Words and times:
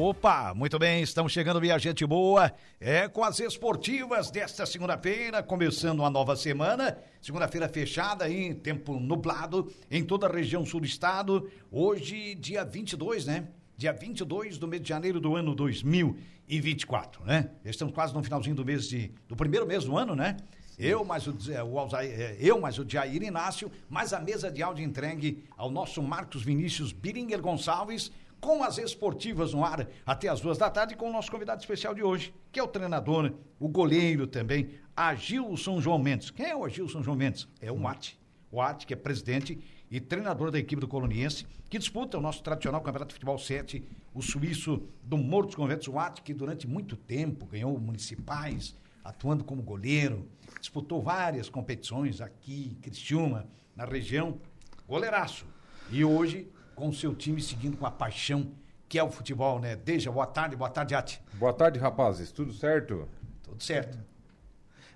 Opa, 0.00 0.54
muito 0.54 0.78
bem, 0.78 1.02
estamos 1.02 1.32
chegando, 1.32 1.60
minha 1.60 1.76
gente 1.76 2.06
boa. 2.06 2.52
É 2.78 3.08
com 3.08 3.24
as 3.24 3.40
esportivas 3.40 4.30
desta 4.30 4.64
segunda-feira, 4.64 5.42
começando 5.42 5.98
uma 5.98 6.08
nova 6.08 6.36
semana. 6.36 6.96
Segunda-feira 7.20 7.68
fechada 7.68 8.24
aí, 8.24 8.54
tempo 8.54 9.00
nublado 9.00 9.72
em 9.90 10.04
toda 10.04 10.28
a 10.28 10.32
região 10.32 10.64
sul 10.64 10.78
do 10.78 10.86
estado. 10.86 11.50
Hoje, 11.68 12.36
dia 12.36 12.64
22, 12.64 13.26
né? 13.26 13.48
Dia 13.76 13.92
22 13.92 14.56
do 14.56 14.68
mês 14.68 14.82
de 14.82 14.88
janeiro 14.88 15.18
do 15.18 15.34
ano 15.34 15.52
2024, 15.52 17.24
né? 17.24 17.50
Estamos 17.64 17.92
quase 17.92 18.14
no 18.14 18.22
finalzinho 18.22 18.54
do 18.54 18.64
mês 18.64 18.88
de, 18.88 19.10
do 19.26 19.34
primeiro 19.34 19.66
mês 19.66 19.82
do 19.82 19.96
ano, 19.96 20.14
né? 20.14 20.36
Eu 20.78 21.04
mais 21.04 21.26
o, 21.26 21.36
o 21.72 21.76
Alzair, 21.76 22.36
eu 22.38 22.60
mais 22.60 22.78
o 22.78 22.88
Jair 22.88 23.20
Inácio, 23.20 23.68
mais 23.90 24.12
a 24.12 24.20
mesa 24.20 24.48
de 24.48 24.62
áudio 24.62 24.84
entregue 24.84 25.42
ao 25.56 25.72
nosso 25.72 26.00
Marcos 26.00 26.44
Vinícius 26.44 26.92
Biringer 26.92 27.40
Gonçalves, 27.40 28.12
com 28.40 28.62
as 28.62 28.78
esportivas 28.78 29.52
no 29.52 29.64
ar 29.64 29.88
até 30.06 30.28
as 30.28 30.40
duas 30.40 30.58
da 30.58 30.70
tarde 30.70 30.96
com 30.96 31.08
o 31.08 31.12
nosso 31.12 31.30
convidado 31.30 31.60
especial 31.60 31.94
de 31.94 32.02
hoje, 32.02 32.34
que 32.52 32.60
é 32.60 32.62
o 32.62 32.68
treinador, 32.68 33.32
o 33.58 33.68
goleiro 33.68 34.26
também, 34.26 34.70
Agilson 34.96 35.80
João 35.80 35.98
Mendes. 35.98 36.30
Quem 36.30 36.46
é 36.46 36.56
o 36.56 36.64
Agilson 36.64 37.02
João 37.02 37.16
Mendes? 37.16 37.48
É 37.60 37.70
o 37.70 37.78
Mate. 37.78 38.18
O 38.50 38.60
Arte, 38.60 38.86
que 38.86 38.94
é 38.94 38.96
presidente 38.96 39.58
e 39.90 40.00
treinador 40.00 40.50
da 40.50 40.58
equipe 40.58 40.80
do 40.80 40.88
Coloniense, 40.88 41.46
que 41.68 41.78
disputa 41.78 42.16
o 42.16 42.20
nosso 42.20 42.42
tradicional 42.42 42.80
Campeonato 42.80 43.08
de 43.08 43.14
Futebol 43.14 43.38
7, 43.38 43.84
o 44.14 44.22
suíço 44.22 44.82
do 45.02 45.18
Morro 45.18 45.46
dos 45.46 45.54
Conventos, 45.54 45.86
o 45.86 45.98
Arte, 45.98 46.22
que 46.22 46.32
durante 46.32 46.66
muito 46.66 46.96
tempo 46.96 47.44
ganhou 47.44 47.78
municipais, 47.78 48.74
atuando 49.04 49.44
como 49.44 49.62
goleiro, 49.62 50.26
disputou 50.60 51.02
várias 51.02 51.50
competições 51.50 52.20
aqui, 52.20 52.70
em 52.72 52.80
Criciúma, 52.80 53.46
na 53.76 53.84
região, 53.84 54.38
goleiraço. 54.86 55.46
E 55.90 56.04
hoje 56.04 56.50
com 56.78 56.88
o 56.88 56.92
seu 56.92 57.14
time 57.14 57.42
seguindo 57.42 57.76
com 57.76 57.84
a 57.84 57.90
paixão 57.90 58.52
que 58.88 58.98
é 58.98 59.02
o 59.02 59.10
futebol, 59.10 59.60
né? 59.60 59.76
Deja, 59.76 60.10
boa 60.10 60.26
tarde, 60.26 60.56
boa 60.56 60.70
tarde, 60.70 60.94
Ati. 60.94 61.20
Boa 61.34 61.52
tarde, 61.52 61.78
rapazes, 61.78 62.32
tudo 62.32 62.52
certo? 62.54 63.06
Tudo 63.42 63.62
certo. 63.62 63.98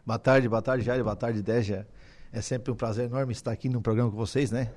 Boa 0.06 0.18
tarde, 0.18 0.48
boa 0.48 0.62
tarde, 0.62 0.84
Jair, 0.84 1.04
boa 1.04 1.14
tarde, 1.14 1.42
Deja. 1.42 1.86
É 2.32 2.40
sempre 2.40 2.72
um 2.72 2.74
prazer 2.74 3.04
enorme 3.04 3.32
estar 3.32 3.52
aqui 3.52 3.68
no 3.68 3.82
programa 3.82 4.10
com 4.10 4.16
vocês, 4.16 4.50
né? 4.50 4.72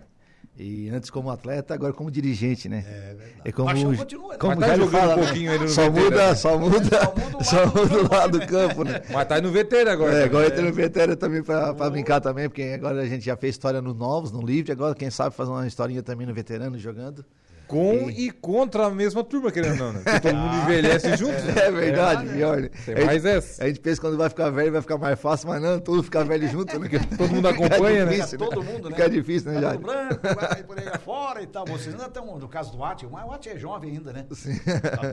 E 0.58 0.90
antes 0.90 1.10
como 1.10 1.30
atleta, 1.30 1.74
agora 1.74 1.92
como 1.92 2.10
dirigente, 2.10 2.70
né? 2.70 2.86
É 2.88 3.14
verdade. 3.14 3.42
É 3.44 3.52
como, 3.52 3.68
Paixão 3.68 3.96
continua, 3.96 4.32
né? 4.32 4.38
como 4.38 4.56
tá 4.58 4.76
jogando 4.78 4.90
fala, 4.92 5.14
um 5.14 5.18
né? 5.18 5.26
pouquinho 5.26 5.52
ele 5.52 5.64
no 5.64 5.70
só 5.70 5.90
veterano. 5.90 6.12
muda, 6.12 6.36
só 6.36 6.58
muda, 6.58 6.80
só 6.90 7.06
muda 7.12 7.38
o 7.38 7.44
só 7.44 7.58
lado 7.58 7.68
do 7.68 7.76
muda 7.82 7.96
o 7.96 8.08
campo, 8.08 8.16
lado 8.16 8.32
do 8.32 8.40
né? 8.40 8.46
campo, 8.46 8.84
né? 8.86 9.02
Mas 9.12 9.28
tá 9.28 9.36
aí 9.36 9.42
no 9.42 9.52
veterano 9.52 9.90
agora. 9.92 10.14
É, 10.14 10.24
agora 10.24 10.48
entra 10.48 10.62
no 10.62 10.72
veterano 10.74 11.16
também 11.18 11.44
pra, 11.44 11.74
pra 11.74 11.90
brincar 11.90 12.22
também, 12.22 12.48
porque 12.48 12.64
agora 12.64 13.02
a 13.02 13.06
gente 13.06 13.26
já 13.26 13.36
fez 13.36 13.56
história 13.56 13.82
no 13.82 13.94
Novos, 13.94 14.32
no 14.32 14.42
Livre, 14.42 14.72
agora 14.72 14.96
quem 14.96 15.10
sabe 15.10 15.36
fazer 15.36 15.52
uma 15.52 15.68
historinha 15.68 16.02
também 16.02 16.26
no 16.26 16.34
veterano 16.34 16.80
jogando. 16.80 17.26
Com 17.68 18.10
e 18.10 18.30
contra 18.32 18.86
a 18.86 18.92
mesma 18.92 19.24
turma, 19.24 19.52
querendo 19.52 19.72
ou 19.82 19.88
não, 19.88 19.94
né? 19.94 20.02
Porque 20.04 20.20
todo 20.20 20.36
mundo 20.36 20.56
envelhece 20.64 21.18
junto. 21.18 21.34
né? 21.44 21.54
É 21.66 21.72
verdade, 21.72 22.30
pior, 22.30 22.62
né? 22.62 22.70
Tem 22.86 22.94
A 22.94 22.98
gente- 23.00 23.06
mais 23.08 23.26
essa. 23.26 23.64
A 23.64 23.68
gente 23.68 23.80
pensa 23.80 23.96
que 24.00 24.08
quando 24.08 24.18
vai 24.18 24.30
ficar 24.30 24.50
velho 24.52 24.72
vai 24.72 24.82
ficar 24.82 24.98
mais 24.98 25.20
fácil, 25.20 25.48
mas 25.50 25.62
não, 25.62 25.80
tudo 25.80 26.04
fica 26.04 26.24
velho 26.24 26.48
junto, 26.48 26.78
né? 26.80 26.88
Todo 27.18 27.30
mundo 27.34 27.48
acompanha, 27.48 28.06
né? 28.06 28.14
difícil, 28.16 28.38
Todo 28.38 28.64
mundo, 28.64 28.90
né? 28.90 28.96
Fica 28.96 29.10
difícil, 29.10 29.52
né, 29.52 29.62
Jair? 29.62 29.80
branco, 29.80 30.20
vai 30.36 30.64
por 30.64 30.80
aí 30.80 30.88
afora 30.88 31.42
e 31.42 31.48
tal. 31.48 31.66
Vocês 31.66 31.96
ainda 31.96 32.06
estão, 32.08 32.38
no 32.38 32.48
caso 32.48 32.72
do 32.72 32.84
Ati, 32.84 33.08
mas 33.08 33.26
o 33.28 33.32
Ati 33.32 33.50
é 33.50 33.58
jovem 33.58 33.92
ainda, 33.92 34.14
né? 34.14 34.26
Sim. 34.32 34.60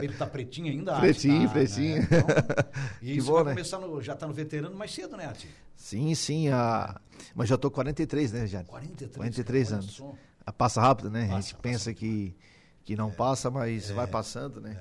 Ele 0.01 0.13
tá 0.13 0.25
pretinho 0.27 0.71
ainda, 0.71 0.91
Ati, 0.93 1.01
Pretinho, 1.01 1.47
tá, 1.47 1.53
pretinho. 1.53 1.95
né? 2.01 2.07
Então, 2.11 2.65
e 3.01 3.13
Que 3.15 3.21
bom, 3.21 3.33
vai 3.33 3.43
né? 3.45 3.51
começar 3.51 3.79
no, 3.79 4.01
já 4.01 4.15
tá 4.15 4.27
no 4.27 4.33
veterano 4.33 4.75
mais 4.75 4.93
cedo, 4.93 5.17
né, 5.17 5.25
Ati? 5.25 5.47
Sim, 5.75 6.13
sim, 6.15 6.49
a... 6.49 6.95
mas 7.35 7.49
já 7.49 7.57
tô 7.57 7.69
43, 7.71 8.31
né, 8.31 8.47
já? 8.47 8.63
43, 8.63 9.15
43 9.17 9.67
olha 9.69 9.77
anos. 9.79 9.91
só. 9.91 10.13
A 10.45 10.51
Passa 10.51 10.81
rápido, 10.81 11.09
né? 11.09 11.25
a 11.25 11.27
Passa, 11.27 11.41
gente 11.41 11.51
passa 11.55 11.61
pensa 11.61 11.93
que, 11.93 12.35
que 12.83 12.95
não 12.95 13.09
passa, 13.11 13.49
mas 13.49 13.89
É. 13.89 13.93
vai 13.93 14.07
passando, 14.07 14.59
né? 14.61 14.77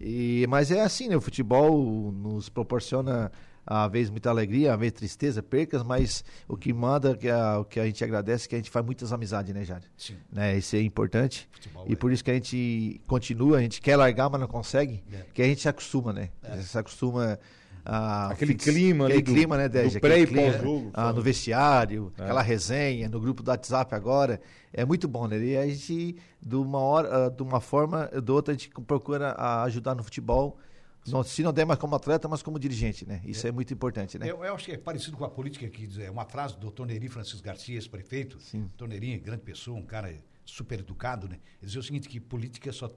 E, 0.00 0.44
mas 0.48 0.70
é 0.70 0.80
assim, 0.82 1.08
né? 1.08 1.16
O 1.16 1.20
futebol 1.20 2.10
nos 2.12 2.48
proporciona 2.48 3.30
às 3.66 3.90
vezes 3.90 4.10
muita 4.10 4.28
alegria, 4.28 4.74
às 4.74 4.78
vezes 4.78 4.92
tristeza, 4.92 5.42
percas, 5.42 5.82
mas 5.82 6.22
o 6.46 6.54
que 6.54 6.70
manda, 6.72 7.16
que 7.16 7.30
a, 7.30 7.60
o 7.60 7.64
que 7.64 7.80
a 7.80 7.86
gente 7.86 8.04
agradece 8.04 8.44
é 8.44 8.48
que 8.48 8.54
a 8.56 8.58
gente 8.58 8.68
faz 8.70 8.84
muitas 8.84 9.10
amizades, 9.10 9.54
né, 9.54 9.64
Jário? 9.64 9.88
Sim. 9.96 10.16
Né? 10.30 10.58
Isso 10.58 10.76
é 10.76 10.80
importante. 10.82 11.48
Futebol 11.50 11.86
e 11.88 11.92
é. 11.94 11.96
por 11.96 12.12
isso 12.12 12.22
que 12.22 12.30
a 12.30 12.34
gente 12.34 13.00
continua, 13.06 13.56
a 13.58 13.60
gente 13.62 13.80
quer 13.80 13.96
largar, 13.96 14.28
mas 14.28 14.38
não 14.40 14.48
consegue, 14.48 15.02
É. 15.10 15.24
que 15.32 15.40
a 15.40 15.46
gente 15.46 15.62
se 15.62 15.68
acostuma, 15.68 16.12
né? 16.12 16.28
A 16.42 16.56
gente 16.56 16.66
se 16.68 16.76
acostuma 16.76 17.38
a 17.84 18.28
Aquele 18.30 18.54
clima 18.54 19.04
ali 19.04 19.14
aquele 19.18 19.22
do- 19.26 19.32
clima, 19.34 19.56
né, 19.56 19.68
do 19.68 19.72
Deja? 19.72 20.00
pré 20.00 20.20
Aquele 20.22 20.40
e 20.40 20.50
pós-jogo, 20.52 20.90
ah, 20.94 21.12
no 21.12 21.20
vestiário, 21.22 22.12
É. 22.18 22.22
aquela 22.22 22.42
resenha, 22.42 23.08
no 23.08 23.20
grupo 23.20 23.42
do 23.42 23.50
WhatsApp 23.50 23.94
agora. 23.94 24.40
É 24.72 24.84
muito 24.84 25.06
bom, 25.06 25.26
né? 25.26 25.38
E 25.38 25.56
a 25.56 25.66
gente, 25.68 26.16
de 26.40 26.56
uma 26.56 26.78
hora, 26.78 27.26
ah, 27.26 27.28
de 27.28 27.42
uma 27.42 27.60
forma 27.60 28.10
ou 28.12 28.20
de 28.20 28.32
outra, 28.32 28.54
a 28.54 28.56
gente 28.56 28.70
procura 28.86 29.32
ah, 29.38 29.62
ajudar 29.64 29.94
no 29.94 30.02
futebol. 30.02 30.58
Não, 31.06 31.22
se 31.22 31.42
não 31.42 31.52
der 31.52 31.66
mais 31.66 31.78
como 31.78 31.94
atleta, 31.94 32.26
mas 32.26 32.42
como 32.42 32.58
dirigente, 32.58 33.06
né? 33.06 33.20
Isso 33.26 33.46
é, 33.46 33.52
muito 33.52 33.74
importante, 33.74 34.18
né? 34.18 34.24
Eu, 34.30 34.42
eu 34.42 34.54
acho 34.54 34.64
que 34.64 34.72
é 34.72 34.78
parecido 34.78 35.18
com 35.18 35.24
a 35.26 35.28
política 35.28 35.68
que 35.68 35.86
é 36.02 36.10
uma 36.10 36.24
frase 36.24 36.56
do 36.58 36.70
Dr. 36.70 36.86
Neri 36.86 37.08
Francisco 37.08 37.44
Garcia, 37.44 37.74
ex-prefeito. 37.74 38.40
Sim. 38.40 38.70
Dr. 38.74 38.86
Neri, 38.88 39.18
grande 39.18 39.42
pessoa, 39.42 39.78
um 39.78 39.82
cara 39.84 40.14
super 40.44 40.80
educado, 40.80 41.28
né? 41.28 41.36
Ele 41.60 41.66
dizia 41.66 41.80
o 41.80 41.82
seguinte, 41.82 42.08
que 42.08 42.20
política 42.20 42.70
só 42.72 42.88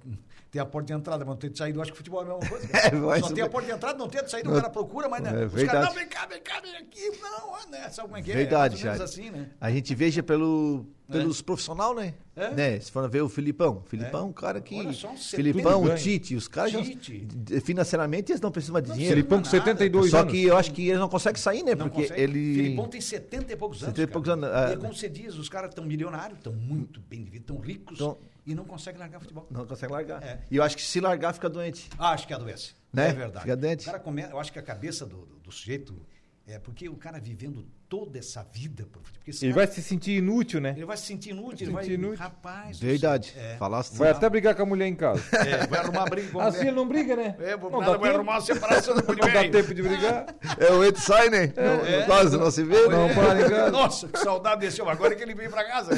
tem 0.52 0.62
a 0.62 0.66
porta 0.66 0.88
de 0.88 0.94
entrada, 0.94 1.20
mas 1.24 1.28
não 1.34 1.38
tem 1.38 1.50
de 1.50 1.58
saída. 1.58 1.78
Eu 1.78 1.82
acho 1.82 1.92
que 1.92 1.98
futebol 1.98 2.22
é 2.22 2.26
a 2.26 2.28
mesma 2.28 2.50
coisa. 2.50 2.68
É, 2.78 3.20
só 3.20 3.28
ser- 3.28 3.34
tem 3.34 3.44
a 3.44 3.50
porta 3.50 3.68
de 3.68 3.74
entrada, 3.74 3.98
não 3.98 4.10
tem 4.10 4.24
de 4.24 4.30
saída, 4.30 4.50
o 4.50 4.54
cara 4.56 4.70
procura, 4.70 5.08
mas 5.08 5.22
né? 5.22 5.44
É 5.44 5.46
os 5.46 5.54
verdade. 5.54 5.72
caras, 5.72 5.88
não, 5.88 5.96
vem 5.96 6.08
cá, 6.08 6.26
vem 6.26 6.42
cá, 6.42 6.60
vem 6.60 6.76
aqui. 6.76 7.10
Não, 7.22 7.56
ah, 7.56 7.66
né? 7.70 7.90
Sabe 7.90 8.08
como 8.08 8.18
é 8.18 8.22
que 8.22 8.32
é? 8.32 8.36
Verdade, 8.36 8.76
é? 8.76 8.78
ou 8.78 8.84
menos 8.84 8.98
Jair. 8.98 9.02
assim, 9.04 9.30
né? 9.32 9.50
A 9.60 9.72
gente 9.72 9.96
veja 9.96 10.22
pelo, 10.22 10.86
pelos 11.10 11.42
profissionais, 11.42 11.96
né? 11.96 12.14
É. 12.36 12.52
né? 12.54 12.80
Se 12.80 12.92
for 12.92 13.10
ver 13.10 13.22
o 13.22 13.30
Filipão. 13.30 13.82
Filipão 13.88 14.22
é 14.22 14.24
um 14.26 14.34
cara 14.34 14.62
que. 14.62 14.76
Olha 14.76 14.94
só, 14.94 15.10
um 15.12 15.18
Filipão, 15.18 15.84
o 15.84 15.96
Tite, 15.96 16.36
os 16.36 16.48
caras 16.48 16.72
já- 16.72 16.82
Tite. 16.84 17.28
financeiramente 17.64 18.32
eles 18.32 18.42
não 18.42 18.52
precisam 18.52 18.80
de 18.82 18.92
dinheiro. 18.92 19.16
Filipão 19.16 19.42
com 19.42 19.46
Não 19.48 19.50
é 19.54 19.58
nada. 19.58 19.66
72 19.72 20.12
Só 20.12 20.20
anos. 20.20 20.32
que 20.34 20.44
eu 20.44 20.58
acho 20.58 20.72
que 20.72 20.90
ele 20.90 21.00
não 21.00 21.10
consegue 21.10 21.40
sair, 21.40 21.64
né? 21.64 21.74
Não 21.76 21.88
Porque 21.90 22.04
consegue. 22.04 22.22
ele. 22.22 22.54
Filipão 22.56 22.88
tem 22.88 23.02
70 23.02 23.54
e 23.54 23.56
poucos 23.56 23.84
anos. 23.84 23.96
70 23.96 24.10
e 24.10 24.14
poucos 24.14 24.30
anos, 24.30 24.50
é. 24.50 24.70
E 24.70 24.74
é 24.74 24.78
como 24.78 24.94
você 24.94 25.10
diz, 25.10 25.36
os 25.36 25.50
caras 25.50 25.70
estão 25.70 25.84
milionários, 25.86 26.38
estão 26.38 26.54
muito 26.54 27.00
bem 27.02 27.24
de 27.24 27.32
vida, 27.32 27.44
estão 27.44 27.58
ricos 27.60 27.96
Então- 27.96 28.18
e 28.46 28.54
não 28.56 28.66
conseguem 28.66 29.00
largar 29.00 29.20
futebol. 29.20 29.48
Não 29.50 29.66
consegue 29.66 29.92
largar. 29.92 30.22
É. 30.24 30.40
E 30.52 30.56
eu 30.58 30.64
acho 30.64 30.76
que 30.76 30.82
se 30.84 31.00
largar, 31.00 31.34
fica 31.34 31.50
doente. 31.50 31.90
Ah, 31.98 32.12
acho 32.12 32.28
que 32.28 32.34
adoece. 32.34 32.74
Né? 32.94 33.10
É 33.10 33.14
verdade. 33.14 33.42
Fica 33.44 33.56
doente. 33.58 33.82
O 33.82 33.86
cara 33.86 34.00
come... 34.00 34.22
Eu 34.22 34.40
acho 34.40 34.52
que 34.54 34.60
a 34.60 34.62
cabeça 34.64 35.06
do, 35.06 35.18
do, 35.26 35.36
do 35.40 35.52
sujeito 35.52 36.00
é 36.46 36.58
porque 36.58 36.88
o 36.88 36.96
cara 36.96 37.20
vivendo 37.20 37.66
toda 37.90 38.20
essa 38.20 38.44
vida 38.52 38.86
por 38.92 39.02
futebol. 39.02 39.18
Ele 39.28 39.54
cara- 39.54 39.66
vai 39.66 39.68
se 39.76 39.82
sentir 39.82 40.12
inútil, 40.18 40.62
né? 40.62 40.74
ele 40.76 40.86
vai 40.86 40.96
se 40.98 41.06
sentir 41.06 41.30
inútil, 41.32 41.54
ele 41.60 41.66
Se 41.66 41.72
vai. 41.72 41.84
sentir 41.84 41.94
inútil. 41.96 42.18
Rapaz. 42.20 42.80
Verdade. 42.80 43.34
É. 43.38 43.56
Falasse 43.58 43.98
Vai 43.98 44.10
até 44.12 44.30
brigar 44.30 44.56
com 44.56 44.64
a 44.64 44.66
mulher 44.66 44.88
em 44.88 44.96
casa. 44.96 45.22
É, 45.36 45.68
vai 45.68 45.80
arrumar 45.80 46.06
briga 46.06 46.30
com 46.32 46.40
a 46.40 46.46
Assim 46.46 46.58
mulher. 46.60 46.68
ele 46.70 46.76
não 46.78 46.88
briga, 46.88 47.16
né? 47.16 47.36
É, 47.40 47.58
vou 47.58 47.70
não 47.70 47.80
nada, 47.80 47.92
vai 47.98 48.02
tempo. 48.10 48.16
arrumar 48.16 48.34
uma 48.34 48.42
separação 48.42 48.96
depois 48.96 49.18
de 49.18 49.26
Não 49.26 49.34
dá 49.34 49.50
tempo 49.50 49.74
de 49.74 49.82
brigar. 49.84 50.26
É, 50.58 50.72
o 50.72 50.84
Ed 50.84 51.00
sai, 51.00 51.30
né? 51.30 51.52
Não- 51.56 51.86
É. 51.86 52.04
Quase 52.06 52.38
não 52.38 52.50
se 52.52 52.64
vê. 52.64 52.88
Não, 52.88 53.14
para 53.14 53.42
em 53.42 53.50
casa. 53.50 53.72
Nossa, 53.72 54.08
que 54.08 54.20
saudade 54.20 54.62
desse 54.62 54.82
homem. 54.82 54.94
Agora 54.94 55.14
que 55.16 55.24
ele 55.24 55.36
veio 55.36 55.50
pra 55.50 55.64
casa. 55.66 55.92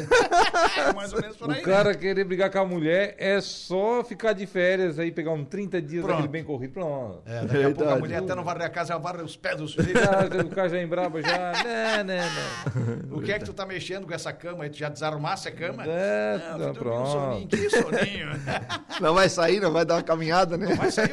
É 0.78 0.94
mais 0.94 1.14
ou 1.14 1.22
menos 1.22 1.38
por 1.38 1.52
aí. 1.52 1.62
O 1.62 1.64
cara 1.64 1.94
querer 1.96 2.24
brigar 2.24 2.50
com 2.52 2.60
a 2.60 2.66
mulher 2.66 3.16
é 3.18 3.40
só 3.42 4.04
ficar 4.04 4.34
de 4.34 4.46
férias 4.48 4.98
aí, 5.00 5.12
pegar 5.12 5.32
uns 5.32 5.48
30 5.48 5.82
dias 5.82 6.02
Pronto. 6.04 6.16
daquele 6.18 6.28
bem 6.32 6.44
corrido. 6.44 6.74
Pronto. 6.74 7.22
né? 7.26 7.38
É, 7.38 7.42
daqui 7.46 7.64
a 7.64 7.72
pouco 7.76 7.92
a 7.94 8.00
mulher 8.00 8.18
até 8.20 8.34
não 8.36 8.44
varre 8.44 8.64
a 8.64 8.70
casa, 8.70 8.90
já 8.90 8.98
varre 8.98 9.22
os 9.22 9.36
pés 9.36 9.58
do 9.58 9.68
sujeito. 9.68 10.00
Já, 10.00 10.44
o 10.44 10.50
cara 10.50 10.70
já 10.70 10.82
embraba 10.82 11.22
já. 11.22 11.52
Não, 11.80 12.04
não, 12.04 13.10
não. 13.12 13.18
O 13.20 13.22
que 13.22 13.32
é 13.32 13.40
que 13.40 13.46
tu 13.46 13.54
tá 13.54 13.66
mexendo 13.66 14.06
com 14.08 14.14
essa 14.14 14.32
cama 14.34 14.64
aí? 14.64 14.70
Tu 14.70 14.78
já 14.78 14.90
desarrumasse 14.90 15.48
a 15.48 15.52
cama? 15.52 15.84
É, 15.86 16.34
Não, 16.34 16.40
tá, 16.40 16.50
fui 16.50 16.60
dormir 16.60 16.70
um 16.70 16.74
pronto. 16.82 17.12
soninho. 17.12 17.48
Que 17.48 17.70
soninho. 17.70 18.30
Não 19.02 19.14
vai 19.14 19.30
sair, 19.30 19.60
não 19.62 19.72
vai 19.72 19.86
dar 19.86 19.96
uma 19.96 20.04
caminhada, 20.04 20.58
né? 20.58 20.76
Vai 20.76 20.92
sair. 20.92 21.12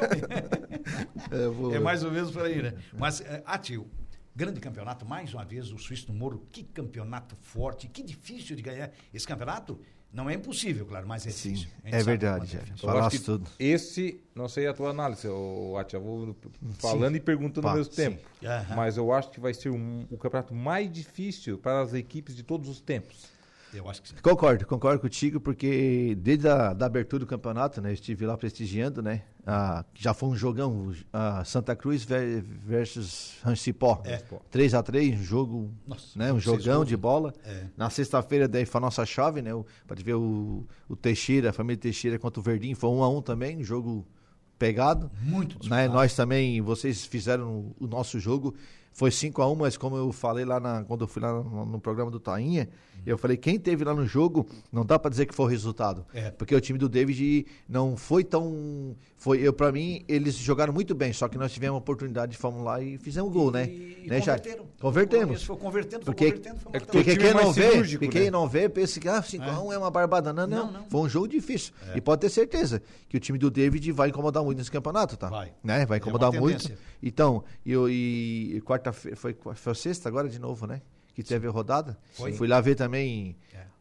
É, 1.30 1.48
vou- 1.48 1.74
É 1.74 1.78
mais 1.78 2.02
ou 2.02 2.10
menos 2.10 2.30
por 2.30 2.42
aí, 2.44 2.62
né? 2.62 2.74
Mas, 2.98 3.20
é, 3.20 3.42
ah, 3.46 3.58
tio, 3.58 3.88
grande 4.34 4.60
campeonato, 4.60 5.06
mais 5.06 5.32
uma 5.32 5.44
vez, 5.44 5.70
o 5.72 5.78
Suíço 5.78 6.06
do 6.08 6.12
Moro, 6.12 6.46
que 6.52 6.62
campeonato 6.64 7.36
forte, 7.36 7.88
que 7.88 8.02
difícil 8.02 8.56
de 8.56 8.62
ganhar 8.62 8.90
esse 9.14 9.26
campeonato. 9.26 9.80
Não 10.12 10.30
é 10.30 10.34
impossível, 10.34 10.86
claro, 10.86 11.06
mas 11.06 11.26
é 11.26 11.30
Sim, 11.30 11.52
difícil. 11.52 11.70
É 11.84 12.02
verdade, 12.02 12.56
é 12.56 12.60
acho 12.72 12.76
Falasse 12.80 13.18
que 13.18 13.24
tudo. 13.24 13.50
Esse, 13.58 14.20
não 14.34 14.48
sei 14.48 14.66
a 14.66 14.72
tua 14.72 14.90
análise, 14.90 15.28
ô, 15.28 15.76
Atia, 15.76 15.98
vou 15.98 16.34
falando 16.78 17.16
e 17.16 17.20
perguntando 17.20 17.62
Pá, 17.64 17.70
ao 17.72 17.76
mesmo 17.76 17.92
sim. 17.92 18.02
tempo. 18.02 18.28
Aham. 18.42 18.76
Mas 18.76 18.96
eu 18.96 19.12
acho 19.12 19.30
que 19.30 19.40
vai 19.40 19.52
ser 19.52 19.68
um- 19.70 20.06
o 20.10 20.16
campeonato 20.16 20.54
mais 20.54 20.90
difícil 20.90 21.58
para 21.58 21.80
as 21.82 21.92
equipes 21.92 22.34
de 22.34 22.42
todos 22.42 22.68
os 22.70 22.80
tempos. 22.80 23.35
Eu 23.74 23.88
acho 23.90 24.00
que 24.02 24.08
sim. 24.08 24.14
Concordo, 24.22 24.66
concordo 24.66 25.00
contigo, 25.00 25.38
porque 25.40 26.16
desde 26.20 26.48
a 26.48 26.72
da 26.72 26.86
abertura 26.86 27.20
do 27.20 27.26
campeonato, 27.26 27.80
né, 27.80 27.90
eu 27.90 27.94
estive 27.94 28.24
lá 28.24 28.36
prestigiando, 28.36 29.02
né, 29.02 29.22
já 29.94 30.14
foi 30.14 30.28
um 30.30 30.36
jogão, 30.36 30.92
a 31.12 31.44
Santa 31.44 31.76
Cruz 31.76 32.04
ver- 32.04 32.42
versus 32.42 33.36
Rancipó, 33.42 34.00
É. 34.04 34.22
3 34.50 34.72
a 34.74 34.82
3 34.82 35.20
um 35.20 35.22
jogo, 35.22 35.70
Nossa, 35.86 36.18
né, 36.18 36.32
um 36.32 36.40
jogão 36.40 36.84
de 36.84 36.96
bola. 36.96 37.34
É. 37.44 37.64
Na 37.76 37.90
sexta-feira 37.90 38.48
daí 38.48 38.64
foi 38.64 38.78
a 38.78 38.82
nossa 38.82 39.04
chave, 39.04 39.42
né, 39.42 39.50
pode 39.86 40.02
ver 40.02 40.14
o, 40.14 40.66
o 40.88 40.96
Teixeira, 40.96 41.50
a 41.50 41.52
família 41.52 41.76
Teixeira 41.80 42.18
contra 42.18 42.40
o 42.40 42.42
Verdinho, 42.42 42.76
foi 42.76 42.90
um 42.90 43.02
a 43.02 43.08
um 43.08 43.20
também, 43.20 43.58
um 43.58 43.64
jogo 43.64 44.06
pegado. 44.58 45.10
Muito 45.22 45.68
Né, 45.68 45.86
nós 45.86 46.14
também, 46.14 46.60
vocês 46.62 47.04
fizeram 47.04 47.74
o 47.78 47.86
nosso 47.86 48.18
jogo, 48.18 48.54
foi 48.96 49.10
5 49.10 49.42
a 49.42 49.46
1 49.52 49.54
mas 49.54 49.76
como 49.76 49.94
eu 49.94 50.10
falei 50.10 50.46
lá 50.46 50.58
na, 50.58 50.82
quando 50.82 51.02
eu 51.02 51.06
fui 51.06 51.20
lá 51.20 51.30
no, 51.42 51.66
no 51.66 51.78
programa 51.78 52.10
do 52.10 52.18
Tainha, 52.18 52.66
eu 53.04 53.16
falei, 53.18 53.36
quem 53.36 53.58
teve 53.58 53.84
lá 53.84 53.94
no 53.94 54.04
jogo, 54.06 54.46
não 54.72 54.84
dá 54.84 54.98
pra 54.98 55.08
dizer 55.10 55.26
que 55.26 55.34
foi 55.34 55.46
o 55.46 55.48
resultado. 55.48 56.04
É. 56.12 56.30
Porque 56.32 56.54
o 56.54 56.60
time 56.60 56.76
do 56.78 56.88
David 56.88 57.46
não 57.68 57.96
foi 57.96 58.24
tão. 58.24 58.96
Foi, 59.16 59.38
eu, 59.38 59.52
pra 59.52 59.70
mim, 59.70 60.02
eles 60.08 60.34
jogaram 60.34 60.72
muito 60.72 60.94
bem, 60.94 61.12
só 61.12 61.28
que 61.28 61.38
nós 61.38 61.52
tivemos 61.52 61.74
a 61.76 61.78
oportunidade, 61.78 62.36
fomos 62.36 62.64
lá 62.64 62.82
e 62.82 62.98
fizemos 62.98 63.32
gol, 63.32 63.50
né? 63.52 63.66
E, 63.66 64.06
né, 64.08 64.18
converteram. 64.18 64.66
Convertemos. 64.80 65.44
Foi 65.44 65.56
convertendo, 65.56 66.04
foi 66.04 66.14
Porque- 66.14 66.32
convertendo, 66.32 66.60
foi 66.60 66.72
é 66.74 66.80
Porque 66.80 67.16
quem 67.16 67.28
é 67.28 67.34
mais 67.34 67.46
não 67.46 67.52
vê, 67.52 67.70
cirúrgico, 67.70 68.04
porque 68.04 68.18
quem 68.18 68.24
né? 68.26 68.30
não 68.30 68.48
vê, 68.48 68.68
pensa 68.68 68.98
que 68.98 69.08
ah, 69.08 69.22
5x1 69.22 69.72
é. 69.72 69.78
uma 69.78 69.90
barbada. 69.90 70.32
Não, 70.32 70.46
não, 70.46 70.66
Não, 70.66 70.72
não. 70.72 70.86
Foi 70.90 71.00
um 71.02 71.08
jogo 71.08 71.28
difícil. 71.28 71.72
E 71.94 72.00
pode 72.00 72.22
ter 72.22 72.28
certeza 72.30 72.82
que 73.08 73.16
o 73.16 73.20
time 73.20 73.38
do 73.38 73.50
David 73.50 73.92
vai 73.92 74.08
incomodar 74.08 74.42
muito 74.42 74.58
nesse 74.58 74.70
campeonato, 74.70 75.16
tá? 75.16 75.28
Vai. 75.28 75.52
Né? 75.62 75.86
Vai 75.86 75.98
É 75.98 76.00
incomodar 76.00 76.32
muito. 76.32 76.72
Então, 77.02 77.44
e, 77.64 77.72
eu- 77.72 77.88
e, 77.88 78.56
e 78.56 78.60
quarta-feira, 78.86 79.16
foi, 79.16 79.36
foi 79.54 79.74
sexta 79.74 80.08
agora 80.08 80.28
de 80.28 80.38
novo, 80.38 80.66
né? 80.66 80.82
Que 81.14 81.22
teve 81.22 81.46
a 81.46 81.50
rodada. 81.50 81.98
Foi. 82.12 82.32
Fui 82.32 82.46
lá 82.46 82.60
ver 82.60 82.74
também 82.74 83.36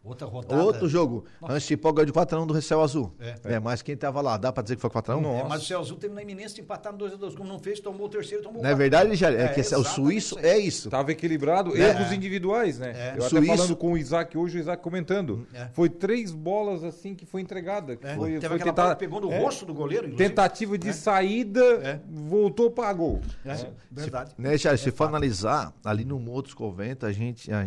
Outra 0.06 0.28
rodada. 0.28 0.64
outro 0.64 0.88
jogo. 0.88 1.26
Antes 1.42 1.68
de 1.68 1.76
ganhou 1.76 2.06
de 2.06 2.14
4x1 2.14 2.46
do 2.46 2.62
Céu 2.62 2.82
Azul. 2.82 3.12
É. 3.20 3.56
É. 3.56 3.60
mas 3.60 3.82
quem 3.82 3.98
tava 3.98 4.22
lá, 4.22 4.38
dá 4.38 4.52
pra 4.54 4.62
dizer 4.62 4.76
que 4.76 4.82
foi 4.82 4.90
4x1? 4.90 5.20
Não. 5.22 5.36
É, 5.40 5.44
mas 5.44 5.64
o 5.64 5.66
Céu 5.66 5.80
Azul 5.80 5.98
teve 5.98 6.14
na 6.14 6.22
iminência 6.22 6.56
de 6.56 6.62
empatar 6.62 6.94
no 6.94 7.00
2x2. 7.00 7.36
Como 7.36 7.50
não 7.50 7.58
fez, 7.60 7.80
tomou 7.80 8.06
o 8.06 8.10
terceiro, 8.10 8.44
tomou 8.44 8.60
o 8.60 8.64
Não 8.64 8.70
é 8.70 8.74
quarto. 8.74 8.78
verdade, 8.78 9.16
Jair? 9.16 9.40
É, 9.40 9.48
que 9.50 9.60
esse- 9.62 9.76
o 9.76 9.84
suíço 9.84 10.38
é 10.40 10.58
isso. 10.58 10.90
Tava 10.90 11.12
equilibrado, 11.12 11.76
É. 11.76 11.90
erros 11.90 12.12
individuais, 12.12 12.78
né? 12.80 12.92
É. 12.96 13.08
Eu 13.10 13.26
até 13.26 13.30
Suíço- 13.30 13.56
falando 13.58 13.76
com 13.76 13.94
o 13.94 13.98
Isaac 13.98 14.38
hoje, 14.38 14.58
o 14.58 14.60
Isaac 14.60 14.84
comentando. 14.84 15.48
É. 15.54 15.68
Foi 15.74 15.90
três 15.90 16.32
bolas 16.32 16.84
assim 16.84 17.16
que 17.16 17.26
foi 17.26 17.42
entregada. 17.42 17.96
que 17.96 18.06
É, 18.06 18.16
Foi, 18.16 18.32
Teve 18.34 18.48
foi 18.48 18.56
aquela 18.58 18.72
tentar- 18.72 18.82
bola 18.84 18.96
que 18.96 19.00
pegou 19.00 19.22
no 19.22 19.32
é, 19.32 19.40
rosto 19.40 19.66
do 19.66 19.74
goleiro, 19.74 20.06
inclusive. 20.06 20.30
Tentativa 20.30 20.78
de 20.78 20.94
saída, 20.94 21.60
É. 21.84 22.00
voltou 22.10 22.70
para 22.70 22.92
gol. 22.94 23.22
É, 23.46 23.56
verdade. 23.92 24.34
Né, 24.38 24.58
Jair, 24.58 24.78
se 24.78 24.90
É 24.90 24.92
for 24.92 25.08
analisar, 25.08 25.74
ali 25.84 26.06
no 26.06 26.24
outros 26.30 26.54
convento, 26.54 27.06
a 27.06 27.12
gente, 27.12 27.50
a- 27.52 27.66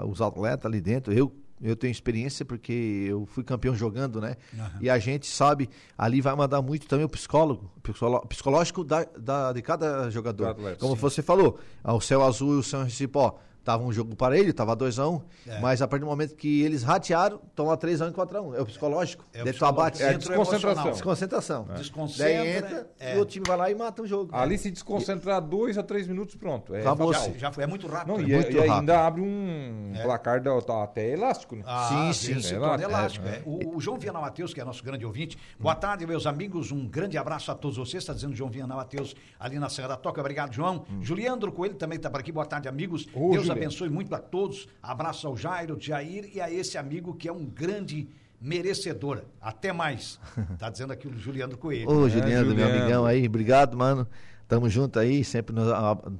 a- 0.00 0.04
os 0.06 0.20
atletas 0.20 0.66
ali 0.66 0.80
dentro, 0.80 1.12
eu, 1.12 1.32
eu 1.62 1.74
tenho 1.76 1.90
experiência 1.90 2.44
porque 2.44 3.06
eu 3.08 3.24
fui 3.26 3.42
campeão 3.44 3.74
jogando, 3.74 4.20
né? 4.20 4.36
Aham. 4.58 4.78
E 4.80 4.90
a 4.90 4.98
gente 4.98 5.26
sabe, 5.26 5.68
ali 5.96 6.20
vai 6.20 6.34
mandar 6.36 6.60
muito 6.62 6.86
também 6.86 7.04
o 7.06 7.08
psicólogo, 7.08 7.70
psicolo- 7.82 8.20
psicológico 8.26 8.84
da, 8.84 9.04
da- 9.18 9.52
de 9.52 9.62
cada 9.62 10.10
jogador. 10.10 10.48
Atleta, 10.48 10.76
Como 10.78 10.94
sim. 10.94 11.00
você 11.00 11.22
falou, 11.22 11.58
ah, 11.82 11.94
o 11.94 12.00
Céu 12.00 12.22
Azul 12.22 12.54
e 12.54 12.58
o 12.58 12.62
São 12.62 12.84
Recipó. 12.84 13.38
Tava 13.66 13.82
um 13.82 13.90
jogo 13.92 14.14
para 14.14 14.38
ele, 14.38 14.52
tava 14.52 14.76
2x1, 14.76 15.20
É. 15.44 15.58
mas 15.58 15.82
a 15.82 15.88
partir 15.88 16.04
do 16.04 16.08
momento 16.08 16.36
que 16.36 16.62
eles 16.62 16.84
ratearam, 16.84 17.40
estão 17.48 17.66
lá 17.66 17.76
3x1 17.76 18.10
e 18.10 18.12
4x1. 18.12 18.54
É 18.54 18.60
o 18.62 18.64
psicológico. 18.66 19.24
É 19.34 19.42
o 19.42 19.44
Daí 19.44 19.52
tu 19.52 19.56
psicológico. 19.58 19.80
abate. 19.80 20.02
É 20.04 20.14
o 20.14 20.18
desconcentração. 20.18 20.90
Desconcentração. 20.92 21.64
Desconcentra, 21.76 22.24
Daí 22.28 22.56
entra 22.58 22.90
é. 23.00 23.16
e 23.16 23.20
o 23.20 23.24
time 23.24 23.44
vai 23.44 23.56
lá 23.56 23.68
e 23.68 23.74
mata 23.74 24.02
o 24.02 24.06
jogo. 24.06 24.30
Ali 24.32 24.56
se 24.56 24.70
desconcentrar 24.70 25.40
dois 25.42 25.76
a 25.76 25.82
três 25.82 26.06
minutos, 26.06 26.36
pronto. 26.36 26.72
É, 26.76 26.80
Acabou. 26.82 27.12
Já, 27.12 27.28
já 27.32 27.50
foi, 27.52 27.64
é 27.64 27.66
muito 27.66 27.88
rápido. 27.88 28.12
Não, 28.12 28.20
e, 28.20 28.32
muito 28.32 28.52
e 28.52 28.60
ainda 28.60 28.72
rápido. 28.72 28.90
abre 28.92 29.22
um 29.22 29.92
placar 30.00 30.40
da, 30.40 30.60
tá 30.62 30.84
até 30.84 31.10
elástico, 31.10 31.56
né? 31.56 31.62
Ah, 31.66 31.88
Sim, 31.88 32.12
sim, 32.12 32.34
sim. 32.34 32.40
se 32.42 32.54
É 32.54 32.58
torna 32.60 32.76
lá- 32.76 32.82
elástico. 33.00 33.26
é, 33.26 33.30
é. 33.30 33.42
O, 33.44 33.76
o 33.78 33.80
João 33.80 33.98
Viana 33.98 34.20
Matheus, 34.20 34.54
que 34.54 34.60
é 34.60 34.64
nosso 34.64 34.84
grande 34.84 35.04
ouvinte. 35.04 35.36
Boa 35.58 35.74
tarde, 35.74 36.06
meus 36.06 36.24
amigos. 36.24 36.70
Um 36.70 36.86
grande 36.86 37.18
abraço 37.18 37.50
a 37.50 37.54
todos 37.56 37.76
vocês. 37.76 38.02
Está 38.04 38.12
dizendo 38.12 38.34
João 38.36 38.48
Viana 38.48 38.76
Matheus 38.76 39.16
ali 39.40 39.58
na 39.58 39.68
Serra 39.68 39.88
da 39.88 39.96
Toca. 39.96 40.20
Obrigado, 40.20 40.52
João. 40.52 40.84
Juliandro 41.00 41.50
Coelho 41.50 41.74
também 41.74 41.96
está 41.96 42.08
por 42.08 42.20
aqui. 42.20 42.30
Boa 42.30 42.46
tarde, 42.46 42.68
amigos. 42.68 43.08
Ô, 43.12 43.30
Deus. 43.32 43.55
Abençoe 43.56 43.88
muito 43.88 44.14
a 44.14 44.18
todos. 44.18 44.68
Abraço 44.82 45.26
ao 45.26 45.36
Jairo, 45.36 45.76
Jair 45.80 46.30
e 46.34 46.40
a 46.40 46.50
esse 46.50 46.76
amigo 46.78 47.14
que 47.14 47.28
é 47.28 47.32
um 47.32 47.44
grande 47.44 48.08
merecedor. 48.40 49.22
Até 49.40 49.72
mais. 49.72 50.20
Está 50.52 50.68
dizendo 50.70 50.92
aqui 50.92 51.08
o 51.08 51.18
Juliandro 51.18 51.58
Coelho. 51.58 51.88
Ô, 51.90 52.08
Juliano, 52.08 52.46
meu 52.54 52.56
Juliano. 52.64 52.80
amigão 52.82 53.06
aí, 53.06 53.26
obrigado, 53.26 53.76
mano. 53.76 54.06
Tamo 54.48 54.68
junto 54.68 54.98
aí, 54.98 55.24
sempre, 55.24 55.54
nos- 55.54 55.72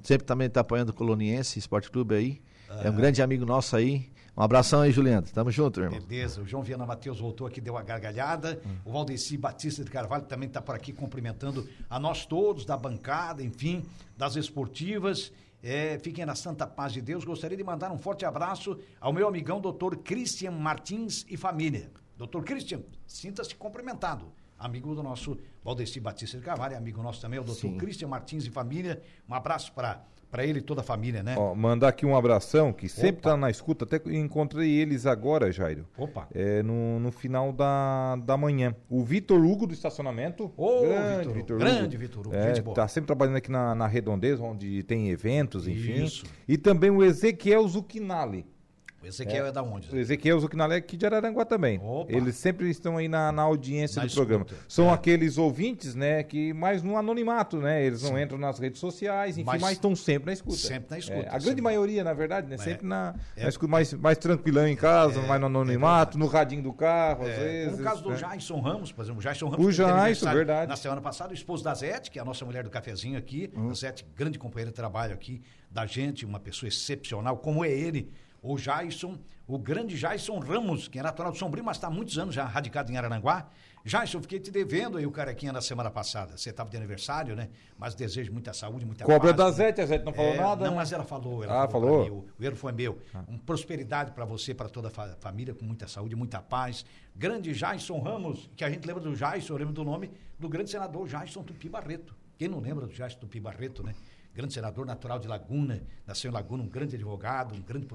sempre 0.03 0.27
também 0.27 0.50
tá 0.50 0.61
apoiando 0.61 0.91
o 0.91 0.94
Coloniense 0.94 1.59
Esporte 1.59 1.91
Clube 1.91 2.15
aí. 2.15 2.41
É 2.83 2.91
um 2.91 2.94
grande 2.97 3.23
amigo 3.23 3.47
nosso 3.47 3.77
aí. 3.77 4.11
Um 4.37 4.43
abração 4.43 4.83
aí, 4.83 4.91
Juliano. 4.93 5.27
Tamo 5.33 5.50
junto, 5.50 5.81
irmão. 5.81 5.99
Beleza, 6.00 6.43
o 6.43 6.47
João 6.47 6.62
Viana 6.62 6.85
Matheus 6.85 7.21
voltou 7.21 7.47
aqui, 7.47 7.59
deu 7.59 7.73
uma 7.75 7.83
gargalhada. 7.83 8.61
O 8.85 8.93
Valdeci 8.93 9.37
Batista 9.38 9.83
de 9.83 9.91
Carvalho 9.91 10.25
também 10.25 10.47
está 10.49 10.61
por 10.61 10.75
aqui 10.75 10.93
cumprimentando 10.93 11.67
a 11.88 11.99
nós 11.99 12.27
todos, 12.27 12.67
da 12.67 12.77
bancada, 12.77 13.43
enfim, 13.43 13.83
das 14.17 14.37
esportivas. 14.37 15.33
É, 15.69 15.99
fiquem 15.99 16.25
na 16.25 16.37
santa 16.37 16.65
paz 16.65 16.93
de 16.93 17.03
Deus. 17.03 17.25
Gostaria 17.25 17.57
de 17.57 17.65
mandar 17.65 17.91
um 17.91 17.99
forte 17.99 18.25
abraço 18.25 18.79
ao 19.01 19.13
meu 19.13 19.27
amigão 19.27 19.61
doutor 19.61 19.97
Christian 19.97 20.53
Martins 20.53 21.27
e 21.29 21.37
família. 21.37 21.91
Doutor 22.17 22.45
Christian, 22.45 22.83
sinta-se 23.05 23.53
cumprimentado. 23.57 24.33
Amigo 24.58 24.94
do 24.94 25.03
nosso 25.03 25.37
Valdeci 25.62 26.00
Batista 26.00 26.38
de 26.38 26.44
Carvalho, 26.44 26.76
amigo 26.76 27.03
nosso 27.03 27.20
também, 27.20 27.38
o 27.38 27.44
doutor 27.44 27.61
Sim. 27.61 27.76
Christian 27.76 28.08
Martins 28.08 28.47
e 28.47 28.50
família. 28.50 29.03
Um 29.29 29.35
abraço 29.35 29.73
para 29.73 30.05
ele 30.38 30.58
e 30.58 30.62
toda 30.62 30.81
a 30.81 30.85
família, 30.85 31.23
né? 31.23 31.35
Ó, 31.38 31.55
mandar 31.55 31.88
aqui 31.88 32.05
um 32.06 32.17
abração, 32.17 32.73
que 32.73 32.88
sempre 32.88 33.20
Opa. 33.20 33.31
tá 33.31 33.37
na 33.37 33.50
escuta, 33.50 33.85
até 33.85 34.00
encontrei 34.12 34.70
eles 34.70 35.06
agora, 35.06 35.50
Jairo. 35.53 35.87
Opa. 35.97 36.29
É, 36.35 36.62
no, 36.62 36.99
no 37.00 37.11
final 37.12 37.53
da, 37.53 38.17
da 38.17 38.37
manhã. 38.37 38.75
O 38.88 39.03
Vitor 39.05 39.43
Hugo 39.44 39.67
do 39.67 39.75
estacionamento. 39.75 40.53
Ô, 40.56 40.82
grande 40.82 41.29
Vitor 41.29 41.56
Hugo. 41.56 41.64
Grande 41.64 41.97
Vitor 41.97 42.26
Hugo, 42.26 42.37
É, 42.37 42.49
gente 42.49 42.62
boa. 42.62 42.75
tá 42.75 42.88
sempre 42.88 43.06
trabalhando 43.06 43.37
aqui 43.37 43.50
na, 43.50 43.75
na 43.75 43.87
Redondeza, 43.87 44.43
onde 44.43 44.82
tem 44.82 45.11
eventos, 45.11 45.67
enfim. 45.69 46.05
Isso. 46.05 46.25
E 46.47 46.56
também 46.59 46.91
o 46.91 47.02
Ezequiel 47.05 47.67
Zucchini. 47.69 48.47
O 49.03 49.07
Ezequiel 49.07 49.47
é, 49.47 49.53
da 49.53 49.63
onde? 49.63 49.95
O 49.95 49.99
Ezequiel 49.99 50.41
Zucchini 50.41 50.63
é 50.63 50.77
aqui 50.77 50.97
de 50.97 51.07
Araranguá 51.07 51.45
também. 51.45 51.79
Opa. 51.81 52.11
Eles 52.13 52.35
sempre 52.37 52.69
estão 52.69 52.97
aí 52.97 53.07
na, 53.07 53.31
na 53.31 53.43
audiência 53.43 54.01
Na 54.03 54.09
do 54.09 54.13
programa. 54.15 54.45
escuta. 54.45 54.65
São 54.69 54.89
É. 54.89 54.93
aqueles 54.95 55.39
ouvintes, 55.39 55.95
né, 55.95 56.23
que 56.25 56.53
mais 56.53 56.83
no 56.83 56.97
anonimato, 56.97 57.59
né? 57.59 57.85
Eles 57.85 58.03
não 58.03 58.19
entram 58.21 58.37
nas 58.39 58.59
redes 58.59 58.81
sociais, 58.81 59.37
enfim, 59.39 59.47
Mas- 59.47 59.61
mas, 59.63 59.73
estão 59.73 59.95
sempre 59.95 60.27
na 60.27 60.33
escuta. 60.33 60.57
Sempre 60.57 60.87
na 60.91 60.99
escuta, 60.99 61.19
É, 61.21 61.29
a 61.29 61.33
grande 61.33 61.45
sempre. 61.45 61.63
maioria, 61.63 62.03
na 62.03 62.15
verdade, 62.15 62.49
né? 62.49 62.55
É. 62.57 62.59
Sempre 62.59 62.87
na, 62.87 63.15
É. 63.37 63.43
na 63.45 63.49
escuta, 63.49 63.71
mais, 63.71 63.93
mais 63.95 64.19
tranquilão 64.19 64.67
em 64.67 64.75
casa, 64.77 65.21
mais 65.23 65.41
no 65.41 65.47
anonimato, 65.47 66.19
no 66.19 66.27
radinho 66.27 66.63
do 66.63 66.73
carro, 66.73 67.23
às 67.25 67.29
É, 67.29 67.37
vezes. 67.39 67.79
no 67.79 67.85
caso 67.85 68.03
do 68.03 68.11
né? 68.11 68.17
Jason 68.17 68.59
Ramos, 68.61 68.91
por 68.91 69.03
exemplo, 69.05 69.21
o 69.21 69.23
Jason 69.23 69.49
Ramos. 69.49 69.67
O 69.67 69.71
Jason, 69.71 69.89
aniversário 69.91 70.37
verdade. 70.39 70.69
Na 70.69 70.77
semana 70.77 71.01
passada, 71.01 71.31
o 71.31 71.35
esposo 71.35 71.63
da 71.63 71.75
Zete, 71.75 72.11
que 72.11 72.19
é 72.19 72.23
a 72.23 72.25
nossa 72.25 72.45
mulher 72.45 72.65
do 72.65 72.71
cafezinho 72.71 73.17
aqui. 73.19 73.51
Uhum. 73.55 73.71
A 73.71 73.75
Zete, 73.75 74.05
grande 74.17 74.39
companheira 74.39 74.71
de 74.71 74.75
trabalho 74.75 75.13
aqui 75.15 75.43
da 75.71 75.87
gente, 75.87 76.25
uma 76.25 76.41
pessoa 76.41 76.67
excepcional, 76.69 77.37
como 77.37 77.65
é 77.65 77.71
ele. 77.71 78.11
O 78.49 78.57
Jason, 78.57 79.19
o 79.47 79.59
grande 79.59 79.97
Jason 79.97 80.38
Ramos, 80.38 80.87
que 80.88 80.99
é 80.99 81.03
natural 81.03 81.33
de 81.33 81.38
Sombrio, 81.38 81.65
mas 81.65 81.76
está 81.79 81.88
há 81.88 81.91
muitos 81.91 82.17
anos 82.19 82.35
já 82.35 82.45
radicado 82.45 82.93
em 82.93 82.97
Araranguá. 82.97 83.49
Jason, 83.85 84.21
fiquei 84.21 84.38
te 84.41 84.50
devendo 84.50 84.99
aí 84.99 85.07
o 85.07 85.11
carequinha 85.12 85.53
na 85.53 85.61
semana 85.61 85.91
passada. 85.91 86.37
Você 86.37 86.50
estava 86.50 86.69
de 86.71 86.76
aniversário, 86.76 87.37
né? 87.37 87.49
Mas 87.79 87.95
desejo 87.95 88.33
muita 88.33 88.53
saúde, 88.53 88.85
muita 88.85 89.05
Cobra 89.05 89.33
paz. 89.33 89.37
da 89.37 89.45
né? 89.47 89.53
Zete, 89.53 89.81
a 89.81 89.87
Zete 89.87 90.05
não 90.05 90.12
falou 90.12 90.33
É, 90.33 90.37
nada. 90.37 90.65
Não, 90.65 90.71
né? 90.73 90.76
mas 90.76 90.93
ela 90.93 91.05
falou. 91.05 91.43
Ela 91.45 91.65
Ah, 91.65 91.69
falou? 91.69 92.05
falou? 92.05 92.23
mim, 92.23 92.25
o, 92.38 92.45
erro 92.45 92.57
foi 92.57 92.73
meu. 92.73 92.99
Um 93.29 93.38
prosperidade 93.38 94.11
para 94.12 94.25
você, 94.25 94.53
para 94.55 94.69
toda 94.69 94.88
a 94.88 94.91
fa- 94.91 95.17
família, 95.21 95.55
com 95.55 95.65
muita 95.65 95.87
saúde, 95.88 96.15
muita 96.17 96.41
paz. 96.43 96.85
Grande 97.15 97.53
Jason 97.53 97.99
Ramos, 98.00 98.50
que 98.57 98.65
a 98.65 98.71
gente 98.71 98.85
lembra 98.87 99.03
do 99.03 99.15
Jason, 99.15 99.53
eu 99.55 99.57
lembro 99.59 99.73
do 99.73 99.85
nome 99.85 100.11
do 100.38 100.49
grande 100.49 100.69
senador 100.71 101.07
Jason 101.07 101.43
Tupi 101.45 101.69
Barreto. 101.69 102.15
Quem 102.37 102.49
não 102.49 102.59
lembra 102.61 102.87
do 102.87 102.93
Jason 102.93 103.19
Tupi 103.19 103.38
Barreto, 103.41 103.85
né? 103.85 103.95
Grande 104.35 104.53
senador 104.53 104.85
natural 104.85 105.19
de 105.21 105.29
Laguna, 105.29 105.81
nasceu 106.07 106.31
em 106.31 106.35
Laguna, 106.35 106.62
um 106.65 106.69
grande 106.69 106.97
advogado, 106.97 107.55
um 107.55 107.62
grande 107.62 107.87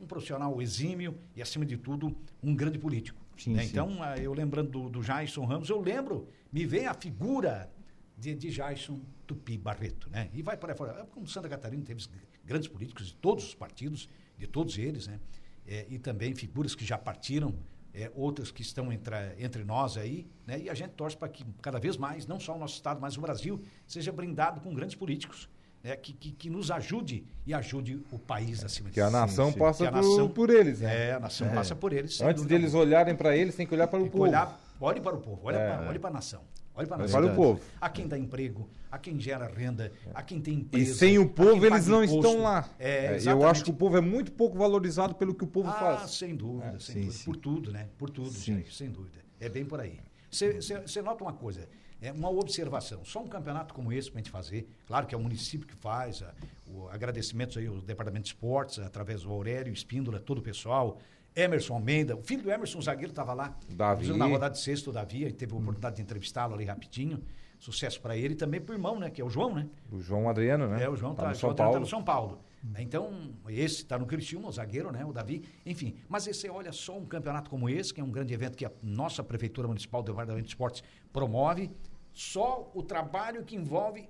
um 0.00 0.06
profissional 0.06 0.60
exímio 0.62 1.18
e, 1.34 1.42
acima 1.42 1.64
de 1.64 1.76
tudo, 1.76 2.16
um 2.42 2.54
grande 2.54 2.78
político. 2.78 3.20
Sim, 3.36 3.54
né? 3.54 3.62
sim. 3.62 3.70
Então, 3.70 4.02
ah, 4.02 4.16
eu 4.16 4.32
lembrando 4.32 4.70
do, 4.70 4.88
do 4.88 5.00
Jason 5.00 5.44
Ramos, 5.44 5.68
eu 5.68 5.80
lembro, 5.80 6.28
me 6.52 6.66
vem 6.66 6.86
a 6.86 6.94
figura 6.94 7.70
de, 8.16 8.34
de 8.34 8.50
Jason 8.50 9.00
Tupi 9.26 9.56
Barreto, 9.56 10.10
né? 10.10 10.28
E 10.32 10.42
vai 10.42 10.56
por 10.56 10.70
aí 10.70 10.76
fora. 10.76 11.06
Como 11.12 11.26
Santa 11.26 11.48
Catarina 11.48 11.82
teve 11.84 12.04
grandes 12.44 12.68
políticos 12.68 13.08
de 13.08 13.14
todos 13.14 13.44
os 13.44 13.54
partidos, 13.54 14.08
de 14.36 14.46
todos 14.46 14.76
eles, 14.78 15.06
né? 15.06 15.20
É, 15.66 15.86
e 15.88 15.98
também 15.98 16.34
figuras 16.34 16.74
que 16.74 16.84
já 16.84 16.96
partiram, 16.96 17.54
é, 17.92 18.10
outras 18.14 18.50
que 18.50 18.62
estão 18.62 18.92
entre, 18.92 19.14
entre 19.38 19.64
nós 19.64 19.96
aí, 19.96 20.26
né? 20.46 20.60
E 20.60 20.70
a 20.70 20.74
gente 20.74 20.92
torce 20.92 21.16
para 21.16 21.28
que 21.28 21.44
cada 21.60 21.78
vez 21.78 21.96
mais, 21.96 22.26
não 22.26 22.40
só 22.40 22.56
o 22.56 22.58
nosso 22.58 22.74
estado, 22.74 23.00
mas 23.00 23.16
o 23.16 23.20
Brasil, 23.20 23.60
seja 23.86 24.10
brindado 24.10 24.60
com 24.60 24.74
grandes 24.74 24.96
políticos, 24.96 25.48
né? 25.82 25.96
Que, 25.96 26.12
que, 26.12 26.32
que 26.32 26.50
nos 26.50 26.70
ajude 26.70 27.24
e 27.46 27.54
ajude 27.54 28.00
o 28.10 28.18
país 28.18 28.64
acima 28.64 28.88
de 28.88 28.94
Que 28.94 29.00
a 29.00 29.10
nação 29.10 29.52
sim. 29.52 29.58
passa 29.58 29.88
a 29.88 29.92
por, 29.92 29.96
nação- 29.96 30.28
por 30.28 30.50
eles, 30.50 30.80
né? 30.80 31.08
É, 31.08 31.12
a 31.14 31.20
nação 31.20 31.48
passa 31.50 31.74
por 31.76 31.92
eles. 31.92 32.20
Antes 32.20 32.44
deles 32.44 32.66
alguma. 32.74 32.82
olharem 32.84 33.14
para 33.16 33.36
eles, 33.36 33.54
tem 33.54 33.66
que 33.66 33.74
olhar 33.74 33.86
para 33.88 33.98
o 33.98 34.02
Tem 34.02 34.10
povo. 34.10 34.24
olhar, 34.24 34.60
olhe 34.80 35.00
para 35.00 35.14
o 35.16 35.20
povo, 35.20 35.40
olhe 35.44 35.56
É. 35.56 35.66
para 35.76 35.88
olhe 35.88 35.98
para 35.98 36.10
a 36.10 36.12
nação. 36.12 36.42
Olha 36.74 36.86
para 36.86 36.98
nós. 36.98 37.10
para 37.10 37.26
o 37.26 37.34
povo. 37.34 37.60
A 37.80 37.88
quem 37.90 38.06
dá 38.06 38.16
emprego, 38.16 38.70
a 38.88 38.98
quem 38.98 39.18
gera 39.18 39.48
renda, 39.48 39.92
a 40.14 40.22
quem 40.22 40.40
tem 40.40 40.54
empresa. 40.60 40.92
E 40.92 40.94
sem 40.94 41.18
o 41.18 41.22
a 41.22 41.28
povo, 41.28 41.66
eles 41.66 41.88
não 41.88 42.04
imposto. 42.04 42.28
estão 42.28 42.42
lá. 42.44 42.68
É, 42.78 43.16
É, 43.16 43.32
eu 43.32 43.44
acho 43.48 43.64
que 43.64 43.70
o 43.70 43.74
povo 43.74 43.96
é 43.96 44.00
muito 44.00 44.30
pouco 44.30 44.56
valorizado 44.56 45.16
pelo 45.16 45.34
que 45.34 45.42
o 45.42 45.46
povo 45.48 45.68
Ah, 45.70 45.72
faz. 45.98 46.12
sem 46.12 46.36
dúvida, 46.36 46.78
sem 46.78 46.94
sim, 46.94 47.00
dúvida. 47.00 47.12
sim. 47.18 47.24
Por 47.24 47.36
tudo, 47.36 47.72
né? 47.72 47.88
Por 47.98 48.10
tudo. 48.10 48.30
Jair, 48.30 48.72
sem 48.72 48.90
dúvida. 48.90 49.18
É 49.40 49.48
bem 49.48 49.64
por 49.64 49.80
aí. 49.80 49.98
Você 50.30 51.02
nota 51.02 51.24
uma 51.24 51.32
coisa, 51.32 51.68
é 52.00 52.12
uma 52.12 52.30
observação. 52.30 53.04
Só 53.04 53.20
um 53.22 53.26
campeonato 53.26 53.74
como 53.74 53.92
esse 53.92 54.10
para 54.10 54.20
a 54.20 54.22
gente 54.22 54.30
fazer, 54.30 54.68
claro 54.86 55.06
que 55.06 55.14
é 55.14 55.18
o 55.18 55.20
município 55.20 55.66
que 55.66 55.74
faz, 55.76 56.22
a- 56.22 56.32
o, 56.66 56.88
agradecimentos 56.88 57.56
aí 57.56 57.66
ao 57.66 57.76
Departamento 57.80 58.24
de 58.24 58.28
Esportes, 58.30 58.78
através 58.78 59.22
do 59.22 59.30
Aurélio, 59.32 59.72
Espíndola, 59.72 60.18
todo 60.20 60.38
o 60.38 60.42
pessoal. 60.42 60.98
Emerson 61.36 61.74
Almeida, 61.74 62.16
o 62.16 62.22
filho 62.22 62.42
do 62.42 62.50
Emerson, 62.50 62.78
o 62.78 62.82
zagueiro, 62.82 63.10
estava 63.10 63.32
lá. 63.32 63.56
Davi. 63.70 64.12
Na 64.16 64.26
rodada 64.26 64.54
de 64.54 64.60
sexto, 64.60 64.90
o 64.90 64.92
Davi, 64.92 65.30
teve 65.32 65.52
a 65.52 65.56
oportunidade 65.56 65.96
de 65.96 66.02
entrevistá-lo 66.02 66.54
ali 66.54 66.64
rapidinho. 66.64 67.22
Sucesso 67.60 68.00
para 68.00 68.16
ele 68.16 68.34
e 68.34 68.36
também 68.36 68.60
para 68.60 68.72
o 68.72 68.76
irmão, 68.76 68.98
né? 68.98 69.10
Que 69.10 69.20
é 69.20 69.24
o 69.24 69.28
João, 69.30 69.54
né? 69.54 69.68
O 69.90 69.98
João 70.00 70.28
Adriano, 70.28 70.68
né? 70.68 70.82
É, 70.84 70.88
o 70.88 70.94
João 70.96 71.14
tá 71.14 71.22
tá, 71.22 71.28
no 71.28 71.34
o 71.34 71.36
São 71.36 71.48
João 71.48 71.54
tá 71.56 71.64
Paulo. 71.64 71.80
no 71.80 71.86
São 71.86 72.02
Paulo. 72.04 72.38
Então, 72.78 73.30
esse 73.48 73.76
está 73.82 73.98
no 73.98 74.06
Criciúma, 74.06 74.48
o 74.48 74.52
zagueiro, 74.52 74.90
né? 74.90 75.04
O 75.04 75.12
Davi, 75.12 75.42
enfim. 75.64 75.94
Mas 76.08 76.24
você 76.26 76.48
olha 76.48 76.72
só 76.72 76.96
um 76.98 77.04
campeonato 77.06 77.48
como 77.48 77.68
esse, 77.68 77.94
que 77.94 78.00
é 78.00 78.04
um 78.04 78.10
grande 78.10 78.34
evento 78.34 78.56
que 78.56 78.64
a 78.64 78.70
nossa 78.82 79.22
Prefeitura 79.22 79.68
Municipal 79.68 80.02
do 80.02 80.06
Departamento 80.12 80.44
de 80.44 80.50
Esportes 80.50 80.82
promove, 81.12 81.70
só 82.12 82.70
o 82.74 82.82
trabalho 82.82 83.44
que 83.44 83.56
envolve 83.56 84.08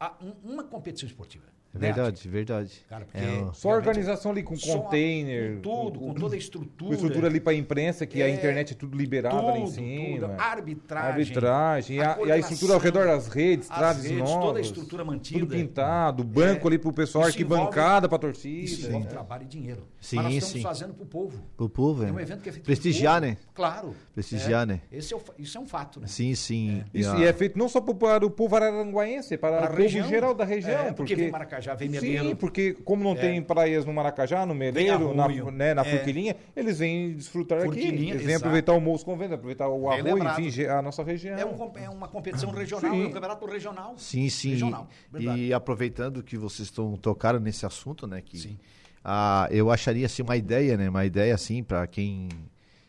a- 0.00 0.14
um- 0.20 0.52
uma 0.52 0.64
competição 0.64 1.08
esportiva. 1.08 1.46
É 1.78 1.88
né, 1.88 1.92
verdade, 1.92 2.28
verdade. 2.28 2.84
Cara, 2.88 3.04
porque 3.04 3.18
É. 3.24 3.46
Só 3.52 3.70
a 3.70 3.74
organização 3.74 4.30
ali 4.32 4.42
com 4.42 4.54
a- 4.54 4.58
container. 4.58 5.56
com 5.56 5.60
tudo, 5.60 5.98
com 6.00 6.14
toda 6.14 6.34
a 6.34 6.38
estrutura. 6.38 6.88
Com 6.88 6.94
estrutura 6.94 7.26
ali 7.28 7.40
para 7.40 7.54
imprensa, 7.54 8.06
que 8.06 8.22
a 8.22 8.26
É, 8.28 8.30
internet 8.30 8.72
é 8.72 8.76
tudo 8.76 8.96
liberado 8.96 9.46
ali 9.48 9.60
em 9.60 9.64
tudo, 9.64 9.74
cima. 9.74 10.28
tudo. 10.28 10.40
Arbitragem. 10.40 11.08
Arbitragem. 11.10 11.96
E 11.96 12.00
a, 12.02 12.18
e 12.26 12.32
a 12.32 12.38
estrutura 12.38 12.74
ao 12.74 12.80
redor 12.80 13.06
das 13.06 13.28
redes, 13.28 13.68
traves 13.68 14.04
redes, 14.04 14.18
novas. 14.18 14.44
toda 14.44 14.58
a 14.58 14.62
estrutura 14.62 15.04
mantida. 15.04 15.40
Tudo 15.40 15.54
pintado, 15.54 16.24
banco 16.24 16.66
É, 16.66 16.70
ali 16.70 16.78
pro 16.78 16.92
pessoal, 16.92 17.28
isso 17.28 17.40
envolve- 17.40 17.62
arquibancada 17.64 18.06
Isso 18.06 18.18
torcida. 18.18 18.88
envolve 18.88 19.06
né? 19.06 19.10
trabalho 19.10 19.42
e 19.44 19.46
dinheiro. 19.46 19.86
Sim, 20.00 20.16
Mas 20.16 20.24
nós 20.26 20.34
estamos 20.34 20.52
sim. 20.56 20.62
fazendo 20.62 20.94
para 20.94 21.02
o 21.04 21.06
povo. 21.06 21.42
Pro 21.56 21.68
povo, 21.68 22.04
É 22.04 22.08
é. 22.08 22.12
um 22.12 22.20
evento 22.20 22.42
que 22.42 22.48
é 22.48 22.52
feito 22.52 22.64
Prestigiar, 22.64 23.20
povo. 23.20 23.32
né? 23.32 23.36
Claro. 23.54 23.94
Prestigiar, 24.14 24.62
É. 24.62 24.66
né? 24.66 24.80
Esse 24.90 25.14
é 25.14 25.16
o 25.16 25.20
isso 25.38 25.56
é 25.58 25.60
um 25.60 25.66
fato, 25.66 26.00
né? 26.00 26.06
Sim, 26.06 26.34
sim. 26.34 26.82
Isso, 26.92 27.10
a- 27.10 27.18
e 27.18 27.24
é 27.24 27.32
feito 27.32 27.58
não 27.58 27.68
só 27.68 27.80
para 27.80 28.24
o 28.26 28.30
povo 28.30 28.56
araranguaense, 28.56 29.36
para 29.36 29.56
Para 29.58 29.70
o 29.70 29.74
a 29.74 29.76
povo 29.76 30.08
geral 30.08 30.34
da 30.34 30.44
região. 30.44 30.78
É, 30.80 30.92
porque 30.92 31.14
vem 31.14 31.30
Maracajá, 31.30 31.67
vem 31.74 31.88
Meleiro. 31.88 32.28
Sim, 32.30 32.34
porque 32.36 32.72
como 32.84 33.02
não 33.02 33.12
É. 33.12 33.16
tem 33.16 33.42
praias 33.42 33.84
no 33.84 33.92
Maracajá, 33.92 34.44
no 34.46 34.54
Meleiro, 34.54 35.14
na, 35.14 35.28
né, 35.50 35.74
na 35.74 35.82
É. 35.82 35.96
Forquilinha, 35.96 36.36
eles 36.56 36.78
vêm 36.78 37.14
desfrutar 37.14 37.58
aqui. 37.58 37.66
Forquilinha, 37.68 38.12
Eles 38.14 38.22
vêm 38.22 38.30
exato. 38.34 38.44
aproveitar 38.46 38.72
o 38.72 38.80
Moço 38.80 39.04
Convento, 39.04 39.34
aproveitar 39.34 39.68
o 39.68 39.88
lembrado. 40.02 40.40
enfim, 40.40 40.64
a 40.64 40.80
nossa 40.82 41.02
região. 41.02 41.36
É, 41.36 41.44
um 41.44 41.72
é 41.76 41.88
uma 41.88 42.08
competição 42.08 42.50
regional, 42.50 42.90
Sim. 42.92 43.04
é 43.04 43.06
um 43.06 43.12
campeonato 43.12 43.46
regional. 43.46 43.94
Sim, 43.96 44.28
sim. 44.28 44.50
Regional. 44.50 44.88
E 45.36 45.52
aproveitando 45.52 46.22
que 46.22 46.36
vocês 46.36 46.68
estão 46.68 46.96
tocaram 46.96 47.40
nesse 47.40 47.64
assunto, 47.66 48.06
né? 48.06 48.20
Que, 48.24 48.38
Sim. 48.38 48.58
ah, 49.04 49.48
eu 49.50 49.70
acharia 49.70 50.06
assim 50.06 50.22
uma 50.22 50.36
ideia, 50.36 50.76
né? 50.76 50.88
Uma 50.88 51.04
ideia 51.04 51.34
assim 51.34 51.62
para 51.62 51.86
quem 51.86 52.28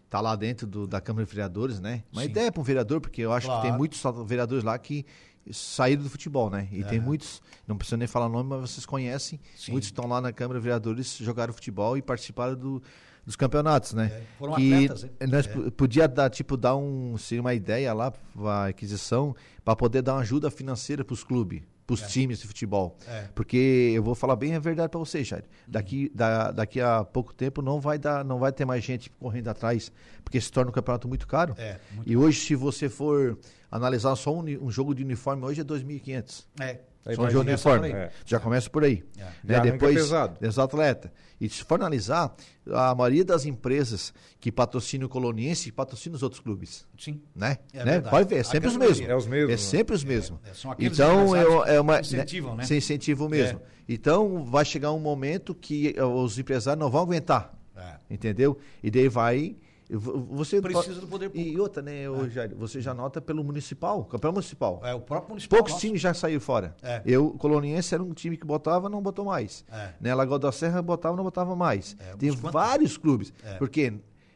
tá 0.10 0.20
lá 0.20 0.36
dentro 0.36 0.66
do- 0.66 0.88
da 0.88 1.00
Câmara 1.00 1.24
de 1.24 1.32
Vereadores, 1.32 1.80
né? 1.80 2.02
Uma 2.12 2.24
Sim. 2.24 2.30
ideia 2.30 2.52
para 2.52 2.60
um 2.60 2.64
vereador, 2.64 3.00
porque 3.00 3.22
eu 3.22 3.32
acho 3.32 3.46
que 3.48 3.54
tem 3.54 3.62
Claro. 3.62 3.78
muitos 3.78 4.02
vereadores 4.26 4.64
lá 4.64 4.76
que 4.80 5.06
saíram 5.52 6.04
do 6.04 6.10
futebol, 6.10 6.50
né? 6.50 6.68
E 6.72 6.84
tem 6.84 6.98
Aham. 7.00 7.06
muitos, 7.08 7.42
não 7.68 7.78
precisa 7.78 7.98
nem 7.98 8.08
falar 8.08 8.30
nome, 8.30 8.50
mas 8.50 8.72
vocês 8.72 8.86
conhecem. 8.86 9.40
Sim. 9.56 9.72
Muitos 9.74 9.88
estão 9.90 10.08
lá 10.08 10.20
na 10.22 10.32
Câmara 10.34 10.60
Vereadores, 10.60 11.18
jogaram 11.18 11.54
futebol 11.54 11.98
e 11.98 12.02
participaram 12.02 12.56
do- 12.56 12.82
dos 13.26 13.36
campeonatos, 13.36 13.94
né? 13.94 14.06
É, 14.12 14.24
foram 14.40 14.56
que 14.56 14.74
atletas, 14.74 15.04
hein? 15.04 15.12
nós 15.30 15.46
É. 15.48 15.70
podia 15.72 16.08
dar 16.08 16.30
tipo 16.30 16.58
dar 16.58 16.76
um 16.76 17.16
seria 17.18 17.42
uma 17.42 17.54
ideia 17.54 17.94
lá 17.94 18.12
a 18.46 18.66
aquisição 18.68 19.36
para 19.64 19.76
poder 19.76 20.02
dar 20.02 20.16
uma 20.16 20.22
ajuda 20.22 20.50
financeira 20.50 21.04
para 21.04 21.14
os 21.14 21.24
clubes 21.24 21.62
para 21.86 21.94
os 21.96 22.02
times 22.04 22.40
de 22.40 22.46
futebol 22.48 22.96
É. 23.08 23.28
porque 23.34 23.92
eu 23.96 24.02
vou 24.04 24.14
falar 24.16 24.36
bem 24.36 24.56
a 24.56 24.60
verdade 24.60 24.90
para 24.90 25.00
vocês 25.00 25.28
Jair. 25.28 25.44
daqui 25.68 26.12
da, 26.14 26.52
daqui 26.52 26.80
a 26.80 27.04
pouco 27.04 27.34
tempo 27.34 27.62
não 27.64 27.80
vai 27.82 27.98
dar 28.00 28.24
não 28.24 28.38
vai 28.40 28.52
ter 28.52 28.64
mais 28.66 28.84
gente 28.84 29.10
correndo 29.20 29.48
atrás 29.48 29.92
porque 30.24 30.40
se 30.40 30.52
torna 30.52 30.70
um 30.70 30.74
campeonato 30.74 31.08
muito 31.08 31.28
caro 31.28 31.54
É, 31.58 31.80
muito 31.94 32.08
e 32.10 32.16
hoje 32.16 32.40
se 32.40 32.56
você 32.56 32.88
for 32.90 33.38
analisar 33.72 34.16
só 34.16 34.34
um, 34.34 34.44
um 34.62 34.72
jogo 34.72 34.94
de 34.94 35.04
uniforme 35.04 35.46
hoje 35.46 35.62
é 35.62 35.64
2.500 35.64 36.46
É. 36.60 36.80
Aí 37.06 37.16
só 37.16 37.24
um 37.24 37.30
jogo 37.30 37.46
de 37.46 37.52
uniforme. 37.52 37.92
É. 37.92 38.12
Já 38.26 38.40
começa 38.40 38.70
por 38.70 38.84
aí. 38.84 39.04
É. 39.18 39.24
Né? 39.24 39.32
Já 39.48 39.60
Depois, 39.60 39.96
pesado. 39.96 40.38
dos 40.40 40.60
atletas. 40.60 41.10
E 41.40 41.48
se 41.50 41.64
for 41.64 41.80
analisar, 41.80 42.36
a 42.72 42.94
maioria 42.94 43.24
das 43.24 43.46
empresas 43.46 44.14
que 44.40 44.52
patrocinam 44.52 45.08
o 45.08 45.10
Coloniense 45.10 45.72
patrocinam 45.72 46.18
os 46.18 46.24
outros 46.24 46.42
clubes. 46.42 46.86
Sim. 47.00 47.22
Né? 47.34 47.58
É 47.74 47.86
né? 47.86 48.02
Pode 48.02 48.28
ver, 48.28 48.40
é 48.40 48.44
sempre 48.44 48.68
os 48.68 48.76
mesmos. 48.76 49.08
É 49.08 49.16
os 49.16 49.26
mesmos, 49.26 49.50
É 49.50 49.54
né? 49.54 49.58
sempre 49.58 49.96
os 49.96 50.04
mesmos. 50.04 50.40
é, 50.44 50.54
são 50.54 50.72
aqueles 50.72 51.00
então, 51.00 51.28
empresários 51.28 51.54
eu, 51.54 51.66
é 51.66 51.82
uma. 51.82 51.96
que 52.02 52.08
incentivam, 52.08 52.56
né? 52.56 52.64
Se 52.66 52.76
incentivam 52.76 53.30
mesmo. 53.30 53.60
É. 53.60 53.62
Então, 53.88 54.44
vai 54.44 54.66
chegar 54.66 54.92
um 54.92 55.00
momento 55.00 55.56
que 55.56 55.96
eh, 55.98 56.04
os 56.04 56.38
empresários 56.38 56.80
não 56.80 56.92
vão 56.92 57.02
aguentar. 57.02 57.58
É. 57.76 57.96
Entendeu? 58.10 58.60
E 58.84 58.92
daí 58.92 59.08
vai. 59.08 59.56
Você 59.90 60.62
Precisa 60.62 61.02
do 61.02 61.08
poder 61.08 61.30
público. 61.30 61.50
E 61.50 61.60
outra, 61.60 61.82
né, 61.82 62.08
ô, 62.08 62.30
Jair, 62.30 62.56
você 62.56 62.80
já 62.80 62.94
nota 62.94 63.20
pelo 63.20 63.44
municipal, 63.44 64.06
campeão 64.06 64.32
municipal. 64.32 64.80
É, 64.84 64.94
o 64.94 65.00
próprio 65.00 65.30
municipal. 65.30 65.58
Poucos 65.58 65.74
nosso. 65.74 65.82
times 65.86 66.00
já 66.00 66.14
saíram 66.14 66.40
fora. 66.40 66.76
É. 66.84 67.02
Eu, 67.06 67.32
Coloniense, 67.32 67.96
era 67.96 68.04
um 68.04 68.14
time 68.14 68.38
que 68.38 68.46
botava, 68.46 68.88
não 68.88 69.02
botou 69.02 69.26
mais. 69.26 69.66
É. 69.72 69.94
Né? 70.00 70.14
Lagoa 70.14 70.38
da 70.38 70.52
Serra 70.52 70.82
botava, 70.82 71.18
não 71.18 71.24
botava 71.24 71.56
mais. 71.56 71.96
É, 72.00 72.16
Tem 72.16 72.30
vários 72.30 72.98
clubes. 72.98 73.34
É. 73.44 73.56
Porque 73.56 73.94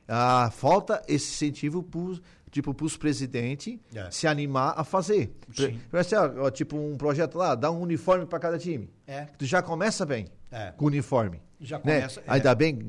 ah, 0.08 0.50
falta 0.52 1.04
esse 1.08 1.32
incentivo 1.34 1.86
tipo, 2.50 2.74
para 2.74 2.86
os 2.86 2.98
presidentes 2.98 3.78
É. 3.94 4.10
se 4.12 4.28
animar 4.28 4.74
a 4.78 4.84
fazer. 4.84 5.36
Sim. 5.56 5.80
Assim, 5.92 6.16
ó, 6.16 6.50
tipo 6.50 6.78
um 6.78 6.96
projeto 6.98 7.38
lá, 7.38 7.56
dá 7.56 7.70
um 7.72 7.82
uniforme 7.82 8.26
para 8.26 8.40
cada 8.40 8.58
time. 8.58 8.90
É. 9.08 9.26
Tu 9.38 9.46
já 9.46 9.62
começa 9.62 10.06
bem 10.06 10.28
É. 10.52 10.72
com 10.72 10.86
o 10.86 10.88
uniforme. 10.88 11.42
Já 11.64 11.78
né? 11.78 11.82
começa, 12.02 12.20
é. 12.20 12.24
Ainda, 12.28 12.54
bem, 12.56 12.80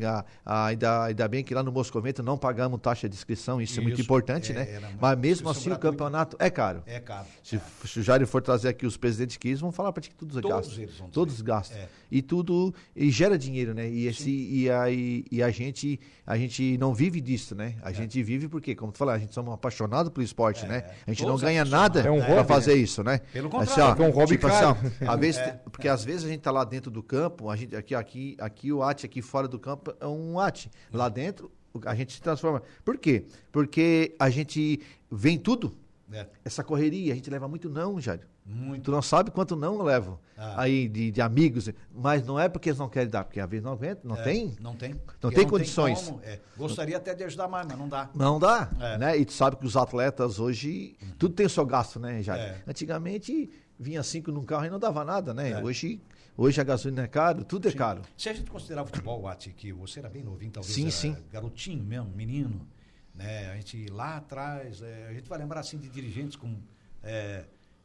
ainda, 0.44 1.04
ainda 1.04 1.28
bem 1.28 1.44
que 1.44 1.54
lá 1.54 1.62
no 1.62 1.72
Moscovento 1.72 2.22
não 2.22 2.36
pagamos 2.36 2.80
taxa 2.80 3.08
de 3.08 3.14
inscrição, 3.14 3.60
isso, 3.60 3.78
é 3.78 3.82
muito 3.82 3.94
Isso, 3.94 4.02
importante, 4.02 4.52
é, 4.52 4.54
né? 4.54 4.92
Mas 5.00 5.18
mesmo 5.18 5.48
inscrição 5.48 5.50
assim 5.50 5.70
o 5.72 5.78
campeonato 5.78 6.36
é 6.40 6.50
caro. 6.50 6.82
É 6.86 7.00
caro. 7.00 7.26
Se, 7.42 7.60
se 7.84 8.00
o 8.00 8.02
Jário 8.02 8.26
for 8.26 8.42
trazer 8.42 8.68
aqui 8.68 8.84
os 8.86 8.96
presidentes 8.96 9.36
que 9.36 9.54
vão 9.54 9.70
falar 9.72 9.92
para 9.92 10.02
ti 10.02 10.10
que 10.10 10.16
tudo 10.16 10.40
Todos 10.40 10.48
gasta. 10.68 10.82
eles 10.82 10.96
vão 10.96 11.06
dizer. 11.06 11.14
Todos 11.14 11.40
gastam. 11.40 11.78
É. 11.78 11.88
E 12.10 12.20
tudo 12.22 12.74
e 12.94 13.10
gera 13.10 13.38
dinheiro, 13.38 13.74
né? 13.74 13.88
E, 13.88 14.06
esse, 14.06 14.30
e, 14.30 14.70
a, 14.70 14.90
e, 14.90 15.24
e 15.30 15.42
a 15.42 15.50
gente 15.50 15.98
a 16.26 16.36
gente 16.38 16.78
não 16.78 16.94
vive 16.94 17.20
disso, 17.20 17.54
né? 17.54 17.74
A 17.82 17.92
gente 17.92 18.22
vive 18.22 18.48
porque, 18.48 18.74
como 18.74 18.90
tu 18.92 18.98
falou, 18.98 19.12
a 19.14 19.18
gente 19.18 19.34
somos 19.34 19.52
apaixonados 19.54 20.10
pelo 20.12 20.24
esporte, 20.24 20.64
É, 20.64 20.68
né? 20.68 20.84
A 21.06 21.10
gente 21.10 21.22
todos 21.22 21.42
não 21.42 21.48
ganha 21.48 21.64
nada. 21.64 22.00
É 22.00 22.10
um 22.10 22.18
para 22.20 22.36
hobby, 22.36 22.48
fazer 22.48 22.74
né? 22.74 22.80
isso, 22.80 23.02
né? 23.04 23.18
Pelo 23.32 23.48
Assim, 23.58 23.58
contrário. 23.74 24.02
ó, 24.02 24.04
É 24.04 24.08
um 24.08 24.10
hobby 24.12 24.28
tipo 24.36 24.48
caro. 24.48 24.68
assim, 24.70 24.90
ó, 25.06 25.10
às 25.12 25.20
vezes, 25.20 25.40
É. 25.44 25.60
porque 25.70 25.88
às 25.88 26.04
vezes 26.04 26.24
a 26.24 26.28
gente 26.28 26.40
tá 26.40 26.50
lá 26.50 26.64
dentro 26.64 26.90
do 26.90 27.02
campo, 27.02 27.50
a 27.50 27.56
gente 27.56 27.76
aqui 27.76 27.94
aqui 27.94 28.36
aqui 28.38 28.63
o 28.72 28.82
ate 28.82 29.06
aqui 29.06 29.20
fora 29.22 29.46
do 29.48 29.58
campo 29.58 29.94
é 30.00 30.06
um 30.06 30.38
ate. 30.38 30.70
Lá 30.92 31.08
dentro 31.08 31.50
a 31.84 31.94
gente 31.94 32.12
se 32.12 32.20
transforma. 32.22 32.62
Por 32.84 32.96
quê? 32.98 33.24
Porque 33.50 34.14
a 34.18 34.30
gente 34.30 34.80
vem 35.10 35.36
tudo 35.38 35.76
É. 36.12 36.26
essa 36.44 36.62
correria, 36.62 37.12
a 37.12 37.16
gente 37.16 37.28
leva 37.30 37.48
muito 37.48 37.68
não, 37.68 38.00
Jário. 38.00 38.26
Muito. 38.46 38.82
Tu 38.82 38.90
não 38.90 39.00
sabe 39.00 39.30
quanto 39.30 39.56
não 39.56 39.76
eu 39.76 39.82
levo 39.82 40.20
Ah. 40.36 40.60
aí 40.62 40.86
de, 40.86 41.10
de 41.10 41.20
amigos, 41.22 41.70
mas 41.94 42.26
não 42.26 42.38
é 42.38 42.46
porque 42.46 42.68
eles 42.68 42.78
não 42.78 42.90
querem 42.90 43.08
dar, 43.08 43.24
porque 43.24 43.40
às 43.40 43.48
vezes 43.48 43.64
não 43.64 43.72
aguenta, 43.72 44.02
não 44.04 44.16
É, 44.16 44.22
tem? 44.22 44.54
Não 44.60 44.74
tem. 44.76 44.94
Não 45.22 45.30
tem 45.30 45.48
condições. 45.48 46.02
como, 46.02 46.20
é. 46.22 46.38
Gostaria 46.54 46.98
até 46.98 47.14
de 47.14 47.24
ajudar 47.24 47.48
mais, 47.48 47.66
mas 47.66 47.78
não 47.78 47.88
dá. 47.88 48.10
Não 48.14 48.38
dá, 48.38 48.70
É. 48.78 48.98
né? 48.98 49.16
E 49.18 49.24
tu 49.24 49.32
sabe 49.32 49.56
que 49.56 49.64
os 49.66 49.76
atletas 49.78 50.38
hoje, 50.38 50.94
tudo 51.18 51.34
tem 51.34 51.46
o 51.46 51.50
seu 51.50 51.64
gasto, 51.64 51.98
né, 51.98 52.22
Jário? 52.22 52.44
É. 52.44 52.62
Antigamente 52.66 53.50
vinha 53.80 54.02
cinco 54.02 54.30
num 54.30 54.44
carro 54.44 54.66
e 54.66 54.70
não 54.70 54.78
dava 54.78 55.04
nada, 55.04 55.32
né? 55.32 55.52
É. 55.52 55.62
Hoje, 55.64 56.00
hoje 56.36 56.60
a 56.60 56.64
gasolina 56.64 57.02
é 57.02 57.08
caro, 57.08 57.44
tudo 57.44 57.68
é 57.68 57.70
Sim. 57.70 57.76
caro. 57.78 58.02
Se 58.16 58.28
a 58.28 58.32
gente 58.32 58.50
considerar 58.50 58.82
o 58.82 58.86
futebol, 58.86 59.26
Ati, 59.28 59.50
que 59.50 59.72
você 59.72 60.00
era 60.00 60.08
bem 60.08 60.22
novinho, 60.22 60.52
talvez 60.52 60.74
Sim, 60.74 60.90
sim. 60.90 61.16
garotinho 61.30 61.82
mesmo, 61.82 62.10
menino, 62.10 62.66
né? 63.14 63.50
A 63.50 63.56
gente 63.56 63.86
lá 63.86 64.16
atrás, 64.16 64.82
é, 64.82 65.08
a 65.08 65.12
gente 65.14 65.28
vai 65.28 65.38
lembrar 65.38 65.60
assim 65.60 65.78
de 65.78 65.88
dirigentes 65.88 66.36
como 66.36 66.62
é, 67.02 67.44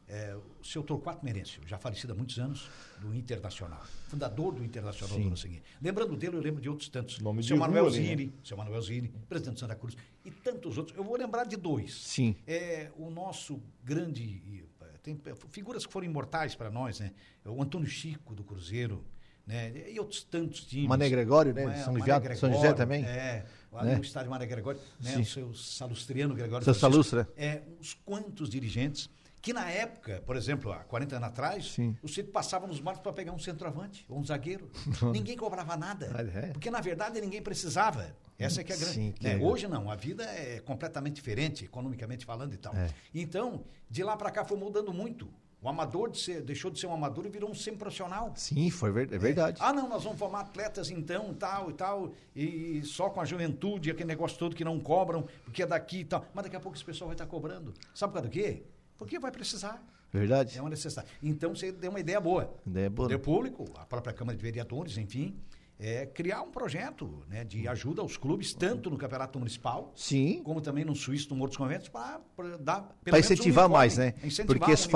é, 0.09 0.35
o 0.59 0.65
seu 0.65 0.81
Torquato 0.81 1.23
Merencio, 1.23 1.61
já 1.67 1.77
falecido 1.77 2.13
há 2.13 2.15
muitos 2.15 2.39
anos, 2.39 2.67
do 2.99 3.13
Internacional, 3.13 3.81
fundador 4.07 4.53
do 4.55 4.63
Internacional 4.63 5.15
Sim. 5.15 5.21
do 5.21 5.27
ano 5.27 5.37
seguinte. 5.37 5.61
Lembrando 5.79 6.17
dele, 6.17 6.35
eu 6.35 6.41
lembro 6.41 6.59
de 6.59 6.67
outros 6.67 6.89
tantos. 6.89 7.19
Nome 7.19 7.43
seu 7.43 7.55
Manuel 7.55 7.85
rua 7.85 7.93
ali, 7.93 8.01
né? 8.01 8.07
Zilli, 8.07 8.33
seu 8.43 8.57
Manuel 8.57 8.81
Zilli, 8.81 9.13
presidente 9.29 9.55
de 9.55 9.59
Santa 9.59 9.75
Cruz, 9.75 9.95
e 10.25 10.31
tantos 10.31 10.77
outros. 10.77 10.97
Eu 10.97 11.03
vou 11.03 11.15
lembrar 11.15 11.43
de 11.43 11.55
dois. 11.55 11.93
Sim. 11.93 12.35
É 12.47 12.89
o 12.97 13.09
nosso 13.11 13.61
grande. 13.83 14.67
Tem 15.03 15.19
figuras 15.49 15.85
que 15.85 15.91
foram 15.93 16.05
imortais 16.05 16.55
para 16.55 16.69
nós, 16.69 16.99
né? 16.99 17.11
O 17.45 17.61
Antônio 17.61 17.87
Chico, 17.87 18.35
do 18.35 18.43
Cruzeiro, 18.43 19.03
né? 19.47 19.89
E 19.89 19.99
outros 19.99 20.23
tantos 20.23 20.63
times. 20.65 20.87
Mané 20.89 21.09
Gregório, 21.09 21.53
né? 21.53 21.63
É? 21.63 21.83
São 21.83 21.93
Mané 21.93 22.05
José- 22.05 22.35
São 22.35 22.49
José 22.49 22.61
Gregório, 22.61 22.75
também. 22.75 23.03
É, 23.05 23.45
lá 23.71 23.83
Né? 23.83 23.95
no 23.95 24.01
estádio 24.03 24.29
Mané 24.29 24.45
Gregório, 24.45 24.79
né? 24.99 25.11
Sim. 25.13 25.21
O 25.21 25.25
seu 25.25 25.53
Salustriano 25.53 26.35
Gregório. 26.35 26.63
Seu. 26.65 26.73
Salustre, 26.73 27.25
É, 27.37 27.61
uns 27.79 27.93
quantos 28.05 28.49
dirigentes 28.49 29.09
que 29.41 29.53
na 29.53 29.69
época, 29.71 30.21
por 30.25 30.35
exemplo, 30.35 30.69
há 30.73 30.79
40 30.79 31.15
anos 31.15 31.29
atrás, 31.29 31.71
Sim. 31.71 31.95
o 32.03 32.07
Chico 32.09 32.29
passava 32.29 32.67
nos 32.67 32.81
bares 32.81 32.99
para 32.99 33.13
pegar 33.13 33.31
um 33.31 33.39
centroavante 33.39 34.05
ou 34.09 34.19
um 34.19 34.25
zagueiro. 34.25 34.69
ninguém 35.13 35.37
cobrava 35.37 35.77
nada. 35.77 36.07
É? 36.35 36.47
Porque, 36.51 36.69
na 36.69 36.81
verdade, 36.81 37.21
ninguém 37.21 37.41
precisava. 37.41 38.13
Essa 38.39 38.61
é 38.61 38.63
que 38.63 38.71
é 38.71 38.75
a 38.75 38.77
grande. 38.79 38.93
Sim, 38.93 39.13
né? 39.21 39.33
é. 39.33 39.37
Hoje 39.37 39.67
não, 39.67 39.91
a 39.91 39.95
vida 39.95 40.23
é 40.23 40.59
completamente 40.61 41.15
diferente, 41.15 41.65
economicamente 41.65 42.25
falando 42.25 42.53
e 42.53 42.57
tal. 42.57 42.73
É. 42.75 42.89
Então, 43.13 43.63
de 43.89 44.01
lá 44.03 44.15
para 44.15 44.31
cá 44.31 44.45
foi 44.45 44.57
mudando 44.57 44.93
muito. 44.93 45.27
O 45.61 45.67
amador 45.67 46.09
de 46.09 46.17
ser- 46.17 46.41
deixou 46.41 46.71
de 46.71 46.79
ser 46.79 46.87
um 46.87 46.93
amador 46.93 47.25
e 47.25 47.29
virou 47.29 47.49
um 47.51 47.53
semi-profissional. 47.53 48.31
Sim, 48.37 48.69
foi 48.69 48.91
ver- 48.93 49.13
é 49.13 49.17
verdade. 49.17 49.57
Ah, 49.61 49.73
não, 49.73 49.89
nós 49.89 50.03
vamos 50.05 50.17
formar 50.17 50.39
atletas 50.39 50.89
então, 50.89 51.33
tal 51.33 51.69
e 51.69 51.73
tal, 51.73 52.13
e 52.33 52.81
só 52.85 53.09
com 53.09 53.19
a 53.19 53.25
juventude, 53.25 53.91
aquele 53.91 54.07
negócio 54.07 54.37
todo 54.39 54.55
que 54.55 54.63
não 54.63 54.79
cobram, 54.79 55.27
porque 55.43 55.61
é 55.63 55.65
daqui 55.67 55.99
e 55.99 56.05
tal. 56.05 56.25
Mas 56.33 56.45
daqui 56.45 56.55
a 56.55 56.61
pouco 56.61 56.77
esse 56.77 56.85
pessoal 56.85 57.09
vai 57.09 57.15
estar 57.15 57.25
cobrando. 57.25 57.73
Sabe 57.93 58.11
por 58.13 58.19
causa 58.21 58.29
do 58.29 58.31
quê? 58.31 58.63
Porque 58.97 59.19
vai 59.19 59.31
precisar. 59.31 59.85
Verdade. 60.13 60.57
É 60.57 60.61
uma 60.61 60.69
necessidade. 60.69 61.09
Então 61.21 61.53
você 61.53 61.73
deu 61.73 61.89
uma 61.91 61.99
ideia 61.99 62.21
boa. 62.21 62.49
Ideia 62.65 62.89
boa. 62.89 63.09
Poder 63.09 63.19
público, 63.19 63.65
a 63.75 63.85
própria 63.85 64.13
Câmara 64.13 64.37
de 64.37 64.41
Vereadores, 64.41 64.97
enfim, 64.97 65.37
é 65.79 66.05
criar 66.05 66.41
um 66.41 66.51
projeto 66.51 67.23
né, 67.29 67.45
de 67.45 67.65
ajuda 67.67 68.01
aos 68.01 68.17
clubes, 68.17 68.53
tanto 68.53 68.89
no 68.89 68.97
Campeonato 68.97 69.39
Municipal, 69.39 69.93
Sim. 69.95 70.41
como 70.43 70.59
também 70.59 70.83
no 70.83 70.93
Suíço, 70.93 71.29
no 71.29 71.37
Morro 71.37 71.47
dos 71.47 71.57
Conventos, 71.57 71.87
para 71.87 72.19
dar 72.59 72.81
Para 73.03 73.15
um 73.15 73.19
incentivar 73.19 73.65
uniforme. 73.65 73.73
mais, 73.73 73.97
né? 73.97 74.13
Incentivar 74.21 74.45
Porque 74.57 74.73
um 74.73 74.75
se 74.77 74.89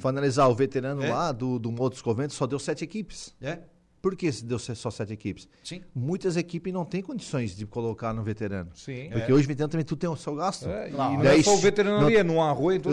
for 0.00 0.08
analisar 0.08 0.48
o 0.48 0.54
veterano 0.56 1.04
É. 1.04 1.12
lá 1.12 1.30
do, 1.30 1.58
do 1.60 1.70
Motos 1.70 2.02
Conventos, 2.02 2.36
só 2.36 2.46
deu 2.48 2.58
sete 2.58 2.82
equipes. 2.82 3.32
É, 3.40 3.60
Por 4.06 4.14
que 4.14 4.30
se 4.30 4.44
deu 4.44 4.56
só 4.56 4.88
sete 4.88 5.12
equipes? 5.12 5.48
sim. 5.64 5.82
Muitas 5.92 6.36
equipes 6.36 6.72
não 6.72 6.84
têm 6.84 7.02
condições 7.02 7.56
de 7.56 7.66
colocar 7.66 8.12
no 8.14 8.22
veterano. 8.22 8.70
Sim. 8.72 9.08
Porque 9.10 9.32
hoje 9.32 9.46
o 9.46 9.48
veterano 9.48 9.68
também 9.72 9.84
tudo 9.84 9.98
tem 9.98 10.08
o 10.08 10.14
seu 10.14 10.36
gasto. 10.36 10.68
É, 10.68 10.88
e 10.90 10.92
não 10.92 11.16
Daí 11.22 11.40
é 11.40 11.42
só 11.42 11.54
o 11.54 11.56
se- 11.56 11.62
veterano 11.62 11.98
não- 11.98 12.06
ali, 12.06 12.16
é 12.16 12.22
no 12.22 12.40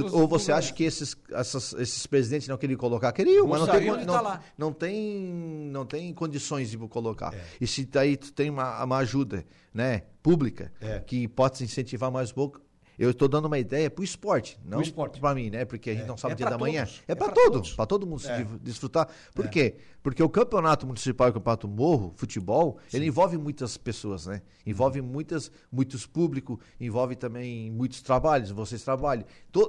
os 0.08 0.12
Ou 0.12 0.28
você 0.28 0.46
lugares. 0.52 0.66
acha 0.66 0.74
que 0.74 0.84
esses, 0.84 1.16
essas- 1.32 1.74
esses 1.74 2.08
presidentes 2.08 2.48
não 2.48 2.58
queriam 2.58 2.80
colocar? 2.80 3.12
Queriam, 3.12 3.46
mas 3.46 3.60
não 3.60 3.68
tem, 3.68 3.92
não, 3.92 4.06
tá 4.24 4.42
não 4.58 4.74
tem, 4.74 5.24
não 5.72 5.86
tem 5.86 6.12
condições 6.16 6.72
de 6.72 6.78
colocar. 6.80 7.32
É. 7.32 7.44
E 7.62 7.68
se 7.68 7.86
daí 7.86 8.18
tu 8.18 8.34
tem 8.34 8.50
uma, 8.50 8.84
uma 8.84 8.98
ajuda 8.98 9.46
né, 9.72 10.02
pública 10.24 10.72
É. 10.82 11.00
que 11.00 11.28
pode 11.28 11.60
se 11.60 11.64
incentivar 11.64 12.12
mais 12.12 12.32
um 12.32 12.34
pouco, 12.34 12.60
eu 12.98 13.10
estou 13.12 13.28
dando 13.28 13.46
uma 13.46 13.58
ideia 13.60 13.90
para 13.90 14.02
o 14.02 14.04
esporte, 14.04 14.60
não 14.66 14.82
para 15.20 15.36
mim, 15.36 15.50
né? 15.50 15.66
Porque 15.66 15.90
a 15.90 15.94
gente 15.94 16.04
É. 16.04 16.08
não 16.08 16.18
sabe 16.18 16.34
É 16.34 16.36
o 16.36 16.38
dia 16.38 16.50
da 16.50 16.58
manhã. 16.58 16.88
É 17.08 17.12
É 17.14 17.16
para 17.16 17.32
todo, 17.32 17.54
todos. 17.54 17.74
para 17.74 17.86
todo 17.86 18.06
mundo 18.08 18.20
se 18.20 18.30
É. 18.30 18.46
desfrutar. 18.62 19.08
Por 19.34 19.46
É. 19.46 19.48
quê? 19.48 19.76
Porque 20.02 20.22
o 20.22 20.28
campeonato 20.30 20.86
municipal 20.86 21.28
e 21.28 21.32
o 21.32 21.34
campeonato 21.34 21.68
morro, 21.68 22.14
futebol, 22.18 22.78
ele 22.94 23.06
envolve 23.08 23.38
muitas 23.38 23.78
pessoas, 23.78 24.26
né? 24.26 24.42
Envolve 24.66 25.02
muitas, 25.02 25.50
muitos 25.72 26.06
públicos, 26.06 26.58
envolve 26.80 27.16
também 27.16 27.72
muitos 27.72 28.02
trabalhos, 28.02 28.52
vocês 28.52 28.84
trabalham. 28.84 29.24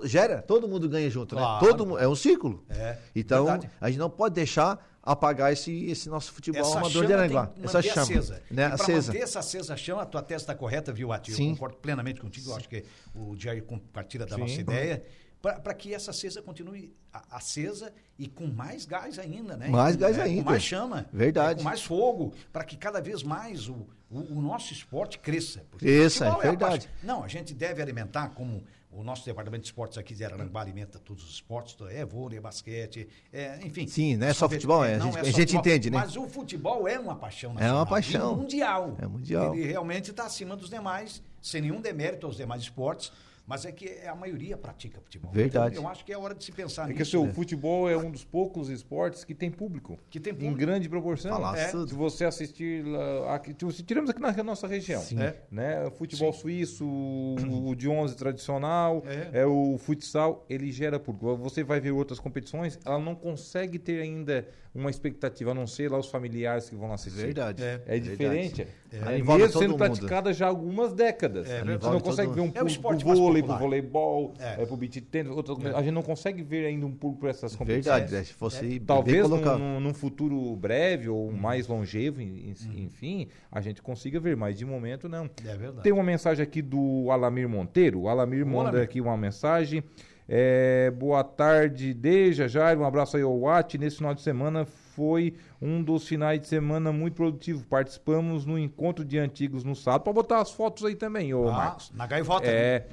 Gera, 0.04 0.42
todo 0.42 0.66
mundo 0.66 0.88
ganha 0.88 1.08
junto, 1.08 1.36
Claro. 1.36 1.64
né? 1.64 1.72
Todo, 1.72 1.98
é 1.98 2.08
um 2.08 2.16
círculo. 2.16 2.64
É, 2.68 2.98
Então, 3.14 3.44
verdade. 3.44 3.70
a 3.80 3.88
gente 3.88 3.98
não 3.98 4.10
pode 4.10 4.34
deixar 4.34 4.93
apagar 5.04 5.52
esse, 5.52 5.84
esse 5.84 6.08
nosso 6.08 6.32
futebol 6.32 6.62
Essa 6.62 6.78
amador 6.78 7.06
de 7.06 7.12
Aranguá. 7.12 7.52
Essa 7.62 7.82
chama. 7.82 8.02
acesa. 8.02 8.42
Né? 8.50 8.66
E 8.72 8.76
para 8.76 8.88
manter 8.94 9.18
essa 9.18 9.38
acesa 9.40 9.76
chama, 9.76 10.02
a 10.02 10.06
tua 10.06 10.22
tese 10.22 10.42
está 10.44 10.54
correta, 10.54 10.92
viu, 10.92 11.12
Ati? 11.12 11.30
Eu 11.30 11.36
Sim. 11.36 11.50
concordo 11.52 11.76
plenamente 11.76 12.20
contigo. 12.20 12.50
Eu 12.50 12.56
acho 12.56 12.68
que 12.68 12.84
o 13.14 13.36
Jair 13.36 13.62
compartilha 13.64 14.24
da 14.24 14.34
Sim. 14.36 14.40
nossa 14.40 14.60
ideia. 14.60 15.04
Para 15.42 15.74
que 15.74 15.92
essa 15.92 16.10
acesa 16.10 16.40
continue 16.40 16.96
a- 17.12 17.36
acesa 17.36 17.92
e 18.18 18.26
com 18.26 18.46
mais 18.46 18.86
gás 18.86 19.18
ainda, 19.18 19.58
né? 19.58 19.68
Mais 19.68 19.94
Com- 19.94 20.00
gás 20.00 20.16
é, 20.16 20.22
ainda. 20.22 20.42
Com 20.44 20.50
mais 20.50 20.62
chama. 20.62 21.06
Verdade. 21.12 21.52
é, 21.60 21.62
com 21.62 21.68
mais 21.68 21.82
fogo. 21.82 22.32
Para 22.50 22.64
que 22.64 22.78
cada 22.78 22.98
vez 23.02 23.22
mais 23.22 23.68
o, 23.68 23.86
o, 24.10 24.20
o 24.38 24.40
nosso 24.40 24.72
esporte 24.72 25.18
cresça. 25.18 25.62
Cresça, 25.76 26.24
é 26.24 26.28
a 26.30 26.36
verdade. 26.38 26.86
paixão. 26.86 26.90
Não, 27.02 27.22
a 27.22 27.28
gente 27.28 27.52
deve 27.52 27.82
alimentar 27.82 28.28
como 28.30 28.64
o 28.96 29.02
nosso 29.04 29.24
departamento 29.24 29.62
de 29.62 29.68
esportes 29.68 29.98
aqui 29.98 30.14
de 30.14 30.24
Araranguá 30.24 30.60
alimenta 30.60 30.98
todos 30.98 31.24
os 31.24 31.30
esportes, 31.34 31.76
é 31.90 32.04
vôlei, 32.04 32.38
é 32.38 32.40
basquete, 32.40 33.08
é, 33.32 33.58
enfim. 33.64 33.86
Sim, 33.86 34.16
não 34.16 34.26
é 34.26 34.32
só 34.32 34.48
futebol, 34.48 34.84
é, 34.84 34.94
a 34.94 34.98
gente- 34.98 35.18
a 35.18 35.20
só 35.20 35.24
gente 35.24 35.36
futebol, 35.36 35.60
entende, 35.60 35.90
né? 35.90 35.98
Mas 35.98 36.16
o 36.16 36.28
futebol 36.28 36.86
é 36.88 36.98
uma 36.98 37.14
paixão 37.16 37.50
É 37.52 37.54
nacional. 37.54 37.76
uma 37.78 37.86
paixão. 37.86 38.36
mundial. 38.36 38.96
É 39.00 39.06
mundial. 39.06 39.54
Ele 39.54 39.66
realmente 39.66 40.10
está 40.10 40.24
acima 40.26 40.56
dos 40.56 40.70
demais, 40.70 41.22
sem 41.42 41.60
nenhum 41.60 41.80
demérito 41.80 42.26
aos 42.26 42.36
demais 42.36 42.62
esportes, 42.62 43.12
mas 43.46 43.64
é 43.66 43.72
que 43.72 43.88
a 44.06 44.14
maioria 44.14 44.56
pratica 44.56 45.00
futebol. 45.00 45.30
Verdade. 45.32 45.72
Então, 45.74 45.84
eu 45.84 45.88
acho 45.90 46.04
que 46.04 46.12
é 46.12 46.18
hora 46.18 46.34
de 46.34 46.42
se 46.44 46.50
pensar 46.52 46.84
É 46.90 46.92
que 46.92 47.00
nisso. 47.00 47.18
assim, 47.18 47.28
o 47.28 47.32
futebol 47.32 47.88
é 47.90 47.96
um 47.96 48.10
dos 48.10 48.24
poucos 48.24 48.68
esportes 48.70 49.22
que 49.24 49.34
tem 49.34 49.50
público. 49.50 49.98
Que 50.08 50.18
tem 50.18 50.32
Em 50.32 50.36
público. 50.36 50.56
grande 50.58 50.88
proporção. 50.88 51.30
Falar 51.32 51.58
É. 51.58 51.68
Se 51.68 51.94
você 51.94 52.24
assistir 52.24 52.84
aqui, 53.28 53.54
se 53.72 53.82
tiramos 53.82 54.08
aqui 54.10 54.20
na 54.20 54.42
nossa 54.42 54.66
região. 54.66 55.00
Sim. 55.02 55.20
É. 55.22 55.36
Né? 55.50 55.84
O 55.86 55.90
futebol 55.90 56.32
suíço, 56.32 56.84
o, 56.86 57.68
o 57.68 57.74
de 57.76 57.88
11 57.88 58.16
tradicional, 58.16 59.02
É. 59.06 59.40
é. 59.40 59.46
o 59.46 59.76
futsal, 59.78 60.44
ele 60.48 60.70
gera 60.72 60.98
público. 60.98 61.36
Você 61.38 61.62
vai 61.62 61.80
ver 61.80 61.90
outras 61.92 62.18
competições, 62.18 62.78
ela 62.84 62.98
não 62.98 63.14
consegue 63.14 63.78
ter 63.78 64.00
ainda 64.00 64.46
uma 64.74 64.90
expectativa, 64.90 65.52
a 65.52 65.54
não 65.54 65.68
ser 65.68 65.88
lá 65.88 65.98
os 65.98 66.08
familiares 66.08 66.68
que 66.68 66.74
vão 66.74 66.88
lá 66.88 66.94
assistir. 66.96 67.20
Verdade. 67.26 67.62
É. 67.62 67.80
É 67.86 67.98
diferente. 67.98 68.62
É. 68.62 68.66
É, 68.94 68.98
Ela 68.98 69.18
envolve 69.18 69.42
mesmo 69.42 69.58
sendo 69.60 69.70
mundo. 69.72 69.78
praticada 69.78 70.32
já 70.32 70.46
há 70.46 70.48
algumas 70.48 70.92
décadas. 70.92 71.48
É 71.48 71.60
Você 71.64 71.90
não 71.90 72.00
consegue 72.00 72.32
ver 72.32 72.40
um 72.40 72.44
É 72.46 72.48
o 72.48 72.52
público 72.52 72.68
esporte 72.70 72.98
pro 73.00 73.08
mais 73.08 73.18
vôlei, 73.42 73.42
popular. 73.42 73.58
pro 73.58 73.66
voleibol, 73.66 74.34
É. 74.38 74.62
é. 74.62 74.66
pro 74.66 74.76
beat 74.76 75.00
tennis, 75.10 75.32
outras 75.32 75.56
coisas. 75.58 75.74
A 75.76 75.82
gente 75.82 75.92
não 75.94 76.02
consegue 76.02 76.42
ver 76.42 76.66
ainda 76.66 76.86
um 76.86 76.92
público 76.92 77.20
para 77.22 77.30
essas 77.30 77.54
competições. 77.56 77.94
Verdade, 77.96 78.12
né? 78.14 78.24
Se 78.24 78.32
fosse 78.34 78.60
bem 78.66 78.80
Talvez 78.80 79.22
num, 79.22 79.28
colocado. 79.38 79.58
num- 79.58 79.80
num 79.80 79.94
futuro 79.94 80.56
breve 80.56 81.08
ou 81.08 81.30
mais 81.32 81.66
longevo, 81.68 82.20
en- 82.20 82.54
enfim, 82.76 83.28
a 83.50 83.60
gente 83.60 83.82
consiga 83.82 84.18
ver, 84.20 84.36
mas 84.36 84.56
de 84.58 84.64
momento 84.64 85.08
não. 85.08 85.28
É 85.44 85.56
verdade. 85.56 85.82
Tem 85.82 85.92
uma 85.92 86.02
mensagem 86.04 86.42
aqui 86.42 86.60
do 86.62 87.10
Alamir 87.10 87.48
Monteiro. 87.48 88.00
O 88.02 88.08
Alamir 88.08 88.44
manda 88.46 88.68
Alamir. 88.70 88.82
aqui 88.82 89.00
uma 89.00 89.16
mensagem. 89.16 89.82
É, 90.26 90.90
boa 90.90 91.22
tarde, 91.22 91.92
Deja, 91.92 92.48
Jair, 92.48 92.78
um 92.78 92.84
abraço 92.84 93.16
aí 93.16 93.22
ao 93.22 93.38
Watt. 93.40 93.76
Nesse 93.76 93.96
final 93.98 94.14
de 94.14 94.22
semana 94.22 94.64
foi 94.64 95.34
um 95.60 95.82
dos 95.82 96.08
finais 96.08 96.40
de 96.40 96.46
semana 96.46 96.90
muito 96.92 97.12
produtivo. 97.14 97.62
Participamos 97.66 98.46
no 98.46 98.58
encontro 98.58 99.04
de 99.04 99.18
antigos 99.18 99.64
no 99.64 99.74
sábado. 99.76 100.04
Pode 100.04 100.14
botar 100.14 100.40
as 100.40 100.50
fotos 100.50 100.82
aí 100.86 100.94
também, 100.94 101.34
ô 101.34 101.46
Ah, 101.48 101.52
Marcos. 101.52 101.92
na 101.94 102.06
gaivota. 102.06 102.46
É, 102.46 102.86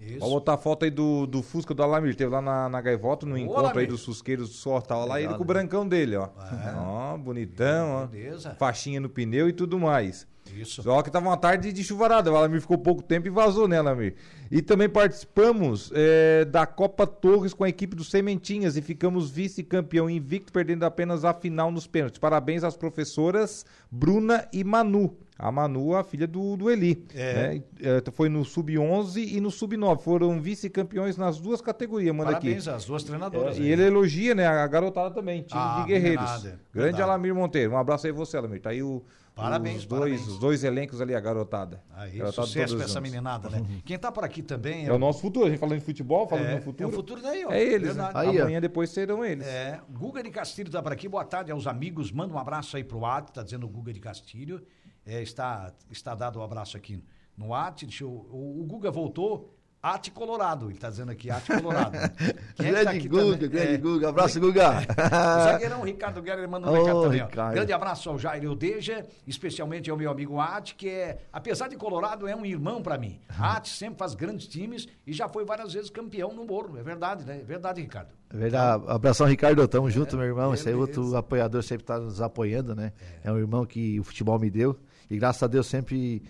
Isso. 0.00 0.18
Pode 0.18 0.30
botar 0.30 0.54
a 0.54 0.56
foto 0.56 0.84
aí 0.84 0.90
do, 0.90 1.26
do 1.26 1.42
Fusca 1.42 1.74
do 1.74 1.82
Alamir. 1.82 2.16
Teve 2.16 2.30
lá 2.30 2.40
na, 2.40 2.68
na 2.68 2.80
Gaivota, 2.80 3.26
no 3.26 3.36
encontro 3.36 3.60
aí 3.60 3.70
Alamir. 3.70 3.88
dos 3.88 4.04
Fusqueiros 4.04 4.48
do 4.48 4.54
Sor. 4.54 4.82
Tava 4.82 5.04
lá 5.04 5.14
Legal, 5.16 5.32
ele 5.32 5.38
com 5.38 5.44
o 5.44 5.46
né? 5.46 5.54
brancão 5.54 5.86
dele, 5.86 6.16
ó. 6.16 6.24
É. 6.24 6.74
Ó, 6.78 7.16
bonitão, 7.18 7.90
ó. 7.90 8.06
Beleza. 8.06 8.54
Faixinha 8.58 8.98
no 8.98 9.08
pneu 9.08 9.48
e 9.48 9.52
tudo 9.52 9.78
mais. 9.78 10.26
Isso. 10.56 10.82
Só 10.82 11.02
que 11.02 11.10
tava 11.10 11.28
uma 11.28 11.36
tarde 11.36 11.72
de 11.72 11.82
chuvarada. 11.84 12.30
O 12.32 12.36
Alamir 12.36 12.60
ficou 12.60 12.78
pouco 12.78 13.02
tempo 13.02 13.26
e 13.26 13.30
vazou, 13.30 13.66
né, 13.68 13.78
Alamir? 13.78 14.14
E 14.50 14.60
também 14.62 14.88
participamos 14.88 15.92
é, 15.94 16.44
da 16.44 16.66
Copa 16.66 17.06
Torres 17.06 17.52
com 17.54 17.64
a 17.64 17.68
equipe 17.68 17.94
do 17.94 18.02
Sementinhas 18.04 18.76
e 18.76 18.82
ficamos 18.82 19.30
vice-campeão 19.30 20.08
invicto, 20.10 20.52
perdendo 20.52 20.84
apenas 20.84 21.24
a 21.24 21.32
final 21.34 21.70
nos 21.70 21.86
pênaltis. 21.86 22.18
Parabéns 22.18 22.64
às 22.64 22.76
professoras 22.76 23.64
Bruna 23.90 24.46
e 24.52 24.64
Manu. 24.64 25.16
A 25.38 25.50
Manu, 25.50 25.94
a 25.96 26.04
filha 26.04 26.26
do, 26.26 26.54
do 26.56 26.70
Eli. 26.70 27.02
É. 27.14 27.32
né? 27.54 27.62
É, 27.80 28.10
foi 28.12 28.28
no 28.28 28.44
Sub-11 28.44 29.26
e 29.32 29.40
no 29.40 29.50
Sub-9. 29.50 30.00
Foram 30.00 30.38
vice-campeões 30.40 31.16
nas 31.16 31.38
duas 31.40 31.62
categorias. 31.62 32.14
Manda 32.14 32.32
Parabéns 32.32 32.68
aqui. 32.68 32.76
às 32.76 32.84
duas 32.84 33.02
É, 33.02 33.06
treinadoras. 33.06 33.56
e 33.56 33.62
aí. 33.62 33.68
ele 33.72 33.84
elogia, 33.84 34.34
né, 34.34 34.46
a 34.46 34.66
garotada 34.66 35.14
também, 35.14 35.40
time 35.42 35.58
Ah, 35.62 35.80
de 35.80 35.88
guerreiros. 35.92 36.42
Grande 36.42 36.58
Verdade. 36.74 37.02
Alamir 37.02 37.34
Monteiro. 37.34 37.72
Um 37.72 37.78
abraço 37.78 38.06
aí 38.06 38.12
você, 38.12 38.36
Alamir. 38.36 38.60
Tá 38.60 38.68
aí 38.70 38.82
o, 38.82 39.02
Parabéns, 39.40 39.78
os, 39.78 39.86
dois, 39.86 40.00
parabéns. 40.00 40.28
os 40.28 40.38
dois 40.38 40.64
elencos 40.64 41.00
ali, 41.00 41.14
a 41.14 41.20
garotada. 41.20 41.82
Aí, 41.90 42.18
Garotada 42.18 42.46
sucesso 42.46 42.74
pra 42.76 42.84
essa 42.84 42.94
juntos. 42.94 43.10
meninada, 43.10 43.48
né? 43.50 43.64
Quem 43.84 43.98
tá 43.98 44.12
por 44.12 44.24
aqui 44.24 44.42
também 44.42 44.86
É 44.86 44.92
o 44.92 44.98
nosso 44.98 45.20
futuro. 45.20 45.46
A 45.46 45.48
gente 45.48 45.58
falando 45.58 45.78
de 45.78 45.84
futebol, 45.84 46.28
falando 46.28 46.46
é, 46.46 46.54
no 46.56 46.62
futuro. 46.62 46.88
É 46.88 46.92
o 46.92 46.94
futuro 46.94 47.22
daí, 47.22 47.44
ó. 47.44 47.50
É 47.50 47.62
eles, 47.62 47.96
né? 47.96 48.10
Aí, 48.14 48.38
ó. 48.38 48.42
Amanhã 48.42 48.60
depois 48.60 48.90
serão 48.90 49.24
eles. 49.24 49.46
É, 49.46 49.80
Guga 49.90 50.22
de 50.22 50.30
Castilho 50.30 50.70
tá 50.70 50.82
por 50.82 50.92
aqui. 50.92 51.08
Boa 51.08 51.24
tarde 51.24 51.50
aos 51.50 51.66
amigos. 51.66 52.12
Manda 52.12 52.34
um 52.34 52.38
abraço 52.38 52.76
aí 52.76 52.84
pro 52.84 53.04
At, 53.04 53.30
tá 53.30 53.42
dizendo 53.42 53.66
o 53.66 53.68
Guga 53.68 53.92
de 53.92 54.00
Castilho. 54.00 54.62
É, 55.04 55.22
está, 55.22 55.72
está 55.90 56.14
dado 56.14 56.36
o 56.36 56.40
um 56.40 56.44
abraço 56.44 56.76
aqui 56.76 57.02
no 57.36 57.54
At. 57.54 57.84
Deixa 57.84 58.04
eu, 58.04 58.10
o, 58.10 58.60
o 58.62 58.66
Guga 58.66 58.90
voltou. 58.90 59.54
Ate 59.82 60.10
Colorado, 60.10 60.68
ele 60.70 60.78
tá 60.78 60.90
dizendo 60.90 61.10
aqui, 61.10 61.30
Ate 61.30 61.52
Colorado. 61.54 61.96
É 62.60 62.62
tá 62.62 62.82
Grande 62.82 62.98
aqui 62.98 63.08
Guga, 63.08 63.48
grande 63.48 63.74
É, 63.74 63.76
Guga. 63.78 64.08
Abraço, 64.10 64.38
Guga. 64.38 64.80
O 64.80 64.82
zagueirão 65.44 65.80
Ricardo 65.82 66.20
Guerra 66.20 66.46
manda 66.46 66.70
um 66.70 66.74
recado 66.74 67.02
também. 67.02 67.26
Grande 67.52 67.72
abraço 67.72 68.10
ao 68.10 68.18
Jair 68.18 68.44
Eudeja, 68.44 69.06
especialmente 69.26 69.90
ao 69.90 69.96
meu 69.96 70.10
amigo 70.10 70.38
Ati, 70.38 70.74
que 70.74 70.88
é, 70.88 71.18
apesar 71.32 71.68
de 71.68 71.76
Colorado, 71.76 72.28
é 72.28 72.36
um 72.36 72.44
irmão 72.44 72.82
para 72.82 72.98
mim. 72.98 73.18
Ati 73.38 73.70
sempre 73.70 73.98
faz 73.98 74.14
grandes 74.14 74.46
times 74.46 74.86
e 75.06 75.12
já 75.14 75.28
foi 75.28 75.44
várias 75.46 75.72
vezes 75.72 75.88
campeão 75.88 76.34
no 76.34 76.44
Morro. 76.44 76.76
É 76.78 76.82
verdade, 76.82 77.24
né? 77.24 77.38
É 77.40 77.44
verdade, 77.44 77.80
Ricardo. 77.80 78.10
É 78.32 78.36
verdade. 78.36 78.84
Abração, 78.86 79.26
Ricardo. 79.26 79.66
Tamo 79.66 79.90
junto, 79.90 80.16
meu 80.16 80.26
irmão. 80.26 80.52
Esse 80.52 80.70
é 80.70 80.76
outro 80.76 81.16
apoiador 81.16 81.62
sempre 81.62 81.84
tá 81.84 81.98
nos 81.98 82.20
apoiando, 82.20 82.74
né? 82.74 82.92
É. 83.24 83.32
um 83.32 83.38
irmão 83.38 83.64
que 83.64 83.98
o 83.98 84.04
futebol 84.04 84.38
me 84.38 84.50
deu. 84.50 84.78
E 85.08 85.18
graças 85.18 85.42
a 85.42 85.46
Deus 85.46 85.66
sempre 85.66 86.22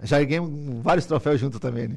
Já 0.00 0.20
erguemos 0.20 0.50
vários 0.82 1.06
troféus 1.06 1.40
juntos 1.40 1.58
também, 1.58 1.88
né? 1.88 1.96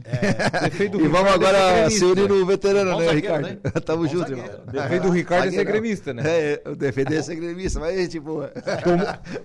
Defeito 0.63 0.97
do 0.97 1.05
e 1.05 1.07
vamos 1.07 1.31
Ricardo 1.33 1.43
é 1.45 1.59
agora 1.59 1.73
gremista. 1.75 1.99
se 1.99 2.05
unir 2.05 2.27
no 2.29 2.45
veterano, 2.47 2.97
né, 2.97 3.11
Ricardo? 3.11 3.43
né? 3.47 3.57
Tamo 3.85 4.03
Bom 4.03 4.09
junto, 4.09 4.29
zagueiro. 4.29 4.49
irmão. 4.49 4.65
Defeito 4.71 5.03
do 5.03 5.09
Ricardo 5.11 5.47
é 5.47 5.51
ser 5.51 5.63
gremista, 5.65 6.13
né? 6.13 6.23
É, 6.25 6.61
o 6.65 6.75
defender 6.75 7.17
é 7.17 7.21
ser 7.21 7.35
gremista, 7.35 7.79
mas 7.79 7.95
gente 7.95 8.19
boa. 8.19 8.51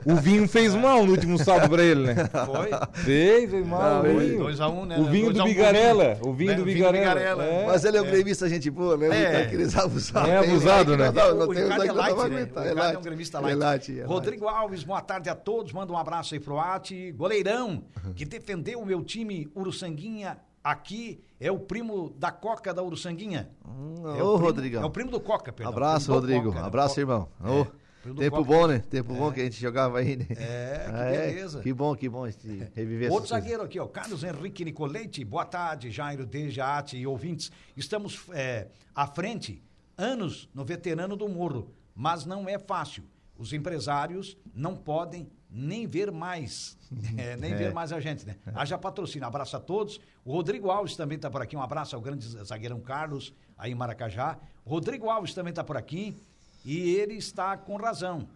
O 0.06 0.14
Vinho 0.16 0.48
fez 0.48 0.74
mal 0.74 1.04
no 1.04 1.12
último 1.12 1.38
sábado 1.38 1.68
pra 1.70 1.82
ele, 1.84 2.14
né? 2.14 2.14
Foi. 2.46 2.70
Fez, 3.02 3.50
fez 3.50 3.66
mal. 3.66 4.02
Não, 4.02 4.14
o 4.14 4.20
ele- 4.20 4.30
Vinho. 4.30 4.44
2x1, 4.46 4.86
né? 4.86 4.98
O 4.98 5.04
vinho 5.04 5.32
2 5.32 5.34
do 5.36 5.40
a 5.40 5.44
1 5.44 5.46
pro 5.46 5.54
Bigarela. 5.54 6.18
O 6.22 6.32
vinho 6.32 6.50
Né? 6.50 6.56
do 6.56 6.62
O 6.62 6.64
vinho 6.64 6.78
do 6.86 6.92
Bigarela. 6.92 7.44
É. 7.44 7.66
Mas 7.66 7.84
ele 7.84 7.96
é 7.98 8.02
um 8.02 8.06
gremista, 8.06 8.48
gente 8.48 8.70
boa, 8.70 8.96
né? 8.96 9.06
É. 9.22 9.32
Tá 9.32 9.38
aqueles 9.40 9.76
abusados. 9.76 10.30
É 10.30 10.36
abusado, 10.38 10.96
né? 10.96 11.10
Não, 11.10 11.40
o 11.40 11.54
tem 11.54 11.62
é 11.62 11.66
pra 11.66 11.76
né? 11.76 11.90
aguentar, 11.90 12.62
O 12.62 12.66
é 12.66 12.70
Ricardo 12.70 12.94
é 12.94 12.98
um 12.98 13.02
gremista 13.02 13.38
É 13.38 13.50
é 13.50 13.54
light. 13.54 14.00
Rodrigo 14.02 14.48
Alves, 14.48 14.82
boa 14.82 15.00
tarde 15.02 15.28
a 15.28 15.34
todos. 15.34 15.72
Manda 15.72 15.92
um 15.92 15.96
abraço 15.98 16.32
aí 16.34 16.40
pro 16.40 16.58
Ati. 16.58 17.12
Goleirão, 17.12 17.84
que 18.14 18.24
defendeu 18.46 18.80
o 18.80 18.86
meu 18.86 19.02
time 19.02 19.50
Uruçanguinha 19.54 20.38
aqui. 20.62 21.20
É 21.40 21.50
o 21.50 21.58
primo 21.58 22.10
da 22.10 22.30
Coca 22.30 22.72
da 22.72 22.82
Uruçanguinha. 22.82 23.50
Hum, 23.66 23.94
É 24.16 24.22
o 24.22 24.26
Ô, 24.26 24.32
primo- 24.34 24.36
Rodrigão. 24.36 24.82
É 24.82 24.86
o 24.86 24.90
primo 24.90 25.10
do 25.10 25.20
Coca, 25.20 25.52
perdão. 25.52 25.72
Abraço, 25.72 26.12
Rodrigo. 26.12 26.46
Coca, 26.46 26.60
né? 26.60 26.66
Abraço, 26.66 27.00
irmão. 27.00 27.28
É, 27.44 28.08
do 28.08 28.14
tempo 28.14 28.36
Coca. 28.36 28.48
bom, 28.48 28.66
né? 28.68 28.78
Tempo 28.78 29.14
bom 29.14 29.32
que 29.32 29.40
a 29.40 29.44
gente 29.44 29.60
jogava 29.60 29.98
aí, 29.98 30.16
né? 30.16 30.26
É, 30.30 30.84
que 30.88 30.90
Ah, 30.94 31.04
beleza. 31.10 31.60
Que 31.60 31.72
bom, 31.74 31.94
que 31.96 32.08
bom 32.08 32.24
esse- 32.26 32.70
reviver 32.74 33.10
Outro 33.10 33.28
coisas. 33.28 33.28
zagueiro 33.30 33.62
aqui, 33.64 33.80
ó, 33.80 33.86
Carlos 33.88 34.22
Henrique 34.22 34.64
Nicolete. 34.64 35.24
Boa 35.24 35.44
tarde, 35.44 35.90
Jairo, 35.90 36.24
Deja, 36.24 36.78
Ati 36.78 36.96
e 36.96 37.06
ouvintes. 37.06 37.50
Estamos 37.76 38.22
é, 38.30 38.68
à 38.94 39.06
frente, 39.08 39.60
anos 39.98 40.48
no 40.54 40.64
veterano 40.64 41.16
do 41.16 41.28
Morro, 41.28 41.72
mas 41.94 42.24
não 42.24 42.48
é 42.48 42.58
fácil. 42.60 43.02
Os 43.36 43.52
empresários 43.52 44.36
não 44.54 44.74
podem 44.74 45.28
nem 45.56 45.86
ver 45.86 46.12
mais, 46.12 46.76
é, 47.16 47.34
nem 47.36 47.54
ver 47.54 47.72
mais 47.72 47.90
a 47.90 47.98
gente, 47.98 48.26
né? 48.26 48.36
Haja 48.54 48.76
patrocínio. 48.76 49.26
Abraço 49.26 49.56
a 49.56 49.60
todos. 49.60 49.98
O 50.22 50.32
Rodrigo 50.32 50.70
Alves 50.70 50.94
também 50.94 51.16
está 51.16 51.30
por 51.30 51.40
aqui. 51.40 51.56
Um 51.56 51.62
abraço 51.62 51.96
ao 51.96 52.02
grande 52.02 52.26
zagueirão 52.44 52.78
Carlos, 52.78 53.32
aí 53.56 53.72
em 53.72 53.74
Maracajá. 53.74 54.38
O 54.66 54.70
Rodrigo 54.70 55.08
Alves 55.08 55.32
também 55.32 55.50
está 55.50 55.64
por 55.64 55.76
aqui 55.76 56.14
e 56.62 56.94
ele 56.96 57.14
está 57.14 57.56
com 57.56 57.76
razão. 57.76 58.28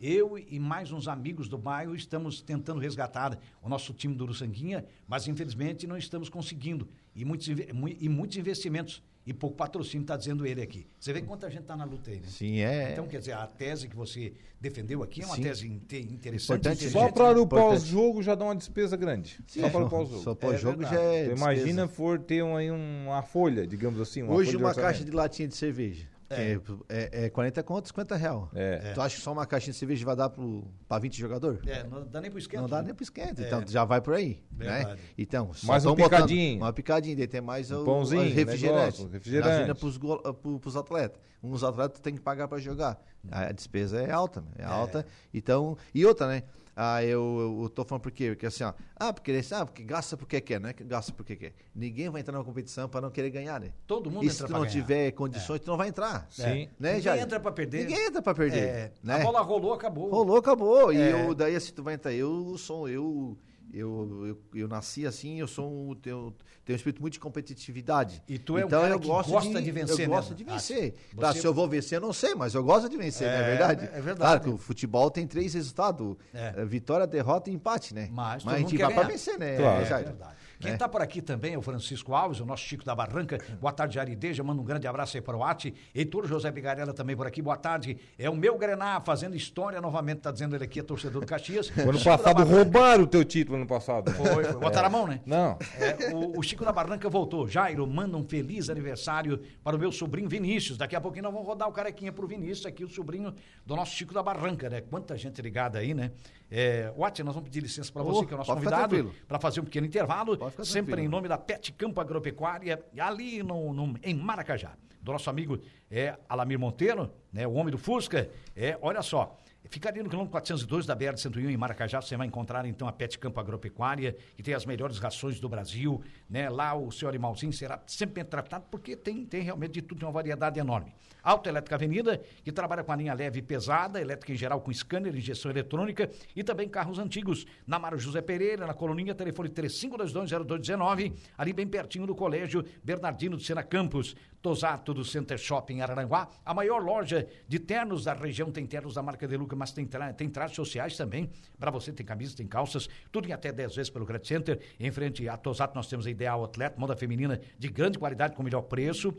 Eu 0.00 0.36
e 0.36 0.58
mais 0.58 0.90
uns 0.90 1.06
amigos 1.06 1.48
do 1.48 1.56
bairro 1.56 1.94
estamos 1.94 2.40
tentando 2.40 2.80
resgatar 2.80 3.38
o 3.62 3.68
nosso 3.68 3.94
time 3.94 4.14
do 4.14 4.24
Uruçanguinha, 4.24 4.84
mas 5.06 5.28
infelizmente 5.28 5.86
não 5.86 5.96
estamos 5.96 6.28
conseguindo. 6.28 6.88
E 7.14 7.24
muitos, 7.24 7.46
e 7.46 8.08
muitos 8.08 8.36
investimentos 8.36 9.00
e 9.26 9.32
pouco 9.32 9.56
patrocínio, 9.56 10.02
está 10.04 10.16
dizendo 10.16 10.46
ele 10.46 10.60
aqui. 10.60 10.86
Você 11.00 11.12
vê 11.12 11.22
quanta 11.22 11.48
gente 11.50 11.62
está 11.62 11.74
na 11.76 11.84
luta 11.84 12.10
aí, 12.10 12.16
né? 12.18 12.26
Sim, 12.28 12.60
é. 12.60 12.92
Então, 12.92 13.06
quer 13.06 13.18
dizer, 13.20 13.32
a 13.32 13.46
tese 13.46 13.88
que 13.88 13.96
você 13.96 14.34
defendeu 14.60 15.02
aqui 15.02 15.22
é 15.22 15.26
uma 15.26 15.36
Sim. 15.36 15.42
tese 15.42 15.66
inte- 15.66 15.96
interessante. 15.98 16.58
Importante, 16.58 16.78
Só 16.90 17.06
inteligente, 17.08 17.14
para 17.14 17.40
o 17.40 17.46
pós-jogo 17.46 18.22
já 18.22 18.34
dá 18.34 18.44
uma 18.44 18.54
despesa 18.56 18.96
grande. 18.96 19.38
Só 19.46 19.70
para 19.70 19.84
o 19.84 19.88
pós-jogo. 19.88 20.22
Só 20.22 20.32
É 20.32 20.34
pós-jogo 20.34 20.78
verdade. 20.78 20.94
já 20.96 21.02
é. 21.02 21.24
Então, 21.24 21.36
imagina 21.36 21.88
for 21.88 22.18
ter 22.18 22.42
um, 22.42 22.56
aí 22.56 22.70
uma 22.70 23.22
folha, 23.22 23.66
digamos 23.66 24.00
assim. 24.00 24.22
Uma 24.22 24.34
Hoje 24.34 24.56
uma 24.56 24.74
caixa 24.74 25.04
de 25.04 25.10
latinha 25.10 25.48
de 25.48 25.56
cerveja. 25.56 26.06
É, 26.30 26.58
é, 26.88 27.24
é 27.26 27.30
40 27.30 27.62
conto, 27.62 27.86
50 27.88 28.16
real. 28.16 28.50
É. 28.54 28.92
Tu 28.92 29.00
acha 29.00 29.16
que 29.16 29.20
só 29.22 29.32
uma 29.32 29.46
caixinha 29.46 29.72
de 29.72 29.78
cerveja 29.78 30.04
vai 30.04 30.16
dar 30.16 30.30
pro, 30.30 30.64
pra 30.88 30.98
20 30.98 31.18
jogador? 31.18 31.60
É, 31.66 31.84
não 31.84 32.06
dá 32.06 32.20
nem 32.20 32.30
pro 32.30 32.38
esquema. 32.38 32.62
Não 32.62 32.68
dá 32.68 32.82
nem 32.82 32.94
pro 32.94 33.02
esquenta, 33.02 33.42
É. 33.42 33.46
então 33.46 33.62
já 33.66 33.84
vai 33.84 34.00
por 34.00 34.14
aí, 34.14 34.42
né? 34.56 34.96
Então, 35.18 35.52
só 35.52 35.66
Mais 35.66 35.84
um 35.84 35.88
tão 35.88 35.96
botando 35.96 36.10
picadinho. 36.22 36.56
Uma 36.60 36.72
picadinha, 36.72 37.16
daí 37.16 37.26
tem 37.26 37.40
mais 37.40 37.70
o, 37.70 37.84
pãozinho, 37.84 38.22
as 38.22 38.32
refrigerante. 38.32 38.98
negócio, 38.98 39.08
refrigerante. 39.08 39.74
Pros, 39.78 39.96
gol- 39.96 40.18
pro- 40.34 40.58
pros 40.58 40.76
atletas. 40.76 41.20
Uns 41.42 41.62
atletas 41.62 42.00
tem 42.00 42.14
que 42.14 42.20
pagar 42.20 42.48
pra 42.48 42.58
jogar. 42.58 42.98
A 43.30 43.52
despesa 43.52 44.00
é 44.00 44.10
alta, 44.10 44.40
né? 44.40 44.48
é, 44.58 44.64
alta. 44.64 45.06
Então, 45.32 45.76
e 45.94 46.04
outra, 46.06 46.26
né? 46.26 46.42
Ah, 46.76 47.04
eu, 47.04 47.60
eu 47.62 47.68
tô 47.68 47.84
falando 47.84 48.02
por 48.02 48.10
quê? 48.10 48.30
Porque 48.30 48.46
assim, 48.46 48.64
ó, 48.64 48.72
ah, 48.96 49.12
porque, 49.12 49.40
ah, 49.52 49.64
porque 49.64 49.84
gasta 49.84 50.16
porque 50.16 50.40
quer, 50.40 50.58
não 50.60 50.68
é 50.68 50.72
que 50.72 50.82
gasta 50.82 51.12
porque 51.12 51.36
quer. 51.36 51.52
Ninguém 51.74 52.08
vai 52.10 52.20
entrar 52.20 52.32
numa 52.34 52.44
competição 52.44 52.88
pra 52.88 53.00
não 53.00 53.10
querer 53.10 53.30
ganhar, 53.30 53.60
né? 53.60 53.70
Todo 53.86 54.10
mundo 54.10 54.24
E 54.24 54.26
entra 54.26 54.38
se 54.38 54.44
tu 54.46 54.52
não 54.52 54.60
ganhar. 54.60 54.72
tiver 54.72 55.10
condições, 55.12 55.60
tu 55.60 55.68
não 55.70 55.76
vai 55.76 55.88
entrar. 55.88 56.26
Sim. 56.30 56.68
Né, 56.78 56.94
Ninguém 56.94 57.00
Jair? 57.00 57.22
entra 57.22 57.38
pra 57.38 57.52
perder. 57.52 57.86
Ninguém 57.86 58.06
entra 58.06 58.20
pra 58.20 58.34
perder. 58.34 58.58
É, 58.64 58.92
né? 59.02 59.14
A 59.20 59.22
bola 59.24 59.40
rolou, 59.40 59.72
acabou. 59.72 60.10
Rolou, 60.10 60.36
acabou. 60.38 60.92
E 60.92 60.96
É. 60.96 61.12
eu, 61.28 61.34
daí 61.34 61.54
assim, 61.54 61.72
tu 61.72 61.82
vai 61.84 61.94
entrar. 61.94 62.12
Eu 62.12 62.58
sou, 62.58 62.88
eu, 62.88 62.94
eu, 62.94 63.38
eu, 63.78 64.38
eu 64.54 64.68
nasci 64.68 65.06
assim, 65.06 65.38
eu 65.40 65.46
sou 65.46 65.90
um, 65.90 65.94
tenho, 65.94 66.34
tenho 66.64 66.74
um 66.74 66.76
espírito 66.76 67.00
muito 67.00 67.14
de 67.14 67.20
competitividade. 67.20 68.22
E 68.28 68.38
tu 68.38 68.56
é 68.58 68.62
um 68.64 68.66
então 68.66 68.82
cara 68.82 68.94
eu 68.94 69.00
que 69.00 69.06
gosto 69.06 69.30
gosta 69.30 69.60
de 69.62 69.70
vencer 69.70 70.04
Eu 70.04 70.08
gosto 70.10 70.30
mesmo. 70.30 70.36
de 70.36 70.50
Ah, 70.50 70.54
vencer. 70.54 70.76
você- 71.10 71.16
Claro, 71.16 71.38
se 71.40 71.46
eu 71.46 71.54
vou 71.54 71.68
vencer, 71.68 71.96
eu 71.98 72.00
não 72.02 72.12
sei, 72.12 72.34
mas 72.34 72.54
eu 72.54 72.62
gosto 72.62 72.88
de 72.88 72.96
vencer, 72.96 73.26
não 73.28 73.34
É, 73.34 73.40
é 73.40 73.44
verdade? 73.46 73.84
é 73.86 74.00
verdade. 74.00 74.16
Claro 74.18 74.40
que 74.40 74.48
o 74.50 74.56
futebol 74.56 75.10
tem 75.10 75.26
três 75.26 75.54
resultados: 75.54 76.16
É. 76.32 76.54
eh, 76.56 76.64
vitória, 76.64 77.06
derrota 77.06 77.50
e 77.50 77.54
empate, 77.54 77.94
né? 77.94 78.08
Mas 78.12 78.42
todo 78.44 78.54
a 78.54 78.58
gente 78.58 78.76
vai 78.76 78.86
pra 78.86 78.96
ganhar. 79.02 79.08
vencer, 79.08 79.38
né? 79.38 79.56
Claro. 79.56 79.82
É 79.82 79.84
Jair? 79.86 80.04
verdade. 80.06 80.34
Quem 80.60 80.70
É. 80.70 80.74
está 80.74 80.88
por 80.88 81.02
aqui 81.02 81.20
também 81.20 81.54
é 81.54 81.58
o 81.58 81.62
Francisco 81.62 82.14
Alves, 82.14 82.40
o 82.40 82.46
nosso 82.46 82.62
Chico 82.64 82.84
da 82.84 82.94
Barranca. 82.94 83.38
Boa 83.60 83.72
tarde, 83.72 83.98
Arideja. 83.98 84.42
Manda 84.42 84.60
um 84.60 84.64
grande 84.64 84.86
abraço 84.86 85.16
aí 85.16 85.20
para 85.20 85.36
o 85.36 85.42
Ati. 85.44 85.74
Heitor 85.94 86.26
José 86.26 86.50
Bigarella 86.50 86.92
também 86.92 87.16
por 87.16 87.26
aqui. 87.26 87.42
Boa 87.42 87.56
tarde. 87.56 87.96
É 88.18 88.28
o 88.30 88.36
meu 88.36 88.56
Grená 88.56 89.00
fazendo 89.00 89.36
história 89.36 89.80
novamente, 89.80 90.20
tá 90.20 90.30
dizendo 90.30 90.54
ele 90.56 90.64
aqui, 90.64 90.80
é 90.80 90.82
torcedor 90.82 91.20
do 91.20 91.26
Caxias. 91.26 91.68
O 91.76 91.80
ano 91.82 91.98
Chico 91.98 92.04
passado 92.10 92.42
roubaram 92.44 93.04
o 93.04 93.06
teu 93.06 93.24
título 93.24 93.56
ano 93.56 93.66
passado. 93.66 94.10
né? 94.10 94.16
Foi, 94.16 94.44
foi. 94.44 94.60
Botaram 94.60 94.86
a 94.86 94.90
mão, 94.90 95.06
né? 95.06 95.20
Não. 95.26 95.58
É, 95.78 96.14
o, 96.14 96.38
o 96.38 96.42
Chico 96.42 96.64
da 96.64 96.72
Barranca 96.72 97.08
voltou. 97.08 97.46
Jairo, 97.48 97.86
manda 97.86 98.16
um 98.16 98.24
feliz 98.24 98.70
aniversário 98.70 99.40
para 99.62 99.76
o 99.76 99.78
meu 99.78 99.90
sobrinho 99.92 100.28
Vinícius. 100.28 100.78
Daqui 100.78 100.94
a 100.96 101.00
pouquinho 101.00 101.24
nós 101.24 101.32
vamos 101.32 101.46
rodar 101.46 101.68
o 101.68 101.72
carequinha 101.72 102.12
pro 102.12 102.26
Vinícius, 102.26 102.66
aqui 102.66 102.84
o 102.84 102.88
sobrinho 102.88 103.34
do 103.66 103.76
nosso 103.76 103.94
Chico 103.94 104.14
da 104.14 104.22
Barranca, 104.22 104.70
né? 104.70 104.80
Quanta 104.80 105.16
gente 105.16 105.40
ligada 105.42 105.78
aí, 105.78 105.94
né? 105.94 106.10
É, 106.56 106.92
Watch, 106.96 107.20
nós 107.24 107.34
vamos 107.34 107.48
pedir 107.48 107.60
licença 107.64 107.92
para 107.92 108.04
você, 108.04 108.20
Oh, 108.20 108.26
que 108.26 108.32
é 108.32 108.36
o 108.36 108.38
nosso 108.38 108.50
convidado, 108.54 108.94
para 109.26 109.40
fazer 109.40 109.60
um 109.60 109.64
pequeno 109.64 109.84
intervalo, 109.88 110.38
sempre 110.64 111.02
em 111.02 111.08
nome 111.08 111.26
da 111.26 111.36
Pet 111.36 111.72
Campo 111.72 112.00
Agropecuária, 112.00 112.80
ali 112.96 113.42
no, 113.42 113.72
no- 113.72 113.98
em 114.04 114.14
Maracajá. 114.14 114.72
Do 115.02 115.10
nosso 115.12 115.28
amigo 115.28 115.58
é, 115.90 116.16
Alamir 116.28 116.56
Monteiro, 116.58 117.10
né? 117.32 117.44
O 117.44 117.54
homem 117.54 117.72
do 117.72 117.76
Fusca. 117.76 118.30
É, 118.54 118.78
olha 118.80 119.02
só. 119.02 119.36
Fica 119.70 119.88
ali 119.88 120.02
no 120.02 120.10
quilômetro 120.10 120.30
402 120.30 120.84
da 120.84 120.94
BR-101 120.94 121.50
em 121.50 121.56
Maracajá, 121.56 122.00
você 122.00 122.16
vai 122.16 122.26
encontrar 122.26 122.66
então 122.66 122.86
a 122.86 122.92
Pet 122.92 123.18
Campo 123.18 123.40
Agropecuária, 123.40 124.14
que 124.36 124.42
tem 124.42 124.52
as 124.52 124.66
melhores 124.66 124.98
rações 124.98 125.40
do 125.40 125.48
Brasil, 125.48 126.02
né? 126.28 126.50
Lá 126.50 126.74
o 126.74 126.92
seu 126.92 127.08
animalzinho 127.08 127.52
será 127.52 127.82
sempre 127.86 128.16
bem 128.16 128.24
tratado, 128.24 128.66
porque 128.70 128.94
tem, 128.94 129.24
tem 129.24 129.42
realmente 129.42 129.72
de 129.72 129.82
tudo, 129.82 129.98
tem 130.00 130.06
uma 130.06 130.12
variedade 130.12 130.60
enorme. 130.60 130.94
Autoelétrica 131.22 131.76
Avenida, 131.76 132.20
que 132.42 132.52
trabalha 132.52 132.84
com 132.84 132.92
a 132.92 132.96
linha 132.96 133.14
leve 133.14 133.38
e 133.38 133.42
pesada, 133.42 134.00
elétrica 134.00 134.32
em 134.32 134.36
geral 134.36 134.60
com 134.60 134.70
scanner, 134.72 135.16
injeção 135.16 135.50
eletrônica 135.50 136.10
e 136.36 136.44
também 136.44 136.68
carros 136.68 136.98
antigos. 136.98 137.46
Na 137.66 137.78
Mário 137.78 137.98
José 137.98 138.20
Pereira, 138.20 138.66
na 138.66 138.74
Coloninha, 138.74 139.14
telefone 139.14 139.48
35220219, 139.48 141.14
ali 141.38 141.52
bem 141.54 141.66
pertinho 141.66 142.06
do 142.06 142.14
Colégio 142.14 142.64
Bernardino 142.82 143.38
de 143.38 143.44
Sena 143.44 143.62
Campos. 143.62 144.14
Tosato 144.44 144.92
do 144.92 145.02
Center 145.06 145.38
Shopping 145.38 145.80
Araranguá, 145.80 146.28
a 146.44 146.52
maior 146.52 146.82
loja 146.82 147.26
de 147.48 147.58
ternos 147.58 148.04
da 148.04 148.12
região, 148.12 148.52
tem 148.52 148.66
ternos 148.66 148.92
da 148.92 149.02
marca 149.02 149.26
De 149.26 149.38
Luca, 149.38 149.56
mas 149.56 149.72
tem, 149.72 149.86
tra 149.86 150.12
tem 150.12 150.28
trajes 150.28 150.54
sociais 150.54 150.98
também, 150.98 151.30
para 151.58 151.70
você, 151.70 151.90
tem 151.90 152.04
camisas, 152.04 152.34
tem 152.34 152.46
calças, 152.46 152.86
tudo 153.10 153.26
em 153.26 153.32
até 153.32 153.50
10 153.50 153.74
vezes 153.74 153.88
pelo 153.88 154.04
Credit 154.04 154.28
Center. 154.28 154.60
Em 154.78 154.90
frente 154.90 155.26
a 155.26 155.38
Tosato 155.38 155.74
nós 155.74 155.86
temos 155.86 156.06
a 156.06 156.10
Ideal 156.10 156.44
Atleta, 156.44 156.78
moda 156.78 156.94
feminina 156.94 157.40
de 157.58 157.68
grande 157.68 157.98
qualidade 157.98 158.34
com 158.34 158.42
melhor 158.42 158.60
preço. 158.60 159.14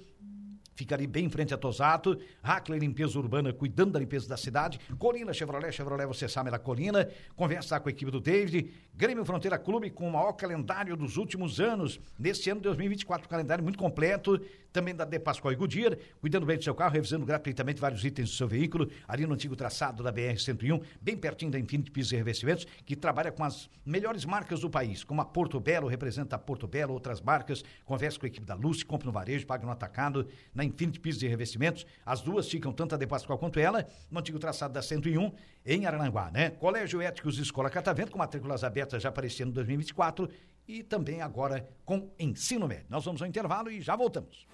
Fica 0.76 0.94
ali 0.94 1.08
bem 1.08 1.26
em 1.26 1.30
frente 1.30 1.54
a 1.54 1.58
Tosato, 1.58 2.20
Hackler 2.44 2.80
Limpeza 2.80 3.18
Urbana, 3.18 3.54
cuidando 3.54 3.94
da 3.94 4.00
limpeza 4.00 4.28
da 4.28 4.36
cidade, 4.36 4.78
Colina 5.00 5.34
Chevrolet, 5.34 5.72
Chevrolet, 5.72 6.06
você 6.06 6.28
sabe 6.28 6.52
da 6.52 6.60
Colina, 6.60 7.10
conversa 7.36 7.80
com 7.80 7.88
a 7.88 7.92
equipe 7.92 8.12
do 8.12 8.20
David, 8.20 8.70
Grêmio 8.94 9.24
Fronteira 9.24 9.58
Clube 9.58 9.90
com 9.90 10.08
o 10.08 10.12
maior 10.12 10.34
calendário 10.34 10.98
dos 10.98 11.16
últimos 11.16 11.62
anos, 11.62 12.00
nesse 12.20 12.50
ano 12.50 12.60
de 12.60 12.66
2024, 12.66 13.26
um 13.26 13.30
calendário 13.30 13.64
muito 13.64 13.80
completo, 13.80 14.40
também 14.74 14.94
da 14.94 15.06
De 15.06 15.18
Pascoal 15.18 15.54
e 15.54 15.56
Goodyear, 15.56 15.98
cuidando 16.20 16.46
bem 16.46 16.58
do 16.58 16.64
seu 16.64 16.76
carro, 16.76 16.94
revisando 16.94 17.26
gratuitamente 17.26 17.80
vários 17.80 18.04
itens 18.04 18.30
do 18.30 18.36
seu 18.36 18.46
veículo, 18.46 18.90
ali 19.08 19.26
no 19.26 19.34
antigo 19.34 19.56
traçado 19.56 20.04
da 20.04 20.12
BR-101, 20.12 20.82
bem 21.02 21.16
pertinho 21.16 21.50
da 21.50 21.58
Infinity 21.58 21.90
Pisos 21.90 22.12
e 22.12 22.18
Revestimentos, 22.18 22.68
que 22.86 22.94
trabalha 22.94 23.32
com 23.32 23.46
as 23.46 23.70
melhores 23.86 24.26
marcas 24.26 24.60
do 24.60 24.70
país, 24.70 25.06
como 25.06 25.22
a 25.22 25.26
Porto 25.26 25.58
Belo, 25.62 25.88
representa 25.88 26.36
a 26.36 26.40
Porto 26.40 26.68
Belo, 26.68 26.92
outras 26.94 27.22
marcas, 27.22 27.64
conversa 27.86 28.20
com 28.20 28.26
a 28.26 28.28
equipe 28.28 28.46
da 28.46 28.56
Luz, 28.56 28.84
compra 28.84 29.06
no 29.06 29.14
varejo, 29.14 29.46
paga 29.46 29.66
no 29.66 29.72
atacado, 29.72 30.28
na 30.54 30.65
Infinity 30.66 31.00
Pisos 31.00 31.24
e 31.24 31.28
Revestimentos, 31.28 31.86
as 32.06 32.22
duas 32.22 32.50
ficam, 32.50 32.74
tanto 32.74 32.96
a 32.96 32.98
De 32.98 33.08
Pascoal 33.08 33.38
quanto 33.38 33.60
ela, 33.60 33.88
no 34.12 34.20
antigo 34.20 34.40
traçado 34.40 34.74
da 34.74 34.82
101, 34.82 35.32
em 35.66 35.86
Arananguá, 35.86 36.30
né? 36.32 36.50
Colégio 36.52 37.02
Éticos 37.02 37.38
Escola 37.40 37.70
Catavento, 37.70 38.12
com 38.12 38.18
matrículas 38.18 38.64
abertas 38.64 39.02
já 39.02 39.14
esse 39.24 39.44
ano 39.44 39.52
2024 39.52 40.30
e 40.68 40.84
também 40.84 41.22
agora 41.22 41.68
com 41.86 42.10
ensino 42.20 42.68
médio. 42.68 42.86
Nós 42.90 43.06
vamos 43.06 43.22
ao 43.22 43.28
intervalo 43.28 43.72
e 43.72 43.82
já 43.82 43.96
voltamos. 43.96 44.46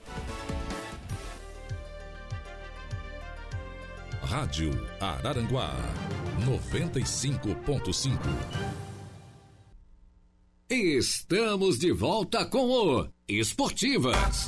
Rádio 4.22 4.72
Araranguá 5.00 5.76
95.5. 6.46 8.12
Estamos 10.70 11.78
de 11.78 11.92
volta 11.92 12.46
com 12.46 12.70
o 12.70 13.08
Esportivas. 13.28 14.48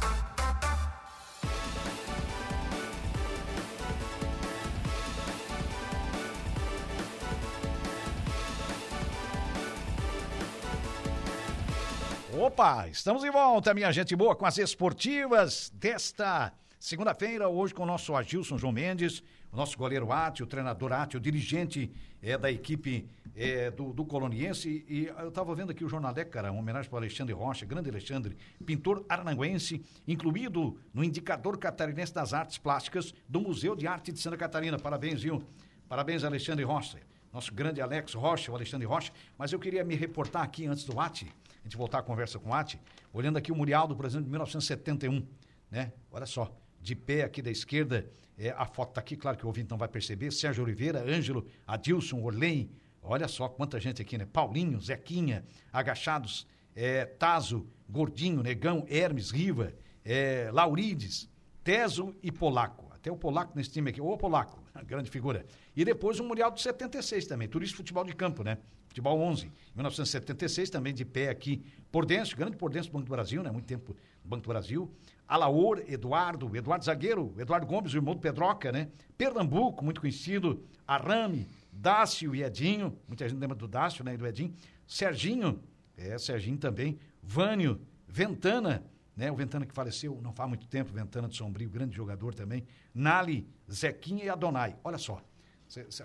Opa, 12.46 12.90
estamos 12.90 13.24
em 13.24 13.32
volta, 13.32 13.74
minha 13.74 13.90
gente 13.94 14.14
boa, 14.18 14.36
com 14.36 14.46
as 14.46 14.58
esportivas 14.58 15.72
desta 15.76 16.52
segunda-feira, 16.78 17.48
hoje 17.48 17.74
com 17.74 17.84
o 17.84 17.86
nosso 17.86 18.14
Agilson 18.14 18.58
João 18.58 18.74
Mendes, 18.74 19.24
o 19.50 19.56
nosso 19.56 19.78
goleiro 19.78 20.12
Ati, 20.12 20.44
o 20.44 20.46
treinador 20.46 20.92
Ati, 20.92 21.16
o 21.16 21.22
dirigente 21.22 21.90
é, 22.22 22.38
da 22.38 22.52
equipe 22.52 23.08
é, 23.34 23.72
do, 23.72 23.94
do 23.94 24.04
Coloniense. 24.04 24.84
E 24.90 25.06
eu 25.06 25.30
estava 25.30 25.56
vendo 25.56 25.72
aqui 25.72 25.86
o 25.86 25.88
Jornalé, 25.88 26.26
cara, 26.26 26.52
uma 26.52 26.60
homenagem 26.60 26.90
para 26.90 27.00
Alexandre 27.00 27.34
Rocha, 27.34 27.66
grande 27.66 27.90
Alexandre, 27.90 28.36
pintor 28.66 29.06
arananguense, 29.08 29.82
incluído 30.06 30.78
no 30.94 31.02
indicador 31.02 31.58
catarinense 31.58 32.14
das 32.14 32.34
artes 32.34 32.58
plásticas 32.58 33.14
do 33.26 33.40
Museu 33.40 33.74
de 33.74 33.88
Arte 33.88 34.12
de 34.12 34.20
Santa 34.20 34.36
Catarina. 34.36 34.78
Parabéns, 34.78 35.24
viu? 35.24 35.42
Parabéns, 35.88 36.26
Alexandre 36.26 36.66
Rocha. 36.66 37.00
Nosso 37.32 37.54
grande 37.54 37.80
Alex 37.80 38.14
Rocha, 38.14 38.52
o 38.52 38.56
Alexandre 38.56 38.86
Rocha. 38.86 39.14
Mas 39.38 39.54
eu 39.54 39.60
queria 39.60 39.82
me 39.86 39.96
reportar 39.96 40.44
aqui 40.44 40.66
antes 40.66 40.84
do 40.84 41.00
Ati 41.00 41.34
a 41.64 41.68
gente 41.68 41.78
voltar 41.78 42.00
a 42.00 42.04
conversa 42.04 42.38
com 42.38 42.50
o 42.50 42.54
Ati, 42.54 42.80
olhando 43.14 43.38
aqui 43.38 43.52
o 43.52 43.56
Murialdo, 43.56 43.96
por 43.96 44.06
exemplo, 44.06 44.26
de 44.26 44.30
1971, 44.30 45.26
né? 45.72 45.94
Olha 46.12 46.26
só, 46.26 46.54
de 46.82 46.94
pé 46.94 47.24
aqui 47.24 47.42
da 47.42 47.50
esquerda, 47.50 48.06
é, 48.38 48.50
a 48.50 48.66
foto 48.66 48.90
está 48.90 49.02
aqui, 49.02 49.16
claro 49.16 49.38
que 49.38 49.46
o 49.46 49.48
ouvinte 49.48 49.70
não 49.70 49.78
vai 49.78 49.88
perceber, 49.88 50.32
Sérgio 50.32 50.64
Oliveira, 50.64 51.02
Ângelo, 51.02 51.48
Adilson, 51.66 52.22
Orlem, 52.22 52.70
olha 53.02 53.28
só 53.28 53.48
quanta 53.48 53.80
gente 53.80 54.02
aqui, 54.02 54.18
né? 54.18 54.26
Paulinho, 54.26 54.80
Zequinha, 54.82 55.46
agachados, 55.72 56.46
é, 56.76 57.06
Tazo, 57.06 57.66
Gordinho, 57.90 58.44
Negão, 58.44 58.86
Hermes, 58.90 59.32
Riva, 59.32 59.74
é, 60.04 60.50
Laurides, 60.52 61.30
Teso 61.64 62.14
e 62.22 62.32
Polaco. 62.32 62.92
Até 62.94 63.12
o 63.12 63.16
Polaco 63.16 63.54
nesse 63.56 63.72
time 63.72 63.90
aqui, 63.90 64.02
ô 64.02 64.18
Polaco, 64.18 64.63
grande 64.82 65.10
figura. 65.10 65.46
E 65.76 65.86
depois 65.86 66.20
o 66.20 66.24
Mundial 66.24 66.50
de 66.50 66.62
76 66.62 67.28
também, 67.28 67.48
Turista 67.48 67.78
Futebol 67.78 68.04
de 68.04 68.16
Campo, 68.16 68.44
né? 68.44 68.58
Futebol 68.88 69.20
11, 69.20 69.52
1976, 69.76 70.70
também 70.70 70.94
de 70.94 71.04
pé 71.04 71.30
aqui, 71.30 71.64
Pordense, 71.92 72.36
grande 72.36 72.56
Pordense 72.56 72.90
do 72.90 72.94
Banco 72.94 73.06
do 73.06 73.12
Brasil, 73.12 73.44
né? 73.44 73.52
Muito 73.52 73.66
tempo 73.66 73.96
no 74.24 74.30
Banco 74.30 74.44
do 74.44 74.48
Brasil. 74.48 74.92
Alaor, 75.28 75.84
Eduardo, 75.88 76.56
Eduardo 76.56 76.86
Zagueiro, 76.86 77.34
Eduardo 77.38 77.66
Gomes, 77.66 77.94
o 77.94 77.98
irmão 77.98 78.16
do 78.16 78.22
Pedroca, 78.22 78.72
né? 78.72 78.90
Pernambuco, 79.18 79.84
muito 79.84 80.02
conhecido, 80.02 80.64
Arame, 80.88 81.48
Dácio 81.72 82.36
e 82.36 82.44
Edinho, 82.44 82.98
muita 83.08 83.28
gente 83.28 83.40
lembra 83.40 83.56
do 83.56 83.68
Dácio, 83.68 84.04
né? 84.04 84.14
E 84.14 84.18
do 84.18 84.28
Edinho. 84.28 84.54
Serginho, 84.86 85.60
é, 85.98 86.18
Serginho 86.18 86.58
também. 86.58 87.00
Vânio, 87.22 87.82
Ventana, 88.08 88.84
né? 89.16 89.32
O 89.32 89.36
Ventana 89.36 89.66
que 89.66 89.74
faleceu 89.74 90.20
não 90.22 90.34
faz 90.34 90.50
muito 90.50 90.68
tempo, 90.68 90.92
Ventana 90.92 91.28
de 91.28 91.36
Sombrio, 91.36 91.70
grande 91.70 91.96
jogador 91.96 92.34
também. 92.34 92.66
Nali, 92.94 93.48
Zequinha 93.72 94.26
e 94.26 94.30
Adonai. 94.30 94.76
Olha 94.84 94.98
só, 94.98 95.22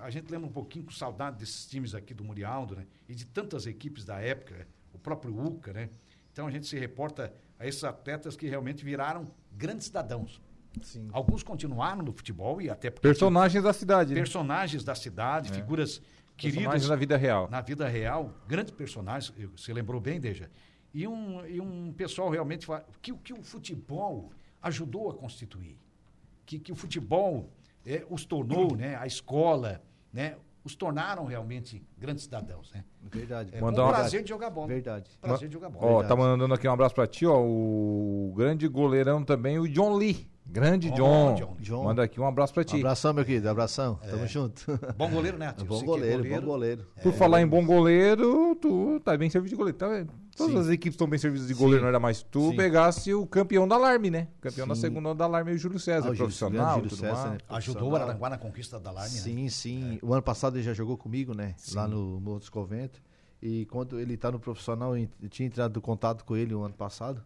a 0.00 0.10
gente 0.10 0.30
lembra 0.30 0.48
um 0.48 0.52
pouquinho 0.52 0.84
com 0.84 0.90
saudade 0.90 1.38
desses 1.38 1.66
times 1.66 1.94
aqui 1.94 2.14
do 2.14 2.24
Murialdo, 2.24 2.76
né? 2.76 2.86
E 3.08 3.14
de 3.14 3.26
tantas 3.26 3.66
equipes 3.66 4.04
da 4.04 4.20
época, 4.20 4.66
o 4.92 4.98
próprio 4.98 5.38
UCA, 5.38 5.72
né? 5.72 5.90
Então 6.32 6.46
a 6.46 6.50
gente 6.50 6.66
se 6.66 6.78
reporta 6.78 7.32
a 7.58 7.66
esses 7.66 7.82
atletas 7.82 8.36
que 8.36 8.46
realmente 8.46 8.84
viraram 8.84 9.26
grandes 9.52 9.86
cidadãos. 9.86 10.40
Sim. 10.82 11.08
Alguns 11.12 11.42
continuaram 11.42 12.02
no 12.02 12.12
futebol 12.12 12.62
e 12.62 12.70
até 12.70 12.90
personagens 12.90 13.62
da 13.62 13.72
cidade. 13.72 14.10
Né? 14.14 14.20
Personagens 14.20 14.82
né? 14.82 14.86
da 14.86 14.94
cidade, 14.94 15.50
é. 15.50 15.54
figuras 15.54 16.00
queridas 16.36 16.62
personagens 16.62 16.88
na 16.88 16.96
vida 16.96 17.16
real. 17.16 17.48
Na 17.50 17.60
vida 17.60 17.88
real, 17.88 18.32
grandes 18.46 18.72
personagens, 18.72 19.32
você 19.56 19.72
lembrou 19.72 20.00
bem, 20.00 20.20
Deja. 20.20 20.48
E 20.92 21.06
um, 21.06 21.44
e 21.46 21.60
um 21.60 21.92
pessoal 21.92 22.30
realmente 22.30 22.66
que, 23.02 23.12
que 23.12 23.32
o 23.32 23.42
futebol 23.42 24.30
ajudou 24.62 25.10
a 25.10 25.14
constituir. 25.14 25.78
Que, 26.46 26.58
que 26.58 26.72
o 26.72 26.74
futebol 26.74 27.50
é, 27.84 28.04
os 28.08 28.24
tornou, 28.24 28.76
né, 28.76 28.96
a 28.96 29.06
escola, 29.06 29.82
né, 30.12 30.36
os 30.64 30.74
tornaram 30.74 31.24
realmente 31.24 31.82
grandes 31.96 32.24
cidadãos, 32.24 32.70
né? 32.72 32.84
Verdade. 33.02 33.54
É, 33.54 33.60
Mandar 33.60 33.86
um 33.86 33.88
prazer 33.88 34.22
de 34.22 34.28
jogar 34.28 34.50
bola. 34.50 34.66
Verdade. 34.68 35.10
Prazer 35.20 35.48
de 35.48 35.54
jogar 35.54 35.70
bola. 35.70 35.84
Ó, 35.84 35.88
Verdade. 36.00 36.08
tá 36.08 36.16
mandando 36.16 36.54
aqui 36.54 36.68
um 36.68 36.72
abraço 36.72 36.94
pra 36.94 37.06
ti, 37.06 37.26
ó, 37.26 37.38
o 37.38 38.32
grande 38.36 38.66
goleirão 38.68 39.24
também, 39.24 39.58
o 39.58 39.68
John 39.68 39.94
Lee. 39.94 40.28
Grande 40.50 40.90
John. 40.92 41.34
John. 41.34 41.56
John. 41.60 41.84
Manda 41.84 42.02
aqui 42.02 42.18
um 42.18 42.26
abraço 42.26 42.54
pra 42.54 42.64
ti. 42.64 42.76
Um 42.76 42.80
abração, 42.80 43.12
meu 43.12 43.22
querido. 43.22 43.50
Abração. 43.50 43.98
É. 44.02 44.08
Tamo 44.08 44.26
junto. 44.26 44.64
Bom 44.96 45.10
goleiro, 45.10 45.36
né? 45.36 45.52
Tio? 45.56 45.66
Bom 45.66 45.82
goleiro, 45.82 46.22
goleiro, 46.22 46.40
bom 46.40 46.46
goleiro. 46.46 46.86
Por 47.02 47.12
é. 47.12 47.16
falar 47.16 47.42
em 47.42 47.46
bom 47.46 47.64
goleiro, 47.66 48.56
tu 48.56 48.98
tá 49.00 49.14
bem 49.14 49.28
servido 49.28 49.50
de 49.50 49.56
goleiro. 49.56 49.76
Tá, 49.76 50.06
todas 50.38 50.54
Sim. 50.54 50.60
as 50.60 50.68
equipes 50.68 50.94
estão 50.94 51.08
bem 51.08 51.18
servidas 51.18 51.48
de 51.48 51.54
goleiro, 51.54 51.80
Sim. 51.80 51.82
não 51.82 51.88
era 51.88 52.00
mais. 52.00 52.22
Tu 52.22 52.50
Sim. 52.50 52.56
pegasse 52.56 53.12
o 53.12 53.26
campeão 53.26 53.66
da 53.66 53.74
Alarme, 53.74 54.10
né? 54.10 54.28
Campeão 54.40 54.66
da 54.66 54.76
segunda 54.76 55.14
da 55.14 55.24
Alarme, 55.24 55.52
o 55.52 55.58
Júlio 55.58 55.80
César, 55.80 56.08
ah, 56.08 56.12
o 56.12 56.16
profissional. 56.16 56.76
Júlio 56.76 56.96
César, 56.96 57.30
né? 57.30 57.38
Ajudou 57.48 57.90
o 57.90 57.96
Aranguá 57.96 58.30
na 58.30 58.38
conquista 58.38 58.78
da 58.78 58.90
Alarme, 58.90 59.10
Sim, 59.10 59.44
né? 59.44 59.50
sim. 59.50 59.98
É. 60.00 60.06
O 60.06 60.12
ano 60.12 60.22
passado 60.22 60.56
ele 60.56 60.62
já 60.62 60.72
jogou 60.72 60.96
comigo, 60.96 61.34
né? 61.34 61.54
Lá 61.74 61.88
no 61.88 62.20
Montes 62.20 62.48
Convento. 62.48 63.02
E 63.42 63.66
quando 63.66 64.00
ele 64.00 64.16
tá 64.16 64.30
no 64.30 64.40
profissional, 64.40 64.96
eu 64.96 65.08
tinha 65.28 65.46
entrado 65.46 65.78
em 65.78 65.82
contato 65.82 66.24
com 66.24 66.36
ele 66.36 66.54
o 66.54 66.62
ano 66.62 66.74
passado. 66.74 67.22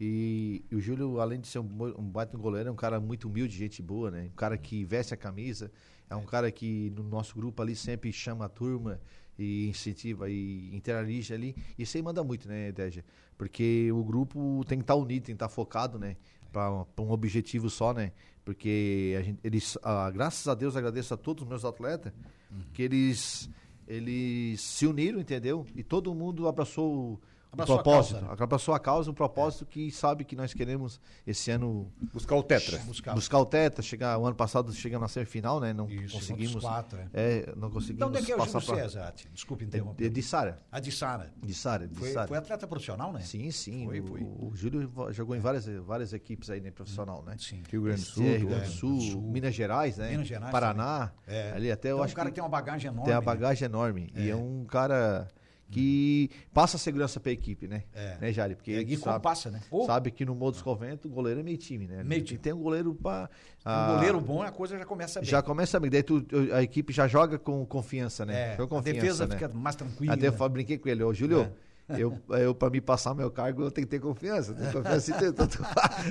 E, 0.00 0.64
e, 0.70 0.74
o 0.74 0.80
Júlio, 0.80 1.20
além 1.20 1.40
de 1.40 1.46
ser 1.46 1.60
um, 1.60 1.68
um 1.96 2.02
baita 2.02 2.36
goleiro, 2.36 2.68
é 2.68 2.72
um 2.72 2.76
cara 2.76 2.98
muito 2.98 3.28
humilde, 3.28 3.56
gente 3.56 3.80
boa, 3.80 4.10
né? 4.10 4.30
Um 4.32 4.36
cara 4.36 4.56
que 4.56 4.84
veste 4.84 5.14
a 5.14 5.16
camisa, 5.16 5.70
é 6.10 6.16
um 6.16 6.24
cara 6.24 6.50
que 6.50 6.92
no 6.96 7.04
nosso 7.04 7.34
grupo 7.36 7.62
ali 7.62 7.76
sempre 7.76 8.12
chama 8.12 8.46
a 8.46 8.48
turma 8.48 9.00
e 9.38 9.68
incentiva 9.68 10.28
e 10.30 10.74
interage 10.74 11.32
ali. 11.32 11.56
Isso 11.78 11.96
aí 11.96 12.02
manda 12.02 12.22
muito, 12.22 12.48
né, 12.48 12.72
Deja? 12.72 13.04
Porque 13.36 13.90
o 13.92 14.04
grupo 14.04 14.64
tem 14.66 14.78
que 14.78 14.84
estar 14.84 14.94
tá 14.94 15.00
unido, 15.00 15.24
tem 15.24 15.34
que 15.34 15.36
estar 15.36 15.48
tá 15.48 15.54
focado, 15.54 15.98
né? 15.98 16.16
Para 16.52 16.70
um 16.98 17.10
objetivo 17.10 17.70
só, 17.70 17.92
né? 17.92 18.12
Porque 18.44 19.16
a 19.18 19.22
gente, 19.22 19.40
eles, 19.42 19.78
ah, 19.82 20.10
graças 20.10 20.46
a 20.48 20.54
Deus, 20.54 20.76
agradeço 20.76 21.14
a 21.14 21.16
todos 21.16 21.42
os 21.42 21.48
meus 21.48 21.64
atletas 21.64 22.12
uhum. 22.50 22.62
que 22.72 22.82
eles, 22.82 23.48
eles 23.86 24.60
se 24.60 24.86
uniram, 24.86 25.20
entendeu? 25.20 25.66
E 25.74 25.82
todo 25.82 26.14
mundo 26.14 26.46
abraçou 26.48 27.20
Abraçou 27.52 27.76
propósito, 27.76 28.16
a 28.16 28.20
causa, 28.20 28.34
né? 28.34 28.42
abraçou 28.42 28.74
a 28.74 28.80
causa, 28.80 29.10
um 29.10 29.14
propósito 29.14 29.64
é. 29.64 29.66
que 29.66 29.90
sabe 29.90 30.24
que 30.24 30.34
nós 30.34 30.54
queremos 30.54 30.98
esse 31.26 31.50
ano 31.50 31.92
buscar 32.10 32.34
o 32.34 32.42
tetra, 32.42 32.78
buscar, 32.78 33.14
buscar 33.14 33.38
o 33.38 33.44
tetra, 33.44 33.82
chegar 33.82 34.16
o 34.18 34.24
ano 34.24 34.34
passado 34.34 34.72
chegamos 34.72 35.02
na 35.02 35.08
semifinal, 35.08 35.60
né? 35.60 35.74
Não 35.74 35.86
Isso, 35.86 36.14
conseguimos. 36.14 36.62
Quatro, 36.62 36.98
é. 36.98 37.10
é. 37.12 37.54
não 37.54 37.70
conseguimos. 37.70 37.96
Então, 37.96 38.08
onde 38.08 38.18
é 38.18 38.22
que 38.22 38.32
é 38.32 38.36
o 38.36 38.46
Júlio 38.46 38.60
César? 38.62 39.12
Desculpe 39.34 39.66
interromper. 39.66 40.04
De, 40.04 40.08
de 40.08 40.22
Sara. 40.22 40.56
A 40.72 40.80
de 40.80 40.90
Sara. 40.90 41.30
De 41.42 41.52
Sara, 41.52 41.86
de 41.86 41.94
foi, 41.94 42.12
Sara. 42.12 42.26
Foi 42.26 42.38
atleta 42.38 42.66
profissional, 42.66 43.12
né? 43.12 43.20
Sim, 43.20 43.50
sim. 43.50 43.84
Foi, 43.84 44.00
o, 44.00 44.06
foi. 44.06 44.22
o 44.22 44.52
Júlio 44.54 44.90
jogou 45.10 45.36
em 45.36 45.40
várias, 45.40 45.66
várias 45.66 46.14
equipes 46.14 46.48
aí, 46.48 46.60
né, 46.62 46.70
profissional, 46.70 47.22
né? 47.22 47.36
Sim. 47.38 47.62
Rio 47.70 47.82
Grande 47.82 48.00
do 48.00 48.06
Sul, 48.06 48.24
Rio 48.24 48.48
Grande 48.48 48.64
do 48.64 48.72
Sul, 48.72 49.00
Sul, 49.00 49.22
Minas 49.30 49.54
Gerais, 49.54 49.98
né? 49.98 50.10
Minas 50.10 50.26
Gerais. 50.26 50.50
Paraná. 50.50 51.12
É. 51.26 51.52
Ali 51.52 51.70
até 51.70 51.88
então, 51.88 51.98
eu 51.98 52.04
acho 52.04 52.14
um 52.14 52.16
cara 52.16 52.30
que 52.30 52.34
tem 52.34 52.42
uma 52.42 52.48
bagagem 52.48 52.88
enorme. 52.88 53.04
Tem 53.04 53.14
uma 53.14 53.20
bagagem 53.20 53.68
né? 53.68 53.74
enorme. 53.74 54.12
E 54.16 54.30
é 54.30 54.36
um 54.36 54.64
cara 54.64 55.28
que 55.72 56.30
passa 56.52 56.76
segurança 56.76 57.18
para 57.18 57.30
a 57.30 57.32
equipe, 57.32 57.66
né? 57.66 57.84
É. 57.94 58.18
Né, 58.20 58.32
Jari? 58.32 58.54
Porque 58.54 58.72
é, 58.72 58.96
sabe, 58.96 59.22
passa, 59.22 59.50
né? 59.50 59.60
Sabe 59.86 60.10
que 60.10 60.24
no 60.24 60.34
Modus 60.34 60.60
Convento 60.60 61.08
o 61.08 61.10
goleiro 61.10 61.40
é 61.40 61.42
meio 61.42 61.56
time, 61.56 61.86
né? 61.86 62.04
Meio 62.04 62.22
time. 62.22 62.38
Tem 62.38 62.52
um 62.52 62.62
goleiro 62.62 62.94
para 62.94 63.30
um 63.66 63.94
goleiro 63.94 64.20
bom, 64.20 64.42
a 64.42 64.50
coisa 64.50 64.78
já 64.78 64.84
começa 64.84 65.20
bem. 65.20 65.28
Já 65.28 65.42
começa 65.42 65.80
bem. 65.80 65.90
Daí 65.90 66.02
tu, 66.02 66.24
a 66.52 66.62
equipe 66.62 66.92
já 66.92 67.08
joga 67.08 67.38
com 67.38 67.64
confiança, 67.64 68.26
né? 68.26 68.52
É, 68.52 68.56
confiança, 68.56 68.76
a 68.76 68.92
defesa 68.92 69.26
né? 69.26 69.34
fica 69.36 69.48
mais 69.48 69.74
tranquila. 69.74 70.12
Até 70.12 70.28
eu 70.28 70.48
brinquei 70.50 70.76
com 70.76 70.88
ele, 70.88 71.02
ô 71.02 71.14
Júlio, 71.14 71.40
é. 71.40 71.52
Eu, 71.98 72.18
eu 72.38 72.54
para 72.54 72.70
me 72.70 72.80
passar 72.80 73.14
meu 73.14 73.30
cargo, 73.30 73.62
eu 73.62 73.70
tenho 73.70 73.86
que 73.86 73.90
ter 73.90 74.00
confiança. 74.00 74.54
Tenho 74.54 74.72
confiança 74.72 75.10
em 75.10 75.32
tu, 75.32 75.46
tu, 75.46 75.58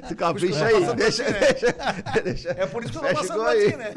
tu 0.07 0.15
capricha 0.15 0.65
aí. 0.65 0.95
Deixa, 0.95 1.23
né? 1.23 1.39
deixa, 1.39 2.21
deixa. 2.23 2.49
É 2.51 2.65
por 2.65 2.83
isso 2.83 2.91
que 2.91 2.97
eu 2.97 3.09
tô 3.09 3.13
passando 3.13 3.41
aí. 3.43 3.75
né? 3.77 3.93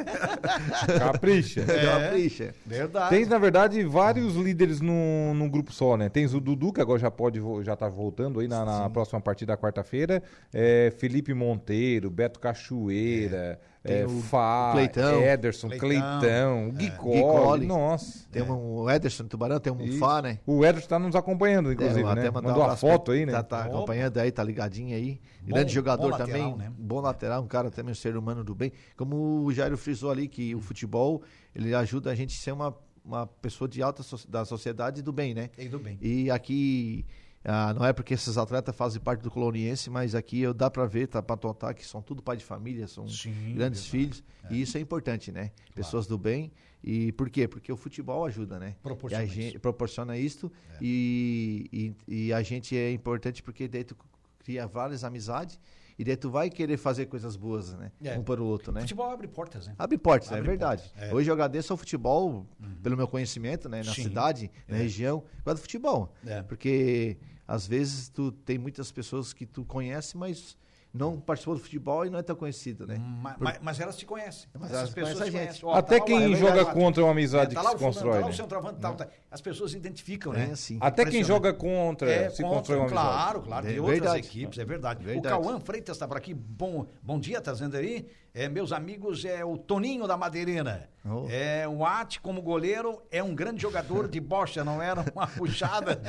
Capricha. 0.98 1.64
É, 1.74 1.86
Capricha. 1.86 2.54
Verdade. 2.64 3.10
Tens, 3.10 3.28
na 3.28 3.38
verdade, 3.38 3.82
vários 3.84 4.34
líderes 4.36 4.80
num, 4.80 5.34
num 5.34 5.48
grupo 5.48 5.72
só, 5.72 5.96
né? 5.96 6.08
Tens 6.08 6.34
o 6.34 6.40
Dudu, 6.40 6.72
que 6.72 6.80
agora 6.80 6.98
já 6.98 7.10
pode, 7.10 7.40
já 7.62 7.74
tá 7.74 7.88
voltando 7.88 8.40
aí 8.40 8.48
na, 8.48 8.64
na 8.64 8.90
próxima 8.90 9.20
partida 9.20 9.52
da 9.52 9.56
quarta-feira. 9.60 10.22
É, 10.52 10.92
Felipe 10.96 11.34
Monteiro, 11.34 12.10
Beto 12.10 12.38
Cachoeira. 12.38 13.58
É. 13.60 13.73
Tem 13.84 13.98
é, 13.98 14.06
o 14.06 14.20
Fá, 14.22 14.70
Cleitão, 14.72 15.20
Ederson, 15.20 15.68
Cleitão, 15.68 15.88
Cleitão 15.88 16.68
é. 16.68 17.58
Gui 17.58 17.66
nossa. 17.66 18.26
Tem 18.32 18.40
é. 18.40 18.50
um 18.50 18.88
Ederson 18.88 19.24
Tubarão, 19.24 19.60
tem 19.60 19.70
um 19.70 19.84
Isso. 19.84 19.98
Fá, 19.98 20.22
né? 20.22 20.38
O 20.46 20.64
Ederson 20.64 20.88
tá 20.88 20.98
nos 20.98 21.14
acompanhando, 21.14 21.70
inclusive, 21.70 22.00
é, 22.00 22.14
né? 22.14 22.30
Mandou 22.30 22.62
um 22.62 22.62
a 22.62 22.76
foto 22.76 23.12
aí, 23.12 23.26
né? 23.26 23.32
Tá, 23.32 23.42
tá 23.42 23.64
acompanhando 23.64 24.16
aí, 24.16 24.32
tá 24.32 24.42
ligadinho 24.42 24.96
aí. 24.96 25.20
Bom, 25.42 25.52
Grande 25.52 25.74
jogador 25.74 26.10
bom 26.12 26.16
também, 26.16 26.42
lateral, 26.44 26.56
né? 26.56 26.72
bom 26.78 27.00
lateral, 27.00 27.42
um 27.42 27.46
cara 27.46 27.70
também, 27.70 27.92
um 27.92 27.94
ser 27.94 28.16
humano 28.16 28.42
do 28.42 28.54
bem. 28.54 28.72
Como 28.96 29.44
o 29.44 29.52
Jairo 29.52 29.76
frisou 29.76 30.10
ali, 30.10 30.28
que 30.28 30.54
o 30.54 30.62
futebol, 30.62 31.22
ele 31.54 31.74
ajuda 31.74 32.10
a 32.10 32.14
gente 32.14 32.34
a 32.34 32.42
ser 32.42 32.52
uma, 32.52 32.74
uma 33.04 33.26
pessoa 33.26 33.68
de 33.68 33.82
alta 33.82 34.02
da 34.26 34.46
sociedade 34.46 35.02
do 35.02 35.12
bem, 35.12 35.34
né? 35.34 35.50
E 35.58 35.68
do 35.68 35.78
bem. 35.78 35.98
E 36.00 36.30
aqui 36.30 37.04
ah, 37.44 37.74
não 37.74 37.84
é 37.84 37.92
porque 37.92 38.14
esses 38.14 38.38
atletas 38.38 38.74
fazem 38.74 39.00
parte 39.00 39.20
do 39.20 39.30
coloniense, 39.30 39.90
mas 39.90 40.14
aqui 40.14 40.40
eu 40.40 40.54
dá 40.54 40.70
para 40.70 40.86
ver, 40.86 41.08
tá 41.08 41.22
para 41.22 41.38
notar 41.42 41.74
que 41.74 41.86
são 41.86 42.00
tudo 42.00 42.22
pai 42.22 42.36
de 42.38 42.44
família, 42.44 42.86
são 42.88 43.06
Sim, 43.06 43.54
grandes 43.54 43.82
verdade. 43.82 43.90
filhos, 43.90 44.24
é. 44.44 44.54
e 44.54 44.62
isso 44.62 44.78
é 44.78 44.80
importante, 44.80 45.30
né? 45.30 45.50
Claro. 45.50 45.72
Pessoas 45.74 46.06
do 46.06 46.16
bem. 46.16 46.50
E 46.82 47.12
por 47.12 47.30
quê? 47.30 47.48
Porque 47.48 47.72
o 47.72 47.76
futebol 47.76 48.26
ajuda, 48.26 48.58
né? 48.58 48.76
Proporciona 48.82 49.26
gente, 49.26 49.48
isso. 49.48 49.60
Proporciona 49.60 50.16
isto 50.18 50.52
é. 50.70 50.78
e, 50.82 51.94
e, 52.08 52.26
e, 52.26 52.32
a 52.32 52.42
gente 52.42 52.76
é 52.76 52.92
importante 52.92 53.42
porque 53.42 53.66
daí 53.68 53.84
tu 53.84 53.96
cria 54.38 54.66
várias 54.66 55.02
amizades 55.02 55.58
E 55.98 56.04
daí 56.04 56.16
tu 56.16 56.28
vai 56.28 56.50
querer 56.50 56.76
fazer 56.76 57.06
coisas 57.06 57.36
boas, 57.36 57.72
né? 57.74 57.92
É. 58.02 58.18
Um 58.18 58.22
para 58.22 58.42
o 58.42 58.44
outro, 58.46 58.72
né? 58.72 58.80
Futebol 58.80 59.10
abre 59.10 59.28
portas, 59.28 59.66
né? 59.66 59.74
Abre 59.78 59.96
portas, 59.96 60.30
é 60.32 60.34
Abre 60.34 60.48
verdade. 60.48 60.82
portas, 60.82 61.02
é. 61.02 61.10
Uhum. 61.10 61.16
Hoje 61.16 61.30
eu 61.30 61.34
agradeço 61.34 61.72
ao 61.72 61.76
futebol, 61.76 62.46
pelo 62.82 62.96
meu 62.96 63.06
conhecimento, 63.08 63.68
né? 63.68 63.78
Na 63.82 63.94
Sim. 63.94 64.02
cidade, 64.02 64.50
na 64.68 64.76
É. 64.76 64.80
região, 64.80 65.20
por 65.20 65.44
causa 65.44 65.60
do 65.60 65.62
futebol. 65.62 66.12
É. 66.26 66.42
Porque 66.42 67.16
às 67.46 67.66
vezes 67.66 68.08
tu 68.08 68.32
tem 68.32 68.58
muitas 68.58 68.90
pessoas 68.92 69.32
que 69.32 69.44
tu 69.46 69.64
conhece, 69.64 70.16
mas 70.16 70.56
não 70.92 71.18
participou 71.18 71.56
do 71.56 71.60
futebol 71.60 72.06
e 72.06 72.10
não 72.10 72.20
é 72.20 72.22
tão 72.22 72.36
conhecido, 72.36 72.86
né? 72.86 72.96
Ma- 72.98 73.36
ma- 73.40 73.56
Mas, 73.60 73.80
elas 73.80 73.96
te 73.96 74.06
conhecem. 74.06 74.48
Mas 74.54 74.70
Essas 74.70 74.76
elas 74.78 74.90
pessoas 74.94 75.14
conhecem 75.14 75.28
a 75.28 75.32
conhecem. 75.40 75.60
gente. 75.62 75.72
Tá 75.72 75.78
Até 75.78 75.96
lá 75.96 76.02
o 76.02 76.04
quem 76.06 76.16
Arley, 76.22 76.36
joga 76.36 76.52
tá 76.52 76.62
lá- 76.68 76.72
contra 76.72 77.02
uma 77.02 77.10
amizade 77.10 77.52
tá 77.54 77.60
que 77.60 77.66
lá 77.66 77.72
se 77.72 77.76
fulano, 77.78 77.94
constrói, 77.94 78.12
tá 78.14 78.20
lá 78.20 78.26
o 78.26 78.30
né? 78.30 78.36
centroavante, 78.36 78.78
tal, 78.80 78.94
tá. 78.94 79.08
As 79.28 79.40
pessoas 79.40 79.72
se 79.72 79.76
identificam, 79.76 80.32
É 80.34 80.38
né? 80.46 80.52
assim. 80.52 80.78
Até 80.80 81.04
quem 81.04 81.24
joga 81.24 81.52
contra 81.52 82.08
É, 82.08 82.30
se 82.30 82.42
contra, 82.42 82.58
constrói 82.58 82.78
uma 82.78 82.86
amizade. 82.86 83.08
Claro, 83.08 83.42
claro. 83.42 83.66
Tem 83.66 83.76
É 83.76 83.80
outras 83.80 83.98
verdade. 84.00 84.18
equipes, 84.28 84.58
é 84.60 84.64
verdade. 84.64 85.04
Verdade. 85.04 85.34
O 85.34 85.42
Cauã 85.42 85.58
Freitas 85.58 85.96
está 85.96 86.06
por 86.06 86.16
aqui. 86.16 86.32
Bom, 86.32 86.86
bom 87.02 87.18
dia, 87.18 87.40
tá 87.40 87.50
dizendo 87.52 87.76
aí. 87.76 88.06
É, 88.36 88.48
meus 88.48 88.72
amigos, 88.72 89.24
é 89.24 89.44
o 89.44 89.56
Toninho 89.56 90.08
da 90.08 90.16
Madeirina. 90.16 90.88
Oh. 91.08 91.26
É, 91.30 91.68
o 91.68 91.84
Ati, 91.86 92.18
como 92.20 92.42
goleiro, 92.42 93.00
é 93.12 93.22
um 93.22 93.32
grande 93.34 93.62
jogador 93.62 94.08
de 94.08 94.18
bocha, 94.18 94.64
não 94.64 94.82
era 94.82 95.04
uma 95.14 95.26
puxada. 95.38 96.00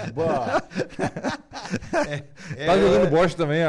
É, 2.06 2.18
Tá 2.68 2.74
é, 2.74 2.80
jogando 2.80 3.10
bosta 3.10 3.38
também, 3.38 3.60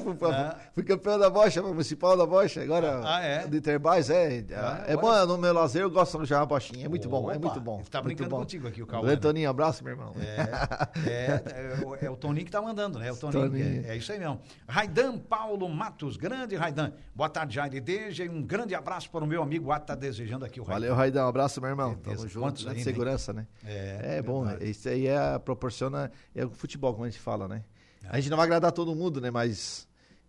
fui- 0.00 0.16
Ah. 0.32 0.56
fui 0.74 0.82
campeão 0.82 1.18
da 1.18 1.30
bocha, 1.30 1.62
municipal 1.62 2.16
da 2.16 2.26
bocha, 2.26 2.60
agora 2.62 3.00
Ah, 3.04 3.20
é? 3.22 3.46
de 3.46 3.58
Interbais, 3.58 4.10
é. 4.10 4.44
Ah, 4.56 4.84
é 4.88 4.94
agora- 4.94 5.24
bom, 5.26 5.34
no 5.34 5.38
meu 5.38 5.52
lazer 5.54 5.82
eu 5.82 5.90
gosto 5.90 6.18
de 6.20 6.26
jogar 6.26 6.46
bochinha, 6.46 6.86
é 6.86 6.88
muito 6.88 7.08
bom, 7.08 7.30
é 7.30 7.36
Opa, 7.36 7.46
muito 7.46 7.60
bom. 7.60 7.78
ele 7.80 7.88
tá 7.88 7.98
muito 8.02 8.06
brincando 8.16 8.30
bom. 8.30 8.38
contigo 8.38 8.66
aqui, 8.66 8.82
o 8.82 8.86
Cauã, 8.86 9.02
Valeu? 9.02 9.20
Toninho, 9.20 9.48
abraço, 9.50 9.84
meu 9.84 9.92
irmão. 9.92 10.12
É, 10.18 11.08
é, 11.08 11.42
é 11.80 11.86
o- 11.86 11.96
é 12.06 12.10
o 12.10 12.16
Toninho 12.16 12.44
que 12.44 12.50
tá 12.50 12.60
mandando, 12.60 12.98
né? 12.98 13.12
O 13.12 13.16
Toninho. 13.16 13.42
Toninho. 13.50 13.86
É, 13.86 13.90
é 13.90 13.96
isso 13.96 14.10
aí 14.10 14.18
mesmo. 14.18 14.40
Raidan 14.66 15.16
Paulo 15.18 15.68
Matos, 15.68 16.16
grande 16.16 16.56
Raidan. 16.56 16.92
Boa 17.14 17.28
tarde, 17.28 17.54
Jair 17.54 17.70
Deja, 17.88 18.24
e 18.24 18.28
um 18.28 18.42
grande 18.42 18.74
abraço 18.74 19.10
para 19.10 19.24
o 19.24 19.26
meu 19.26 19.42
amigo 19.42 19.72
Ato, 19.72 19.86
tá 19.86 19.94
desejando 19.94 20.44
aqui 20.44 20.60
o 20.60 20.62
Raidan. 20.62 20.80
Valeu, 20.80 20.94
Raidão, 20.94 21.24
um 21.24 21.28
abraço, 21.28 21.58
meu 21.60 21.70
irmão. 21.70 21.94
Beleza. 21.94 22.16
Tamo 22.18 22.28
junto, 22.28 22.62
né? 22.64 22.68
ainda, 22.68 22.78
hein? 22.80 22.84
segurança, 22.84 23.32
né? 23.32 23.46
É, 23.64 24.16
É, 24.18 24.22
bom, 24.22 24.44
verdade. 24.44 24.70
isso 24.70 24.88
aí 24.88 25.06
é, 25.06 25.38
proporciona, 25.38 26.12
é 26.34 26.44
o 26.44 26.50
futebol, 26.50 26.92
como 26.92 27.04
a 27.06 27.08
gente 27.08 27.18
fala, 27.20 27.48
né? 27.48 27.64
A 28.10 28.16
gente 28.20 28.28
não 28.28 28.36
vai 28.36 28.44
agradar 28.44 28.72
todo 28.72 28.94
mundo, 28.94 29.20
né? 29.22 29.30
Mas 29.30 29.88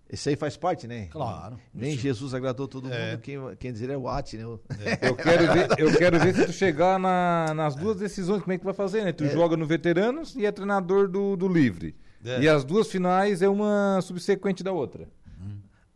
isso 0.10 0.30
aí 0.30 0.38
faz 0.38 0.56
parte, 0.56 0.88
né? 0.88 1.08
Claro. 1.12 1.60
Nem 1.74 1.98
Jesus 1.98 2.34
agradou 2.34 2.65
todo 2.67 2.91
É. 2.91 3.12
mundo, 3.12 3.22
quem, 3.22 3.38
quem 3.60 3.74
dizer 3.74 3.89
é 3.89 3.98
o 3.98 4.08
Ati, 4.08 4.38
né? 4.38 4.43
Eu 4.43 5.15
quero, 5.17 5.54
ver, 5.54 5.67
eu 5.78 5.98
quero 5.98 6.17
ver 6.19 6.34
se 6.36 6.45
tu 6.45 6.54
chegar 6.54 6.98
na- 6.98 7.54
nas 7.54 7.76
duas 7.76 7.98
decisões, 8.00 8.41
como 8.41 8.54
é 8.54 8.58
que 8.58 8.62
tu 8.62 8.65
vai 8.65 8.74
fazer, 8.74 9.04
né? 9.04 9.12
Tu 9.12 9.26
joga 9.28 9.58
no 9.58 9.65
Veteranos 9.67 10.34
e 10.36 10.45
é 10.45 10.52
treinador 10.52 11.10
do, 11.10 11.36
do 11.36 11.48
Livre. 11.48 11.93
É. 12.24 12.41
E 12.41 12.50
as 12.50 12.63
duas 12.65 12.88
finais 12.89 13.41
é 13.41 13.48
uma 13.48 14.00
subsequente 14.02 14.62
da 14.63 14.72
outra. 14.74 15.08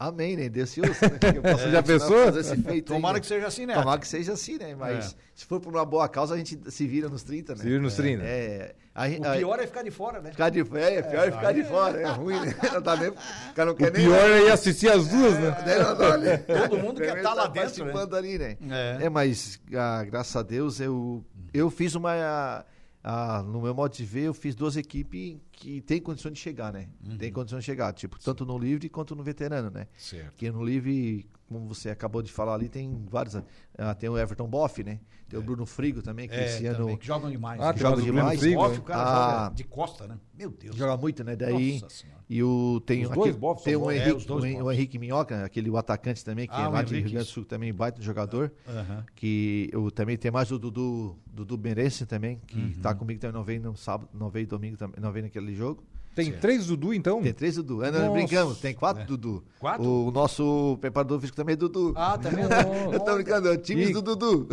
Amém, 0.07 0.35
né? 0.35 0.49
Deus 0.49 0.69
se 0.69 0.81
ouça, 0.81 1.07
né? 1.07 1.17
Que 1.17 1.37
eu 1.37 1.41
possa 1.41 1.69
Já 1.71 1.81
continuar 1.81 1.83
pensou? 1.83 2.25
fazer 2.25 2.39
esse 2.41 2.55
feito 2.57 2.91
aí, 2.91 2.97
Tomara 2.97 3.13
né? 3.13 3.19
que 3.21 3.25
seja 3.27 3.47
assim, 3.47 3.65
né? 3.65 3.73
Tomara 3.73 3.99
que 4.01 4.07
seja 4.07 4.33
assim, 4.33 4.57
né? 4.57 4.75
Mas 4.75 5.05
É. 5.05 5.15
se 5.33 5.45
for 5.45 5.61
por 5.61 5.73
uma 5.73 5.85
boa 5.85 6.09
causa, 6.09 6.33
a 6.33 6.37
gente 6.37 6.59
se 6.69 6.85
vira 6.85 7.07
nos 7.07 7.23
30, 7.23 7.53
né? 7.53 7.59
Se 7.59 7.65
vira 7.65 7.79
nos 7.79 7.95
30. 7.95 8.21
É. 8.23 8.75
A, 8.93 9.07
O 9.07 9.27
a- 9.27 9.35
pior 9.37 9.59
é 9.59 9.65
ficar 9.65 9.81
de 9.81 9.91
fora, 9.91 10.21
né? 10.21 10.31
Ficar 10.31 10.49
de 10.49 10.59
é, 10.59 10.95
é 10.95 11.01
pior 11.01 11.27
é 11.27 11.31
ficar 11.31 11.51
de 11.53 11.63
fora, 11.63 11.99
é 12.01 12.07
ruim, 12.09 12.39
né? 12.39 12.53
Não 12.73 12.81
tá 12.81 12.95
nem, 12.97 13.09
o 13.09 13.15
cara 13.55 13.69
não 13.69 13.75
quer 13.75 13.89
O 13.89 13.93
nem 13.93 14.05
pior 14.05 14.29
é 14.29 14.41
ir 14.41 14.51
assistir 14.51 14.89
as 14.89 15.07
duas, 15.07 15.33
né? 15.39 15.49
né? 15.65 15.79
Não, 15.79 15.95
não, 15.95 16.17
né? 16.17 16.37
Todo 16.67 16.77
mundo 16.77 17.01
quer 17.01 17.17
estar 17.17 17.33
lá 17.33 17.43
tá 17.43 17.47
dentro, 17.47 17.61
participando 17.85 18.15
ali, 18.15 18.37
né? 18.37 18.57
É. 18.69 19.05
É, 19.05 19.09
mas 19.09 19.59
ah, 19.73 20.03
graças 20.03 20.35
a 20.35 20.43
Deus 20.43 20.79
eu, 20.79 21.23
eu 21.53 21.69
fiz 21.71 21.95
uma. 21.95 22.63
Ah, 23.03 23.43
no 23.43 23.61
meu 23.61 23.75
modo 23.75 23.93
de 23.93 24.05
ver, 24.05 24.23
eu 24.23 24.33
fiz 24.33 24.55
duas 24.55 24.77
equipes 24.77 25.37
que 25.51 25.81
tem 25.81 25.99
condição 25.99 26.31
de 26.31 26.39
chegar, 26.39 26.71
né? 26.71 26.87
Tem 27.17 27.31
condição 27.31 27.59
de 27.59 27.65
chegar, 27.65 27.91
tipo, 27.93 28.17
tanto 28.17 28.45
no 28.45 28.57
livre 28.57 28.87
quanto 28.87 29.13
no 29.13 29.21
veterano, 29.21 29.69
né? 29.69 29.87
Certo. 29.97 30.27
Porque 30.31 30.49
no 30.49 30.63
livre, 30.63 31.27
como 31.53 31.67
você 31.67 31.89
acabou 31.89 32.21
de 32.21 32.31
falar 32.31 32.53
ali, 32.55 32.67
tem 32.67 33.05
vários. 33.09 33.35
ah, 33.77 33.93
tem 33.95 34.09
o 34.09 34.17
Everton 34.17 34.47
Boff, 34.47 34.83
né? 34.83 34.99
Tem 35.29 35.39
o 35.39 35.41
Bruno 35.41 35.65
Frigo 35.65 36.01
também, 36.01 36.27
que 36.27 36.35
É, 36.35 36.45
esse 36.45 36.63
também, 36.63 36.87
ano 36.89 36.97
que 36.97 37.07
jogam 37.07 37.29
demais. 37.31 37.59
Ah, 37.61 37.71
né? 37.71 37.77
joga 37.77 38.01
demais. 38.01 38.39
Frigo, 38.39 38.59
Off, 38.61 38.73
né? 38.73 38.79
o 38.79 38.81
cara 38.83 39.01
Ah. 39.03 39.43
joga 39.43 39.55
de 39.55 39.63
costa, 39.63 40.07
né? 40.07 40.17
Meu 40.37 40.51
Deus. 40.51 40.75
joga 40.75 40.95
muito, 40.97 41.23
né? 41.23 41.35
Daí. 41.35 41.79
Nossa 41.81 41.89
Senhora. 41.95 42.21
E 42.29 42.41
o 42.43 42.81
tem 42.85 43.03
Os 43.03 43.11
aqui- 43.11 43.19
dois 43.19 43.35
Boff 43.35 43.63
tem 43.63 43.75
o. 43.75 43.89
É, 43.91 43.95
Henrique, 43.97 44.13
os 44.17 44.25
dois 44.25 44.43
o, 44.43 44.47
Hen- 44.47 44.53
Boff. 44.53 44.63
o 44.65 44.71
Henrique 44.71 44.97
Minhoca, 44.99 45.45
aquele 45.45 45.69
o 45.69 45.77
atacante 45.77 46.23
também, 46.25 46.47
que 46.47 46.53
Ah, 46.55 46.63
é 46.63 46.67
lá 46.67 46.81
de 46.83 46.93
Rio 46.95 47.03
Grande 47.11 47.17
do. 47.17 47.25
Sul 47.25 47.45
também, 47.45 47.73
baita 47.73 48.01
jogador. 48.01 48.51
Aham. 48.67 49.05
Que 49.15 49.69
eu 49.71 49.89
também 49.91 50.17
tem 50.17 50.31
mais 50.31 50.51
o 50.51 50.57
Dudu, 50.59 51.15
Dudu 51.25 51.57
Merense 51.57 52.05
também, 52.05 52.39
que 52.47 52.57
Uhum. 52.57 52.73
tá 52.81 52.93
comigo 52.95 53.19
também, 53.19 53.33
não 53.35 53.43
veio 53.43 53.61
no 53.61 53.75
sábado, 53.75 54.09
não 54.13 54.29
veio 54.29 54.47
domingo 54.47 54.77
também, 54.77 54.95
não 55.01 55.11
veio 55.11 55.23
naquele 55.25 55.53
jogo. 55.55 55.83
Tem 56.15 56.31
três 56.31 56.67
Dudu, 56.67 56.93
então? 56.93 57.21
Tem 57.21 57.33
três 57.33 57.55
Dudu. 57.55 57.83
É, 57.83 57.89
nós 57.91 58.01
Nossa. 58.01 58.13
brincamos, 58.13 58.59
tem 58.59 58.73
quatro 58.73 59.03
Dudu. 59.05 59.43
Quatro? 59.59 59.83
O 60.07 60.11
nosso 60.11 60.77
preparador 60.79 61.19
físico 61.19 61.35
também 61.35 61.53
é 61.53 61.55
Dudu. 61.55 61.93
Ah, 61.95 62.17
também 62.17 62.45
Eu 62.93 62.99
tô 62.99 63.13
brincando, 63.15 63.47
é 63.47 63.51
o 63.51 63.57
time 63.57 63.85
E- 63.85 63.93
do 63.93 64.01
Dudu. 64.01 64.47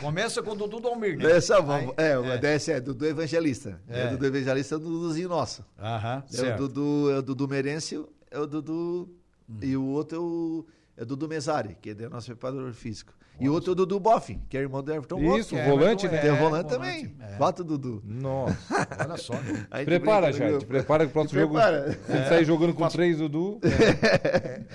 Começa 0.00 0.42
com 0.42 0.50
o 0.50 0.54
Dudu 0.54 0.80
Domir, 0.80 1.16
né? 1.16 1.30
Essa, 1.32 1.60
vamos, 1.60 1.94
é, 1.96 2.18
o 2.18 2.24
é. 2.26 2.38
DS 2.38 2.68
é 2.68 2.80
Dudu 2.80 3.06
Evangelista. 3.06 3.80
É. 3.88 4.02
É. 4.02 4.06
o 4.08 4.10
Dudu 4.12 4.26
Evangelista 4.26 4.74
é 4.74 4.78
o 4.78 4.80
Duduzinho 4.80 5.28
nosso. 5.28 5.64
Aham, 5.78 6.22
É 6.26 6.32
o 6.32 6.36
certo. 6.36 6.68
Dudu, 6.68 7.10
é 7.10 7.18
o 7.18 7.22
Dudu 7.22 7.48
Merencio, 7.48 8.08
é 8.30 8.38
o 8.38 8.46
Dudu. 8.46 9.08
Hum. 9.48 9.56
E 9.62 9.76
o 9.76 9.84
outro 9.84 10.16
é 10.16 10.20
o, 10.20 10.66
é 10.98 11.02
o 11.02 11.06
Dudu 11.06 11.28
Mesari, 11.28 11.76
que 11.80 11.90
é 11.90 12.06
o 12.06 12.10
nosso 12.10 12.26
preparador 12.26 12.72
físico. 12.72 13.12
E 13.40 13.48
o 13.48 13.52
outro 13.52 13.70
é 13.70 13.72
o 13.72 13.74
Dudu 13.74 13.98
Boff, 13.98 14.38
que 14.48 14.56
é 14.56 14.60
irmão 14.60 14.82
do 14.82 14.92
Everton 14.92 15.20
Boff. 15.20 15.40
Isso, 15.40 15.56
é, 15.56 15.68
volante, 15.68 16.04
mas 16.04 16.12
né? 16.12 16.18
é, 16.18 16.20
Tem 16.22 16.30
o 16.30 16.36
volante 16.36 16.72
volante, 16.72 17.02
também. 17.08 17.16
é. 17.20 17.36
Quatro 17.36 17.64
Dudu. 17.64 18.00
Nossa. 18.04 18.56
Olha 19.04 19.16
só, 19.16 19.34
né? 19.34 19.66
A 19.70 19.78
gente 19.78 19.86
Prepara, 19.86 20.32
já. 20.32 20.58
Prepara 20.60 21.04
que 21.04 21.10
o 21.10 21.12
próximo 21.12 21.40
jogo. 21.40 21.54
prepara. 21.54 21.92
Se 21.92 22.12
ele 22.12 22.24
sair 22.28 22.44
jogando 22.44 22.74
com 22.74 22.86
três 22.88 23.18
Dudu. 23.18 23.58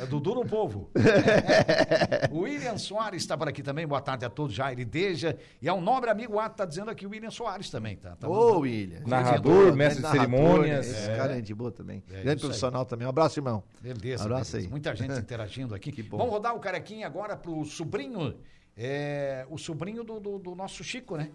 É 0.01 0.05
Dudu 0.07 0.35
no 0.35 0.45
povo. 0.45 0.89
o 2.31 2.39
William 2.39 2.77
Soares 2.77 3.21
está 3.23 3.37
por 3.37 3.47
aqui 3.47 3.63
também. 3.63 3.87
Boa 3.87 4.01
tarde 4.01 4.25
a 4.25 4.29
todos, 4.29 4.53
Jair 4.53 4.79
e 4.79 4.85
Deja. 4.85 5.37
E 5.61 5.69
ao 5.69 5.79
nobre 5.81 6.09
amigo 6.09 6.37
Ato 6.39 6.51
está 6.55 6.65
dizendo 6.65 6.91
aqui 6.91 7.05
o 7.05 7.09
William 7.11 7.31
Soares 7.31 7.69
também, 7.69 7.95
tá? 7.95 8.15
Tá 8.15 8.27
Ô, 8.27 8.59
William. 8.59 8.99
Narrador, 9.05 9.73
mestre 9.75 10.03
de 10.03 10.09
cerimônias. 10.09 10.87
né? 10.87 10.93
Esse 10.93 11.09
É. 11.11 11.15
cara 11.15 11.33
é 11.33 11.35
gente 11.37 11.53
boa 11.53 11.71
também. 11.71 12.03
É, 12.09 12.13
grande 12.23 12.29
aí. 12.29 12.39
profissional 12.39 12.85
também. 12.85 13.05
Um 13.07 13.09
abraço, 13.09 13.39
irmão. 13.39 13.63
Beleza, 13.81 14.23
Abraço 14.25 14.51
beleza. 14.51 14.67
aí. 14.67 14.71
Muita 14.71 14.95
gente 14.95 15.13
interagindo 15.19 15.73
aqui. 15.75 15.91
Que 15.91 16.03
bom. 16.03 16.17
Vamos 16.17 16.33
rodar 16.33 16.55
o 16.55 16.59
carequinha 16.59 17.07
agora 17.07 17.35
pro 17.35 17.63
sobrinho, 17.65 18.35
é, 18.79 19.45
o 19.49 19.57
sobrinho 19.57 20.03
do, 20.03 20.19
do- 20.19 20.39
do 20.39 20.55
nosso 20.55 20.83
Chico, 20.83 21.17
né? 21.17 21.29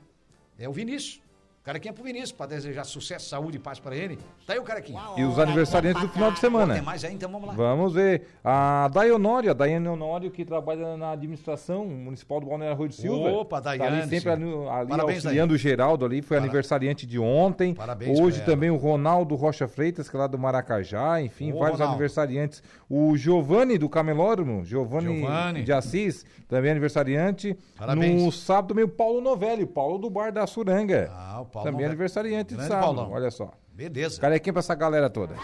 É 0.58 0.66
o 0.68 0.72
Vinícius. 0.72 1.20
Carequinha 1.64 1.94
pro 1.94 2.04
Vinícius, 2.04 2.30
para 2.30 2.44
desejar 2.44 2.84
sucesso, 2.84 3.26
saúde 3.26 3.56
e 3.56 3.58
paz 3.58 3.80
para 3.80 3.96
ele. 3.96 4.18
Tá 4.46 4.52
aí 4.52 4.58
o 4.58 4.62
carequinha. 4.62 5.00
E 5.16 5.24
os 5.24 5.38
aniversariantes 5.38 6.02
do 6.02 6.10
final 6.10 6.28
de 6.30 6.38
Tem 6.38 6.50
semana. 6.50 6.82
mais 6.82 7.02
aí, 7.02 7.14
então 7.14 7.30
vamos 7.32 7.48
lá. 7.48 7.54
Vamos 7.54 7.94
ver. 7.94 8.26
A 8.44 8.86
Dayonório, 8.92 9.50
a 9.50 9.54
Daiane 9.54 9.88
Honório, 9.88 10.30
que 10.30 10.44
trabalha 10.44 10.94
na 10.98 11.12
administração 11.12 11.86
municipal 11.86 12.38
do 12.38 12.46
Balneário 12.48 12.74
Arroio 12.74 12.90
de 12.90 12.96
Silva. 12.96 13.30
Opa, 13.30 13.62
Tá 13.62 13.70
Daiane, 13.74 14.02
ali 14.02 14.10
sempre 14.10 14.30
ali, 14.30 14.44
ali 14.44 14.88
Parabéns, 14.90 15.24
auxiliando 15.24 15.54
o 15.54 15.56
Geraldo 15.56 16.04
ali, 16.04 16.20
foi 16.20 16.36
Para- 16.36 16.44
aniversariante 16.44 17.06
de 17.06 17.18
ontem. 17.18 17.72
Parabéns 17.72 18.20
Hoje 18.20 18.36
pra 18.42 18.44
ela. 18.44 18.54
também 18.54 18.70
o 18.70 18.76
Ronaldo 18.76 19.34
Rocha 19.34 19.66
Freitas, 19.66 20.06
que 20.10 20.14
é 20.16 20.18
lá 20.18 20.26
do 20.26 20.38
Maracajá, 20.38 21.22
enfim, 21.22 21.50
Ô, 21.50 21.60
vários 21.60 21.78
Ronaldo. 21.78 21.94
aniversariantes. 21.94 22.62
O 22.90 23.16
Giovanni 23.16 23.78
do 23.78 23.88
Camelódromo, 23.88 24.66
Giovanni, 24.66 25.16
Giovanni. 25.20 25.62
de 25.62 25.72
Assis, 25.72 26.26
também 26.46 26.72
aniversariante. 26.72 27.56
Parabéns. 27.78 28.22
No 28.22 28.30
sábado 28.30 28.68
também 28.68 28.84
o 28.84 28.88
Paulo 28.88 29.22
Novelli, 29.22 29.64
Paulo 29.64 29.96
do 29.96 30.10
Bar 30.10 30.30
da 30.30 30.46
Suranga. 30.46 31.10
Ah, 31.10 31.40
o 31.40 31.53
Paulo 31.54 31.66
também 31.66 31.72
Novelli. 31.72 31.92
aniversariante 31.92 32.54
de 32.56 32.62
sábado, 32.62 32.80
Paulão. 32.80 33.12
olha 33.12 33.30
só. 33.30 33.52
Beleza. 33.72 34.20
Carequinha 34.20 34.52
pra 34.52 34.60
essa 34.60 34.74
galera 34.74 35.08
toda. 35.08 35.36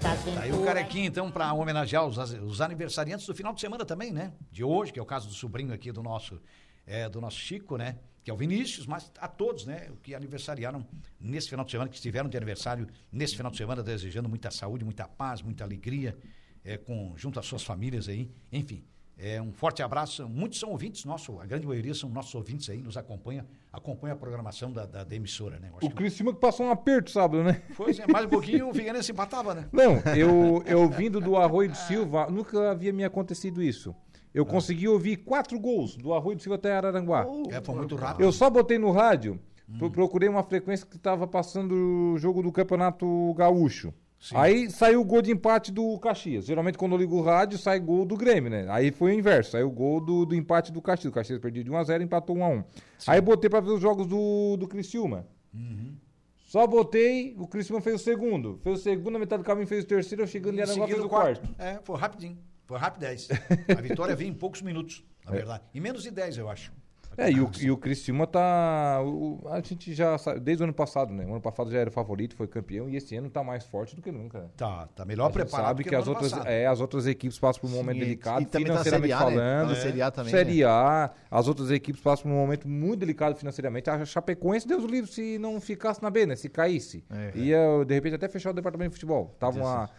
Tá 0.00 0.42
aí 0.42 0.52
o 0.52 0.64
carequinha, 0.64 1.06
então, 1.06 1.30
para 1.30 1.52
homenagear 1.52 2.06
os, 2.06 2.16
os 2.16 2.60
aniversariantes 2.60 3.26
do 3.26 3.34
final 3.34 3.52
de 3.52 3.60
semana 3.60 3.84
também, 3.84 4.12
né? 4.12 4.32
De 4.50 4.62
hoje, 4.62 4.92
que 4.92 4.98
é 4.98 5.02
o 5.02 5.06
caso 5.06 5.28
do 5.28 5.34
sobrinho 5.34 5.74
aqui 5.74 5.90
do 5.90 6.02
nosso, 6.02 6.40
é, 6.86 7.08
do 7.08 7.20
nosso 7.20 7.36
Chico, 7.36 7.76
né? 7.76 7.98
Que 8.22 8.30
é 8.30 8.34
o 8.34 8.36
Vinícius, 8.36 8.86
mas 8.86 9.10
a 9.18 9.26
todos, 9.26 9.66
né? 9.66 9.88
Que 10.02 10.14
aniversariaram 10.14 10.86
nesse 11.20 11.48
final 11.48 11.64
de 11.64 11.72
semana, 11.72 11.90
que 11.90 11.96
estiveram 11.96 12.28
de 12.28 12.36
aniversário 12.36 12.86
nesse 13.10 13.36
final 13.36 13.50
de 13.50 13.58
semana, 13.58 13.82
desejando 13.82 14.28
muita 14.28 14.50
saúde, 14.50 14.84
muita 14.84 15.08
paz, 15.08 15.42
muita 15.42 15.64
alegria, 15.64 16.16
é, 16.64 16.76
com, 16.76 17.12
junto 17.16 17.38
às 17.40 17.46
suas 17.46 17.62
famílias 17.62 18.08
aí. 18.08 18.30
Enfim, 18.52 18.84
é, 19.18 19.40
um 19.40 19.52
forte 19.52 19.82
abraço. 19.82 20.28
Muitos 20.28 20.58
são 20.58 20.70
ouvintes 20.70 21.04
nossos, 21.04 21.38
a 21.40 21.46
grande 21.46 21.66
maioria 21.66 21.94
são 21.94 22.08
nossos 22.08 22.34
ouvintes 22.34 22.68
aí, 22.70 22.80
nos 22.82 22.96
acompanha, 22.96 23.46
acompanha 23.72 24.14
a 24.14 24.16
programação 24.16 24.72
da, 24.72 24.86
da, 24.86 25.04
da 25.04 25.14
emissora, 25.14 25.58
né? 25.60 25.70
O 25.74 25.78
que- 25.78 25.90
Criciúma 25.90 26.32
que 26.32 26.40
passou 26.40 26.66
um 26.66 26.70
aperto 26.70 27.10
sábado, 27.10 27.42
né? 27.44 27.62
Pois 27.76 27.98
é, 27.98 28.06
mais 28.06 28.26
um 28.26 28.28
pouquinho 28.30 28.68
o 28.70 28.74
Figueirense 28.74 29.12
empatava, 29.12 29.54
né? 29.54 29.68
Não, 29.72 29.98
eu, 30.16 30.62
eu 30.66 30.88
vindo 30.88 31.20
do 31.20 31.36
Arroio 31.36 31.70
do 31.70 31.76
Silva, 31.76 32.28
nunca 32.30 32.70
havia 32.70 32.92
me 32.92 33.04
acontecido 33.04 33.62
isso. 33.62 33.94
Eu 34.34 34.46
consegui 34.46 34.88
ouvir 34.88 35.18
quatro 35.18 35.60
gols 35.60 35.94
do 35.94 36.14
Arroio 36.14 36.36
do 36.36 36.42
Silva 36.42 36.56
até 36.56 36.74
Araranguá. 36.74 37.26
É, 37.50 37.60
foi 37.60 37.74
muito 37.74 37.94
rápido. 37.96 38.24
Eu 38.24 38.32
só 38.32 38.48
botei 38.48 38.78
no 38.78 38.90
rádio, 38.90 39.38
pro- 39.78 39.90
procurei 39.90 40.26
uma 40.26 40.42
frequência 40.42 40.86
que 40.86 40.96
estava 40.96 41.26
passando 41.26 41.74
o 42.14 42.18
jogo 42.18 42.42
do 42.42 42.50
Campeonato 42.50 43.34
Gaúcho. 43.36 43.92
Aí 44.32 44.70
saiu 44.70 45.00
o 45.00 45.04
gol 45.04 45.20
de 45.20 45.32
empate 45.32 45.72
do 45.72 45.98
Caxias. 45.98 46.44
Geralmente 46.44 46.78
quando 46.78 46.92
eu 46.92 46.98
ligo 46.98 47.16
o 47.16 47.22
rádio, 47.22 47.58
sai 47.58 47.80
gol 47.80 48.04
do 48.04 48.16
Grêmio, 48.16 48.50
né? 48.50 48.66
Aí 48.68 48.92
foi 48.92 49.12
o 49.12 49.18
inverso, 49.18 49.52
saiu 49.52 49.66
o 49.66 49.70
gol 49.70 50.00
do, 50.00 50.24
do 50.24 50.34
empate 50.34 50.70
do 50.70 50.80
Caxias. 50.80 51.10
O 51.10 51.14
Caxias 51.14 51.38
perdeu 51.40 51.64
de 51.64 51.70
1x0 51.70 52.02
empatou 52.02 52.36
1x1. 52.36 52.64
Aí 53.08 53.20
botei 53.20 53.50
pra 53.50 53.60
ver 53.60 53.70
os 53.70 53.80
jogos 53.80 54.06
do, 54.06 54.56
do 54.56 54.68
Criciúma. 54.68 55.26
Uhum. 55.52 55.96
Só 56.44 56.66
botei, 56.66 57.34
o 57.38 57.48
Criciúma 57.48 57.80
fez 57.80 58.00
o 58.00 58.04
segundo. 58.04 58.60
Fez 58.62 58.78
o 58.78 58.82
segundo, 58.82 59.12
na 59.12 59.18
metade 59.18 59.42
do 59.42 59.46
caminho 59.46 59.66
fez 59.66 59.84
o 59.84 59.86
terceiro, 59.86 60.22
eu 60.22 60.26
chegando 60.26 60.58
em 60.58 60.62
Aranguá 60.62 60.86
fez 60.86 61.00
o 61.00 61.08
quarto. 61.08 61.48
É, 61.58 61.80
foi 61.82 61.96
rapidinho. 61.96 62.38
Foi 62.66 62.78
rapidez. 62.78 63.28
A 63.76 63.80
vitória 63.80 64.14
veio 64.14 64.30
em 64.30 64.34
poucos 64.34 64.62
minutos, 64.62 65.04
na 65.24 65.32
verdade. 65.32 65.64
Em 65.74 65.80
menos 65.80 66.02
de 66.02 66.10
10, 66.10 66.38
eu 66.38 66.48
acho. 66.48 66.72
É, 67.16 67.30
e 67.30 67.40
o, 67.40 67.50
e 67.60 67.70
o 67.70 67.76
Criciúma 67.76 68.26
tá. 68.26 69.00
o- 69.04 69.40
a 69.50 69.60
gente 69.60 69.92
já 69.94 70.16
sabe, 70.18 70.40
desde 70.40 70.62
o 70.62 70.64
ano 70.64 70.72
passado, 70.72 71.12
né? 71.12 71.24
O 71.26 71.30
ano 71.32 71.40
passado 71.40 71.70
já 71.70 71.78
era 71.78 71.90
favorito, 71.90 72.34
foi 72.34 72.46
campeão, 72.46 72.88
e 72.88 72.96
esse 72.96 73.14
ano 73.16 73.28
tá 73.28 73.42
mais 73.44 73.64
forte 73.64 73.94
do 73.94 74.02
que 74.02 74.10
nunca. 74.10 74.40
né? 74.40 74.48
Tá, 74.56 74.88
tá 74.94 75.04
melhor 75.04 75.26
A 75.26 75.30
preparado 75.30 75.66
sabe 75.66 75.84
que, 75.84 75.90
no 75.90 75.98
as 75.98 76.08
outras, 76.08 76.30
passado. 76.32 76.48
é, 76.48 76.66
as 76.66 76.80
outras 76.80 77.06
equipes 77.06 77.38
passam 77.38 77.60
por 77.60 77.68
um 77.68 77.74
momento 77.74 77.96
E- 77.96 78.00
delicado, 78.00 78.42
e 78.42 78.46
tá 78.46 78.58
na 78.58 78.66
financeiramente 78.66 79.12
Série 79.12 79.24
A, 79.24 79.30
né? 79.30 79.36
falando. 79.36 79.68
Tá 79.68 79.74
na 79.74 79.80
Série 79.80 80.02
A 80.02 80.10
também, 80.10 80.30
Série 80.30 80.64
A, 80.64 81.10
as 81.30 81.48
outras 81.48 81.70
equipes 81.70 82.00
passam 82.00 82.22
por 82.24 82.30
um 82.30 82.40
momento 82.40 82.66
muito 82.68 83.00
delicado 83.00 83.36
financeiramente. 83.36 83.90
A 83.90 84.04
Chapecoense, 84.04 84.66
Deus 84.66 84.82
o 84.84 84.86
livre, 84.86 85.10
se 85.10 85.38
não 85.38 85.60
ficasse 85.60 86.02
na 86.02 86.10
B, 86.10 86.26
né? 86.26 86.34
Se 86.36 86.48
caísse. 86.48 87.04
É. 87.10 87.32
Ia, 87.38 87.84
de 87.86 87.94
repente, 87.94 88.14
até 88.14 88.28
fechar 88.28 88.50
o 88.50 88.54
departamento 88.54 88.90
de 88.90 88.94
futebol. 88.96 89.34
Tava 89.38 89.58
uma 89.58 89.90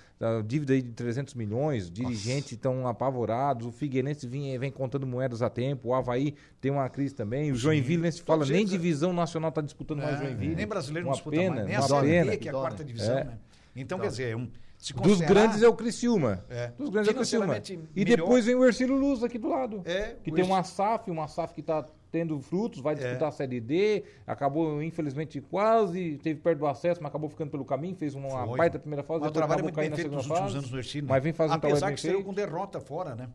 dívida 0.45 0.73
aí 0.73 0.81
de 0.81 0.91
300 0.91 1.33
milhões, 1.33 1.89
dirigentes 1.91 2.53
estão 2.53 2.87
apavorados, 2.87 3.67
o 3.67 3.71
Figueirense 3.71 4.25
vem, 4.25 4.57
vem 4.57 4.71
contando 4.71 5.05
moedas 5.05 5.41
a 5.41 5.49
tempo, 5.49 5.89
o 5.89 5.93
Havaí 5.93 6.35
tem 6.61 6.71
uma 6.71 6.87
crise 6.89 7.13
também, 7.13 7.51
o 7.51 7.55
Joinville 7.55 8.01
nem 8.01 8.11
se 8.11 8.21
fala, 8.21 8.45
nem 8.45 8.59
eles- 8.59 8.69
divisão 8.71 9.11
nacional 9.11 9.51
tá 9.51 9.61
disputando 9.61 9.99
mais 9.99 10.19
É, 10.21 10.25
Joinville. 10.25 10.55
nem 10.55 10.65
brasileiro 10.67 11.07
uma 11.07 11.11
não 11.11 11.15
disputa 11.15 11.37
pena, 11.37 11.55
mais. 11.55 11.67
Nem 11.67 11.75
a 11.75 11.81
Série. 11.81 12.29
B, 12.31 12.37
que 12.37 12.47
é 12.47 12.51
a 12.51 12.53
quarta 12.55 12.83
divisão, 12.83 13.17
É. 13.17 13.23
né? 13.25 13.37
Então, 13.75 13.99
quer 13.99 14.07
dizer, 14.07 14.35
um, 14.35 14.45
se 14.72 14.72
Dos 14.91 15.21
grandes 15.21 15.61
é 15.63 15.67
o 15.67 15.73
Criciúma. 15.73 16.43
É. 16.49 16.67
Dos 16.77 16.89
grandes 16.89 17.09
é 17.09 17.11
o 17.11 17.15
Criciúma. 17.15 17.57
E 17.95 18.03
melhor. 18.03 18.17
depois 18.17 18.45
vem 18.45 18.55
o 18.55 18.65
Ercílio 18.65 18.95
Luz 18.97 19.23
aqui 19.23 19.37
do 19.37 19.47
lado. 19.49 19.81
É, 19.85 20.15
que 20.23 20.31
tem 20.31 20.41
Erci- 20.41 20.51
uma 20.51 20.63
SAF, 20.63 21.09
uma 21.09 21.27
SAF 21.27 21.53
que 21.53 21.61
está 21.61 21.85
tendo 22.11 22.39
frutos, 22.41 22.79
vai 22.81 22.93
disputar 22.93 23.23
É. 23.23 23.27
a 23.27 23.31
Série 23.31 23.59
D, 23.59 24.03
acabou, 24.27 24.83
infelizmente, 24.83 25.41
quase, 25.41 26.19
teve 26.21 26.39
perto 26.41 26.59
do 26.59 26.67
acesso, 26.67 27.01
mas 27.01 27.09
acabou 27.09 27.27
ficando 27.29 27.49
pelo 27.49 27.65
caminho, 27.65 27.95
fez 27.95 28.13
uma 28.13 28.45
Foi. 28.45 28.57
baita 28.57 28.77
primeira 28.77 29.01
fase, 29.03 29.21
Mas 29.21 29.31
depois 29.31 29.41
é 29.41 29.45
acabou 29.45 29.63
muito 29.63 29.75
caindo 29.75 29.91
na 29.91 29.97
segunda 29.97 30.23
fase. 30.23 30.57
anos 30.57 30.69
no 30.71 30.77
Ercílio. 30.77 31.09
Mas 31.09 31.23
vem 31.23 31.33
fazendo 31.33 31.57
um 31.57 31.59
trabalho 31.59 31.83
Apesar 31.85 31.95
que 31.95 32.01
feito. 32.01 32.23
com 32.25 32.33
derrota 32.33 32.79
fora, 32.79 33.15
né? 33.15 33.29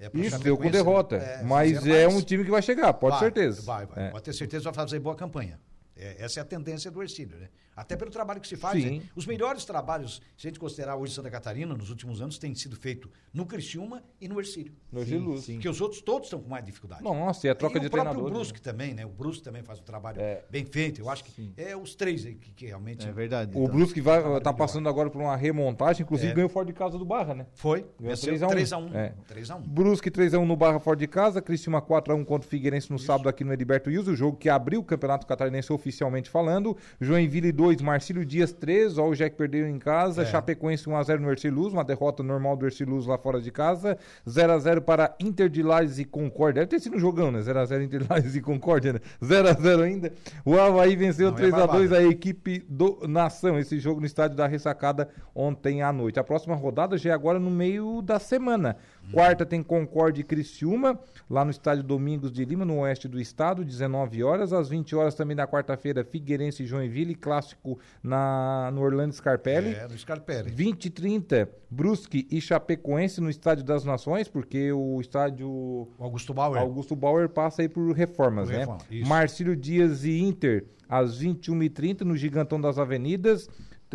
É 0.00 0.10
Isso, 0.14 0.38
deu 0.40 0.56
com 0.56 0.70
derrota. 0.70 1.16
é, 1.16 1.42
mas 1.42 1.86
é 1.86 2.04
mais. 2.06 2.14
um 2.16 2.22
time 2.22 2.44
que 2.44 2.50
vai 2.50 2.62
chegar, 2.62 2.92
pode 2.94 3.12
Vai, 3.12 3.20
certeza. 3.20 3.62
Vai, 3.62 3.86
vai. 3.86 4.06
É. 4.06 4.10
Pode 4.10 4.24
ter 4.24 4.32
certeza 4.32 4.60
que 4.60 4.74
vai 4.74 4.84
fazer 4.84 4.98
boa 5.00 5.14
campanha. 5.14 5.58
É, 5.96 6.24
essa 6.24 6.40
é 6.40 6.42
a 6.42 6.44
tendência 6.46 6.90
do 6.90 7.00
Ercílio, 7.02 7.38
né? 7.38 7.48
Até 7.76 7.96
pelo 7.96 8.10
trabalho 8.10 8.40
que 8.40 8.48
se 8.48 8.56
faz. 8.56 8.82
Sim. 8.82 8.98
né? 9.00 9.04
Os 9.16 9.26
melhores 9.26 9.64
trabalhos, 9.64 10.20
se 10.36 10.46
a 10.46 10.50
gente 10.50 10.58
considerar 10.60 10.96
hoje 10.96 11.12
Santa 11.14 11.30
Catarina, 11.30 11.74
nos 11.74 11.90
últimos 11.90 12.20
anos, 12.20 12.38
têm 12.38 12.54
sido 12.54 12.76
feitos 12.76 13.10
no 13.32 13.44
Criciúma 13.46 14.02
e 14.20 14.28
no 14.28 14.38
Ercílio. 14.38 14.72
No 14.92 15.00
Ercílio. 15.00 15.34
Porque 15.54 15.68
os 15.68 15.80
outros 15.80 16.00
todos 16.02 16.26
estão 16.26 16.40
com 16.40 16.48
mais 16.48 16.64
dificuldade. 16.64 17.02
Nossa, 17.02 17.46
e 17.46 17.50
a 17.50 17.54
troca 17.54 17.78
e 17.78 17.80
de 17.80 17.86
o 17.86 17.90
próprio 17.90 18.12
treinador. 18.12 18.30
né? 18.32 18.38
Brusque 18.38 18.60
também, 18.62 18.94
né? 18.94 19.04
O 19.04 19.08
Brusque 19.08 19.42
também 19.42 19.62
faz 19.62 19.80
um 19.80 19.82
trabalho 19.82 20.20
É. 20.20 20.44
bem 20.50 20.64
feito. 20.64 21.00
Eu 21.00 21.08
acho 21.10 21.24
que 21.24 21.52
é 21.56 21.76
os 21.76 21.94
três 21.94 22.24
aí 22.26 22.34
que, 22.34 22.50
que 22.52 22.66
realmente... 22.66 23.06
É 23.08 23.12
verdade. 23.12 23.56
O 23.56 23.62
então. 23.64 23.74
Brusque 23.74 24.00
vai, 24.00 24.22
tá 24.22 24.28
melhor. 24.28 24.52
passando 24.54 24.88
agora 24.88 25.10
por 25.10 25.20
uma 25.20 25.36
remontagem, 25.36 26.02
inclusive 26.02 26.30
É. 26.30 26.34
ganhou 26.34 26.48
fora 26.48 26.66
de 26.66 26.72
casa 26.72 26.96
do 26.98 27.04
Barra, 27.04 27.34
né? 27.34 27.46
Foi. 27.54 27.80
Ganhou 27.98 28.14
Venceu 28.14 28.28
3 28.48 28.72
a 28.72 28.78
1. 28.78 28.88
3x1. 28.90 28.94
É. 28.94 29.12
3x1. 29.28 29.60
Brusque 29.66 30.10
3x1 30.10 30.44
no 30.44 30.56
Barra 30.56 30.78
fora 30.78 30.96
de 30.96 31.06
casa, 31.06 31.42
Criciúma 31.42 31.80
4x1 31.82 32.24
contra 32.24 32.46
o 32.46 32.50
Figueirense 32.50 32.90
no 32.92 32.98
sábado 32.98 33.28
aqui 33.28 33.42
no 33.44 33.52
Heriberto 33.52 33.90
Wilson, 33.90 34.12
o 34.12 34.16
jogo 34.16 34.36
que 34.36 34.48
abriu 34.48 34.80
o 34.80 34.84
Campeonato 34.84 35.26
Catarinense 35.26 35.72
oficialmente 35.72 36.30
falando. 36.30 36.76
Joinville 37.00 37.50
2, 37.52 37.63
Marcílio 37.82 38.24
Dias 38.24 38.52
3, 38.52 38.98
ó 38.98 39.08
o 39.08 39.14
Jack 39.14 39.36
perdeu 39.36 39.66
em 39.68 39.78
casa, 39.78 40.22
É. 40.22 40.24
Chapecoense 40.26 40.84
1x0 40.86 41.18
no 41.20 41.30
Erciluz, 41.30 41.72
uma 41.72 41.84
derrota 41.84 42.22
normal 42.22 42.56
do 42.56 42.66
Erciluz 42.66 43.06
lá 43.06 43.16
fora 43.18 43.40
de 43.40 43.50
casa, 43.50 43.96
0x0 44.26 44.80
para 44.80 45.14
Inter 45.20 45.48
de 45.48 45.62
Lages 45.62 45.98
e 45.98 46.04
Concórdia, 46.04 46.62
deve 46.62 46.70
ter 46.70 46.80
sido 46.80 46.96
um 46.96 47.00
jogão, 47.00 47.30
né? 47.30 47.40
0x0 47.40 47.82
Inter 47.84 48.00
de 48.02 48.06
Lages 48.08 48.34
e 48.36 48.40
Concórdia, 48.40 48.92
né? 48.94 49.00
0x0 49.22 49.82
ainda. 49.82 50.12
O 50.44 50.58
Havaí 50.58 50.96
venceu 50.96 51.30
Não 51.30 51.38
é 51.38 51.40
3x2 51.42 51.50
barbado. 51.50 51.94
a 51.96 52.02
equipe 52.04 52.64
do 52.68 53.00
Nação, 53.08 53.58
esse 53.58 53.78
jogo 53.78 54.00
no 54.00 54.06
estádio 54.06 54.36
da 54.36 54.46
Ressacada 54.46 55.08
ontem 55.34 55.82
à 55.82 55.92
noite. 55.92 56.18
A 56.20 56.24
próxima 56.24 56.54
rodada 56.54 56.96
já 56.98 57.10
é 57.10 57.12
agora 57.12 57.38
no 57.38 57.50
meio 57.50 58.00
da 58.02 58.18
semana. 58.18 58.76
Quarta 59.12 59.46
tem 59.46 59.62
Concórdia 59.62 60.20
e 60.20 60.24
Criciúma, 60.24 60.98
lá 61.28 61.44
no 61.44 61.50
estádio 61.50 61.82
Domingos 61.82 62.32
de 62.32 62.44
Lima, 62.44 62.64
no 62.64 62.78
oeste 62.80 63.06
do 63.06 63.20
estado, 63.20 63.64
19 63.64 64.22
horas. 64.22 64.52
Às 64.52 64.68
20 64.68 64.94
horas 64.96 65.14
também 65.14 65.36
na 65.36 65.46
quarta-feira, 65.46 66.04
Figueirense 66.04 66.62
e 66.62 66.66
Joinville, 66.66 67.14
clássico 67.14 67.78
na, 68.02 68.70
no 68.72 68.82
Orlando 68.82 69.12
Scarpelli. 69.14 69.74
É, 69.74 69.86
do 69.86 69.96
Scarpelli. 69.96 70.50
20 70.50 70.86
e 70.86 70.90
30, 70.90 71.48
Brusque 71.70 72.26
e 72.30 72.40
Chapecoense 72.40 73.20
no 73.20 73.30
Estádio 73.30 73.64
das 73.64 73.84
Nações, 73.84 74.28
porque 74.28 74.72
o 74.72 75.00
estádio 75.00 75.88
Augusto 75.98 76.34
Bauer. 76.34 76.60
Augusto 76.60 76.96
Bauer 76.96 77.28
passa 77.28 77.62
aí 77.62 77.68
por 77.68 77.92
reformas, 77.92 78.46
Por 78.48 78.52
né? 78.52 78.58
reforma, 78.60 78.80
isso. 78.90 79.08
Marcílio 79.08 79.56
Dias 79.56 80.04
e 80.04 80.20
Inter, 80.20 80.64
às 80.88 81.20
21h30, 81.20 82.02
no 82.02 82.16
Gigantão 82.16 82.60
das 82.60 82.78
Avenidas. 82.78 83.48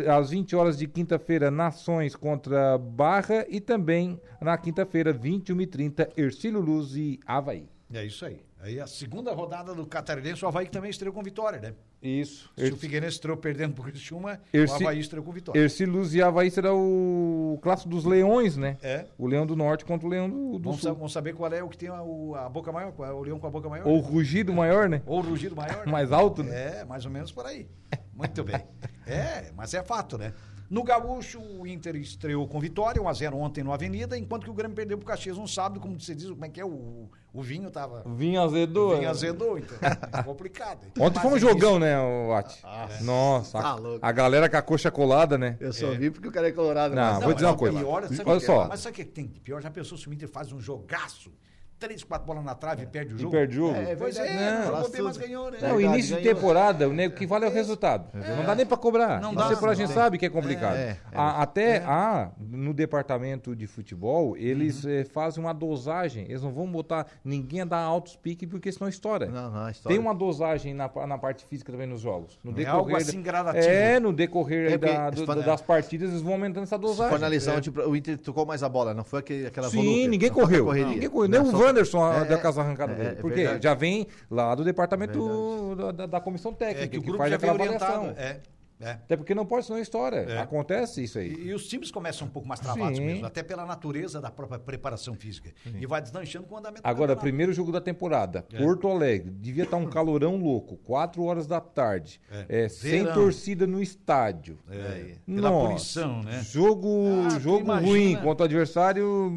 Às 0.08 0.30
20 0.30 0.56
horas 0.56 0.78
de 0.78 0.86
quinta-feira, 0.86 1.50
Nações 1.50 2.14
contra 2.14 2.78
Barra. 2.78 3.44
E 3.48 3.60
também 3.60 4.20
na 4.40 4.56
quinta-feira, 4.56 5.12
21h30, 5.12 6.10
Ercílio 6.16 6.60
Luz 6.60 6.94
e 6.96 7.18
Havaí. 7.26 7.68
É 7.92 8.04
isso 8.04 8.24
aí. 8.24 8.40
Aí 8.62 8.78
a 8.78 8.86
segunda 8.86 9.32
rodada 9.32 9.74
do 9.74 9.86
Catarinense, 9.86 10.44
o 10.44 10.48
Havaí 10.48 10.66
que 10.66 10.70
também 10.72 10.90
estreou 10.90 11.14
com 11.14 11.22
vitória, 11.22 11.58
né? 11.58 11.72
Isso. 12.02 12.50
Se 12.58 12.70
o 12.70 12.76
Figueirense 12.76 13.14
estreou 13.14 13.36
perdendo 13.36 13.72
pro 13.74 13.84
Criciúma, 13.84 14.38
Erci- 14.52 14.72
o 14.74 14.76
Havaí 14.76 15.00
estreou 15.00 15.24
com 15.24 15.32
vitória. 15.32 15.58
Ercílio 15.58 15.94
Luz 15.94 16.12
e 16.14 16.20
Havaí 16.22 16.50
será 16.50 16.74
o 16.74 17.58
clássico 17.62 17.88
dos 17.88 18.04
leões, 18.04 18.58
né? 18.58 18.76
É. 18.82 19.06
O 19.16 19.26
leão 19.26 19.46
do 19.46 19.56
norte 19.56 19.84
contra 19.86 20.06
o 20.06 20.10
leão 20.10 20.28
do, 20.28 20.58
do 20.58 20.64
Vamos, 20.64 20.82
sa- 20.82 20.88
sul. 20.88 20.96
vamos 20.96 21.12
saber 21.12 21.34
qual 21.34 21.50
é 21.52 21.62
o 21.62 21.68
que 21.70 21.78
tem 21.78 21.88
a, 21.88 22.02
o- 22.02 22.34
a 22.34 22.48
boca 22.50 22.70
maior, 22.70 22.92
qual 22.92 23.08
é 23.08 23.12
o 23.12 23.22
leão 23.22 23.38
com 23.38 23.46
a 23.46 23.50
boca 23.50 23.68
maior. 23.68 23.86
Ou 23.86 23.96
o 23.96 24.00
rugido 24.00 24.52
maior, 24.52 24.90
né? 24.90 25.00
Ou 25.06 25.18
o 25.20 25.22
rugido 25.22 25.56
maior. 25.56 25.86
né? 25.86 25.88
Mais 25.92 26.12
alto, 26.12 26.42
né? 26.42 26.80
É, 26.80 26.84
mais 26.84 27.04
ou 27.06 27.10
menos 27.10 27.32
por 27.32 27.46
aí. 27.46 27.66
Muito 28.14 28.44
bem. 28.44 28.62
É, 29.06 29.50
mas 29.56 29.72
é 29.72 29.82
fato, 29.82 30.18
né? 30.18 30.34
No 30.70 30.84
Gaúcho, 30.84 31.40
o 31.40 31.66
Inter 31.66 31.96
estreou 31.96 32.46
com 32.46 32.60
vitória, 32.60 33.02
1x0 33.02 33.34
ontem 33.34 33.64
no 33.64 33.72
Avenida, 33.72 34.16
enquanto 34.16 34.44
que 34.44 34.50
o 34.50 34.54
Grêmio 34.54 34.76
perdeu 34.76 34.96
pro 34.96 35.04
Caxias 35.04 35.36
um 35.36 35.44
sábado, 35.46 35.80
como 35.80 35.98
você 36.00 36.14
diz, 36.14 36.30
como 36.30 36.44
é 36.44 36.48
que 36.48 36.60
é? 36.60 36.64
O, 36.64 37.10
o 37.32 37.42
vinho 37.42 37.68
tava. 37.72 38.04
Vinho 38.06 38.40
azedou. 38.40 38.86
O 38.86 38.90
vinho 38.90 39.02
né? 39.02 39.08
azedou, 39.08 39.58
então. 39.58 39.76
É 40.12 40.22
complicado. 40.22 40.86
Então, 40.86 41.04
Ontem 41.04 41.16
mas 41.16 41.22
foi 41.24 41.32
um 41.32 41.36
é 41.36 41.40
jogão, 41.40 41.70
isso. 41.72 41.80
né, 41.80 41.98
o 42.00 42.32
Ati? 42.34 42.62
Nossa, 43.02 43.58
Tá 43.60 43.68
a, 43.70 43.74
louco. 43.74 43.98
a 44.06 44.12
galera 44.12 44.48
com 44.48 44.56
a 44.56 44.62
coxa 44.62 44.92
colada, 44.92 45.36
né? 45.36 45.56
Eu 45.58 45.72
só 45.72 45.90
vi 45.90 46.08
porque 46.08 46.28
o 46.28 46.32
cara 46.32 46.46
é 46.48 46.52
colorado. 46.52 46.94
Não, 46.94 47.02
mas- 47.02 47.14
vou 47.14 47.28
Não, 47.30 47.34
dizer 47.34 47.46
mas 47.46 47.52
uma 47.52 47.58
coisa. 47.58 47.78
Pior, 47.80 48.02
sabe 48.02 48.20
Olha 48.26 48.36
o 48.36 48.38
que 48.38 48.44
é? 48.44 48.46
só. 48.46 48.68
Mas 48.68 48.80
sabe 48.80 48.92
o 48.92 48.96
que 48.96 49.04
tem 49.04 49.26
de 49.26 49.40
pior? 49.40 49.60
Já 49.60 49.70
pensou 49.72 49.98
se 49.98 50.08
o 50.08 50.12
Inter 50.12 50.28
faz 50.28 50.52
um 50.52 50.60
jogaço? 50.60 51.32
Três, 51.80 52.04
quatro 52.04 52.26
bolas 52.26 52.44
na 52.44 52.54
trave 52.54 52.82
e 52.82 52.86
perde 52.86 53.14
o 53.14 53.16
E 53.16 53.20
jogo? 53.20 53.32
perde 53.32 53.58
o 53.58 53.68
jogo. 53.68 53.78
É, 53.78 53.96
Pois 53.96 54.14
é, 54.18 54.34
não, 54.34 54.60
Não, 54.60 54.66
jogou 54.76 54.90
bem, 54.90 55.02
mas 55.02 55.16
ganhou, 55.16 55.50
né? 55.50 55.58
Não, 55.62 55.68
Verdade, 55.76 55.84
início 55.94 56.16
de 56.18 56.22
temporada, 56.22 56.86
o 56.88 56.92
nego 56.92 57.14
que 57.14 57.26
vale 57.26 57.46
é 57.46 57.48
o 57.48 57.50
resultado. 57.50 58.06
Não 58.12 58.44
dá 58.44 58.54
nem 58.54 58.66
pra 58.66 58.76
cobrar. 58.76 59.18
Não 59.20 59.32
Não 59.32 59.48
dá, 59.48 59.68
a 59.70 59.74
gente 59.74 59.88
não. 59.88 59.94
sabe 59.94 60.18
que 60.18 60.26
é 60.26 60.28
complicado. 60.28 60.76
É, 60.76 60.90
é. 60.90 60.96
A- 61.14 61.40
até 61.42 61.78
a, 61.78 62.30
no 62.38 62.74
departamento 62.74 63.56
de 63.56 63.66
futebol, 63.66 64.36
eles 64.36 64.84
eh, 64.84 65.04
fazem 65.04 65.42
uma 65.42 65.54
dosagem. 65.54 66.24
Eles 66.28 66.42
não 66.42 66.52
vão 66.52 66.70
botar 66.70 67.06
ninguém 67.24 67.62
a 67.62 67.64
dar 67.64 67.78
altos 67.80 68.14
piques, 68.14 68.46
porque 68.48 68.70
senão 68.70 68.88
estoura. 68.88 69.26
Não, 69.26 69.50
não. 69.50 69.72
Tem 69.86 69.98
uma 69.98 70.14
dosagem 70.14 70.74
na, 70.74 70.90
na 71.06 71.16
parte 71.16 71.44
física 71.46 71.72
também 71.72 71.86
nos 71.86 72.02
jogos. 72.02 72.38
No 72.44 72.60
É 72.60 72.66
algo 72.66 72.94
assim 72.94 73.22
gradativo. 73.22 73.66
É, 73.66 73.98
no 73.98 74.12
decorrer 74.12 74.72
É 74.74 74.78
da- 74.78 75.10
se 75.16 75.24
do- 75.24 75.42
das 75.42 75.62
partidas, 75.62 76.10
eles 76.10 76.20
vão 76.20 76.34
aumentando 76.34 76.64
essa 76.64 76.76
Se 76.76 76.82
dosagem. 76.82 77.10
for 77.10 77.16
analisar, 77.16 77.60
o 77.86 77.96
Inter 77.96 78.18
tocou 78.18 78.44
mais 78.44 78.62
a 78.62 78.68
bola, 78.68 78.92
não 78.92 79.02
foi 79.04 79.20
aquele, 79.20 79.46
aquela 79.46 79.68
Sim, 79.70 80.08
ninguém 80.08 80.30
correu. 80.30 80.70
Ninguém 80.72 81.08
correu. 81.08 81.28
Nem 81.30 81.40
o 81.40 81.50
Wanderson 81.70 82.04
a- 82.04 82.16
É, 82.18 82.24
da 82.24 82.38
casa 82.38 82.60
arrancada 82.60 82.92
é, 82.92 82.96
dele. 82.96 83.08
é 83.10 83.14
Porque 83.14 83.36
verdade. 83.42 83.64
já 83.64 83.74
vem 83.74 84.06
lá 84.30 84.54
do 84.54 84.64
departamento 84.64 85.74
da, 85.76 85.92
da- 85.92 86.06
da 86.06 86.20
comissão 86.20 86.52
técnica, 86.52 86.84
É 86.84 86.88
que 86.88 86.98
o 86.98 87.02
que 87.02 87.16
faz 87.16 87.30
já 87.30 87.36
vem 87.36 87.50
aquela 87.50 87.64
avaliação. 87.64 88.14
É, 88.16 88.40
é. 88.82 88.92
Até 88.92 89.14
porque 89.14 89.34
não 89.34 89.44
pode, 89.44 89.66
senão 89.66 89.78
é 89.78 89.82
história. 89.82 90.20
É. 90.20 90.38
Acontece 90.38 91.04
isso 91.04 91.18
aí. 91.18 91.28
E, 91.34 91.48
e 91.48 91.54
os 91.54 91.66
times 91.68 91.90
começam 91.90 92.26
um 92.26 92.30
pouco 92.30 92.48
mais 92.48 92.60
travados 92.60 92.96
Sim. 92.96 93.04
mesmo, 93.04 93.26
até 93.26 93.42
pela 93.42 93.66
natureza 93.66 94.22
da 94.22 94.30
própria 94.30 94.58
preparação 94.58 95.14
física. 95.14 95.50
E 95.78 95.84
vai 95.84 96.00
deslanchando 96.00 96.46
com 96.46 96.54
o 96.54 96.58
andamento 96.58 96.82
do 96.82 96.86
Agora, 96.88 97.14
primeiro 97.14 97.52
jogo 97.52 97.70
da 97.70 97.80
temporada, 97.80 98.42
É. 98.50 98.56
Porto 98.56 98.88
Alegre, 98.88 99.30
devia 99.32 99.64
estar 99.64 99.76
um 99.76 99.84
calorão 99.90 100.38
louco, 100.38 100.78
4 100.78 101.22
horas 101.22 101.46
da 101.46 101.60
tarde, 101.60 102.18
É. 102.48 102.64
é, 102.64 102.68
sem 102.70 103.04
torcida 103.12 103.66
no 103.66 103.82
estádio. 103.82 104.58
É, 104.70 105.16
pela 105.26 105.50
Nossa, 105.50 105.66
poluição, 105.66 106.22
né? 106.22 106.40
Jogo, 106.42 107.04
Ah, 107.26 107.38
jogo 107.38 107.60
imagina. 107.64 107.86
ruim 107.90 108.16
contra 108.16 108.44
o 108.44 108.46
adversário, 108.46 109.30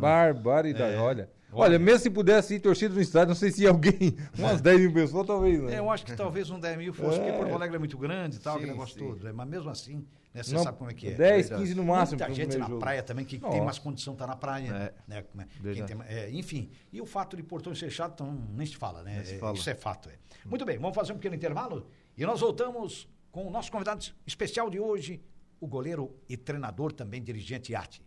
barbaridade, 0.00 0.94
É. 0.96 0.98
olha. 0.98 1.30
Olha. 1.50 1.62
Olha, 1.70 1.78
mesmo 1.78 2.00
se 2.00 2.10
pudesse 2.10 2.54
ir 2.56 2.60
torcida 2.60 2.94
no 2.94 3.00
estádio, 3.00 3.28
não 3.28 3.34
sei 3.34 3.50
se 3.50 3.66
alguém, 3.66 4.16
umas 4.38 4.60
10 4.60 4.80
mil 4.80 4.92
pessoas 4.92 5.26
talvez, 5.26 5.62
né? 5.62 5.74
É, 5.74 5.78
eu 5.78 5.90
acho 5.90 6.04
que 6.04 6.14
talvez 6.14 6.50
um 6.50 6.60
10 6.60 6.76
mil 6.76 6.92
fosse, 6.92 7.18
É. 7.18 7.22
porque 7.24 7.38
Porto 7.38 7.54
Alegre 7.54 7.76
é 7.76 7.78
muito 7.78 7.96
grande 7.96 8.36
e 8.36 8.38
tal, 8.38 8.54
Sim, 8.54 8.58
aquele 8.58 8.72
negócio 8.72 8.94
sim. 8.98 9.06
todo. 9.06 9.24
né? 9.24 9.32
Mas 9.32 9.48
mesmo 9.48 9.70
assim, 9.70 10.06
né, 10.34 10.42
você 10.42 10.54
Não, 10.54 10.62
sabe 10.62 10.76
como 10.76 10.90
é 10.90 10.94
que 10.94 11.06
é. 11.08 11.10
10, 11.12 11.48
verdade. 11.48 11.62
15 11.62 11.74
no 11.74 11.84
máximo. 11.84 12.18
Muita 12.18 12.34
gente 12.34 12.58
na 12.58 12.66
jogo. 12.66 12.78
praia 12.78 13.02
também 13.02 13.24
que 13.24 13.38
Nossa. 13.38 13.52
tem 13.54 13.64
mais 13.64 13.78
condição 13.78 14.14
tá 14.14 14.26
na 14.26 14.36
praia. 14.36 14.68
É. 14.68 14.94
Né? 15.08 15.24
É? 15.64 15.82
Tem- 15.84 15.96
é, 16.06 16.30
enfim, 16.32 16.70
e 16.92 17.00
o 17.00 17.06
fato 17.06 17.34
de 17.36 17.42
portões 17.42 17.78
fechados, 17.80 18.14
então, 18.14 18.38
nem 18.54 18.66
se 18.66 18.76
fala, 18.76 19.02
né? 19.02 19.24
Se 19.24 19.34
É, 19.36 19.38
fala. 19.38 19.56
Isso 19.56 19.70
é 19.70 19.74
fato. 19.74 20.10
É. 20.10 20.12
Muito 20.44 20.64
bem, 20.66 20.76
vamos 20.78 20.94
fazer 20.94 21.12
um 21.12 21.16
pequeno 21.16 21.34
intervalo 21.34 21.86
e 22.16 22.26
nós 22.26 22.40
voltamos 22.40 23.08
com 23.32 23.46
o 23.46 23.50
nosso 23.50 23.70
convidado 23.72 24.04
especial 24.26 24.68
de 24.68 24.78
hoje, 24.78 25.22
o 25.60 25.66
goleiro 25.66 26.14
e 26.28 26.36
treinador 26.36 26.92
também 26.92 27.22
dirigente 27.22 27.74
Arte. 27.74 28.02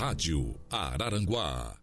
Rádio 0.00 0.56
Araranguá. 0.70 1.76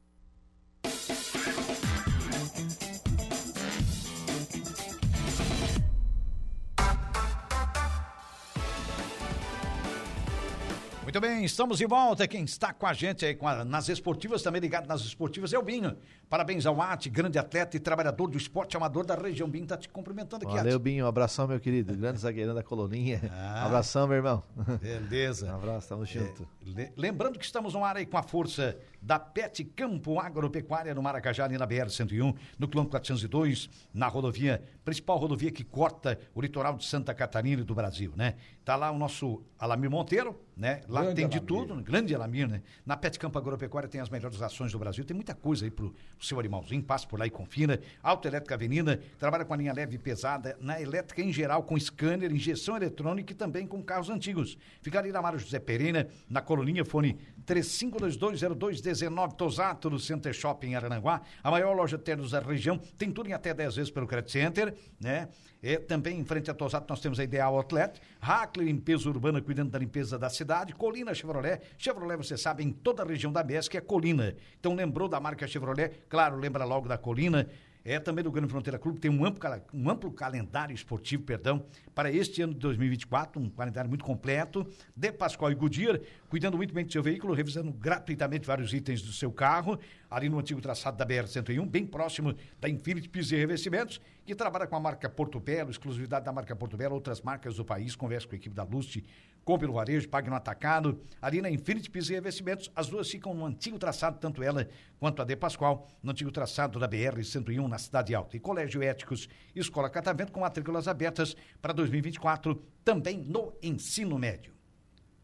Muito 11.17 11.27
bem, 11.29 11.43
estamos 11.45 11.79
de 11.79 11.87
volta. 11.87 12.27
Quem 12.27 12.43
está 12.43 12.71
com 12.71 12.85
a 12.85 12.93
gente 12.93 13.25
aí 13.25 13.33
com 13.33 13.47
a- 13.47 13.65
nas 13.65 13.89
esportivas, 13.89 14.43
também 14.43 14.61
ligado 14.61 14.85
nas 14.87 15.01
esportivas, 15.01 15.51
é 15.51 15.57
o 15.57 15.63
Binho. 15.63 15.97
Parabéns 16.29 16.63
ao 16.67 16.79
Arte, 16.79 17.09
grande 17.09 17.39
atleta 17.39 17.75
e 17.75 17.79
trabalhador 17.79 18.27
do 18.27 18.37
esporte 18.37 18.77
amador 18.77 19.03
da 19.03 19.15
região. 19.15 19.49
Binho 19.49 19.63
está 19.63 19.75
te 19.75 19.89
cumprimentando 19.89 20.45
aqui, 20.45 20.55
Valeu, 20.55 20.73
Arte. 20.73 20.83
Binho. 20.83 21.05
Um 21.05 21.07
abração, 21.07 21.47
meu 21.47 21.59
querido. 21.59 21.95
Grande 21.97 22.19
zagueirão 22.19 22.53
da 22.53 22.61
coloninha. 22.61 23.19
Ah. 23.33 23.63
Um 23.63 23.65
abração, 23.65 24.05
meu 24.07 24.17
irmão. 24.17 24.43
Um 24.55 24.77
Beleza. 24.77 25.51
abraço, 25.51 25.89
tamo 25.89 26.05
junto. 26.05 26.47
Le- 26.63 26.91
Lembrando 26.95 27.39
que 27.39 27.45
estamos 27.45 27.73
no 27.73 27.83
ar 27.83 27.97
aí 27.97 28.05
com 28.05 28.17
a 28.17 28.21
força 28.21 28.77
da 29.01 29.17
Pet 29.17 29.63
Campo 29.63 30.19
Agropecuária 30.19 30.93
no 30.93 31.01
Maracajá, 31.01 31.45
ali 31.45 31.57
na 31.57 31.65
BR-101, 31.65 32.35
no 32.59 32.67
quilômetro 32.67 32.91
402, 32.91 33.69
na 33.91 34.07
rodovia, 34.07 34.61
principal 34.85 35.17
rodovia 35.17 35.49
que 35.51 35.63
corta 35.63 36.19
o 36.35 36.41
litoral 36.41 36.75
de 36.77 36.85
Santa 36.85 37.11
Catarina 37.15 37.61
e 37.63 37.65
do 37.65 37.73
Brasil, 37.73 38.13
né? 38.15 38.35
Tá 38.63 38.75
lá 38.75 38.91
o 38.91 38.97
nosso 38.99 39.41
Alamir 39.57 39.89
Monteiro, 39.89 40.39
né? 40.57 40.81
Lá 40.87 41.01
Grande 41.01 41.15
tem 41.15 41.29
de 41.29 41.37
Alamir. 41.37 41.47
tudo, 41.47 41.83
grande 41.83 42.15
Alamir, 42.15 42.47
né? 42.47 42.61
Na 42.85 42.97
Pet 42.97 43.19
Campo 43.19 43.37
Agropecuária 43.37 43.87
tem 43.87 44.01
as 44.01 44.09
melhores 44.09 44.41
ações 44.41 44.71
do 44.71 44.79
Brasil, 44.79 45.05
tem 45.05 45.13
muita 45.13 45.35
coisa 45.35 45.65
aí 45.65 45.71
pro, 45.71 45.91
pro 45.91 46.25
seu 46.25 46.39
animalzinho, 46.39 46.81
passe 46.81 47.07
por 47.07 47.19
lá 47.19 47.27
e 47.27 47.29
confira. 47.29 47.79
Autoelétrica 48.01 48.55
Avenida, 48.55 48.99
trabalha 49.19 49.45
com 49.45 49.53
a 49.53 49.57
linha 49.57 49.71
leve 49.71 49.95
e 49.95 49.99
pesada, 49.99 50.57
na 50.59 50.81
elétrica 50.81 51.21
em 51.21 51.31
geral, 51.31 51.61
com 51.61 51.79
scanner, 51.79 52.31
injeção 52.31 52.75
eletrônica 52.75 53.31
e 53.31 53.35
também 53.35 53.67
com 53.67 53.83
carros 53.83 54.09
antigos. 54.09 54.57
Fica 54.81 54.97
ali 54.97 55.11
na 55.11 55.21
Mário 55.21 55.37
José 55.37 55.59
Pereira, 55.59 56.09
na 56.27 56.41
coluninha, 56.41 56.83
fone 56.83 57.19
35220219, 57.47 59.33
Tosato, 59.33 59.89
no 59.89 59.97
Center 59.97 60.33
Shopping 60.33 60.75
Arananguá, 60.75 61.21
a 61.41 61.49
maior 61.49 61.75
loja 61.75 61.97
de 61.97 62.03
ternos 62.03 62.31
da 62.31 62.39
região, 62.39 62.77
tem 62.97 63.09
tudo 63.09 63.29
em 63.29 63.33
até 63.33 63.53
10 63.53 63.75
vezes 63.75 63.91
pelo 63.91 64.05
Credit 64.05 64.31
Center, 64.31 64.75
né? 64.99 65.29
E 65.63 65.77
também 65.77 66.19
em 66.19 66.25
frente 66.25 66.51
a 66.51 66.53
Tosato 66.53 66.85
nós 66.89 66.99
temos 66.99 67.19
a 67.19 67.23
Ideal 67.23 67.55
Outlet, 67.55 67.99
Hackler 68.19 68.67
Limpeza 68.67 69.09
Urbana 69.09 69.41
cuidando 69.41 69.71
da 69.71 69.79
limpeza 69.79 70.19
da 70.19 70.29
cidade, 70.29 70.75
Colina 70.75 71.15
Chevrolet, 71.15 71.61
Chevrolet 71.77 72.17
você 72.17 72.37
sabe 72.37 72.63
em 72.63 72.71
toda 72.71 73.01
a 73.01 73.05
região 73.05 73.31
da 73.31 73.41
BES 73.41 73.67
que 73.67 73.77
é 73.77 73.81
Colina. 73.81 74.35
Então 74.59 74.75
lembrou 74.75 75.07
da 75.07 75.19
marca 75.19 75.47
Chevrolet? 75.47 76.03
Claro, 76.09 76.37
lembra 76.37 76.63
logo 76.63 76.87
da 76.87 76.97
Colina. 76.97 77.47
É 77.89 78.01
também 78.01 78.21
do 78.21 78.29
Grande 78.29 78.49
Fronteira 78.49 78.77
Clube, 78.77 78.99
tem 78.99 79.09
um 79.09 79.23
amplo, 79.23 79.49
um 79.73 79.89
amplo 79.89 80.11
calendário 80.11 80.75
esportivo, 80.75 81.23
perdão, 81.23 81.65
para 81.95 82.11
este 82.11 82.41
ano 82.41 82.53
de 82.53 82.59
2024, 82.59 83.41
um 83.41 83.49
calendário 83.49 83.87
muito 83.87 84.03
completo. 84.03 84.67
De 84.93 85.09
Pascoal 85.09 85.53
e 85.53 85.55
Goodyear, 85.55 86.01
cuidando 86.27 86.57
muito 86.57 86.73
bem 86.73 86.83
do 86.83 86.91
seu 86.91 87.01
veículo, 87.01 87.33
revisando 87.33 87.71
gratuitamente 87.71 88.45
vários 88.45 88.73
itens 88.73 89.01
do 89.01 89.13
seu 89.13 89.31
carro, 89.31 89.79
ali 90.11 90.27
no 90.27 90.37
antigo 90.37 90.59
traçado 90.59 90.97
da 90.97 91.05
BR-101, 91.05 91.65
bem 91.65 91.85
próximo 91.85 92.35
da 92.59 92.67
Infinity 92.67 93.07
Pisos 93.07 93.31
e 93.31 93.37
Revestimentos, 93.37 94.01
que 94.25 94.35
trabalha 94.35 94.67
com 94.67 94.75
a 94.75 94.81
marca 94.81 95.09
Porto 95.09 95.39
Belo, 95.39 95.71
exclusividade 95.71 96.25
da 96.25 96.33
marca 96.33 96.53
Porto 96.57 96.75
Belo, 96.75 96.93
outras 96.93 97.21
marcas 97.21 97.55
do 97.55 97.63
país, 97.63 97.95
conversa 97.95 98.27
com 98.27 98.35
a 98.35 98.37
equipe 98.37 98.53
da 98.53 98.63
Lust, 98.63 99.01
compre 99.47 99.65
no 99.65 99.71
varejo, 99.71 100.09
pague 100.09 100.29
no 100.29 100.35
atacado, 100.35 100.99
ali 101.21 101.41
na 101.41 101.49
Infinity 101.49 101.89
Pisos 101.89 102.09
e 102.09 102.13
Revestimentos, 102.15 102.69
as 102.75 102.89
duas 102.89 103.09
ficam 103.09 103.33
no 103.33 103.45
antigo 103.45 103.79
traçado, 103.79 104.19
tanto 104.19 104.43
ela 104.43 104.67
quanto 104.99 105.21
a 105.21 105.25
De 105.25 105.37
Pascoal, 105.37 105.87
no 106.03 106.11
antigo 106.11 106.29
traçado 106.29 106.77
da 106.77 106.85
BR-101, 106.85 107.65
na 107.65 107.77
Cidade 107.77 108.13
Alta. 108.13 108.35
E 108.35 108.41
Colégio 108.41 108.83
Éticos, 108.83 109.29
Escola 109.55 109.89
Catavento, 109.89 110.33
com 110.33 110.41
matrículas 110.41 110.89
abertas 110.89 111.33
para 111.61 111.71
2024, 111.71 112.61
também 112.83 113.19
no 113.19 113.53
ensino 113.63 114.19
médio. 114.19 114.53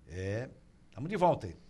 É, 0.07 0.49
estamos 0.89 1.09
de 1.09 1.17
volta 1.17 1.47
aí. 1.47 1.62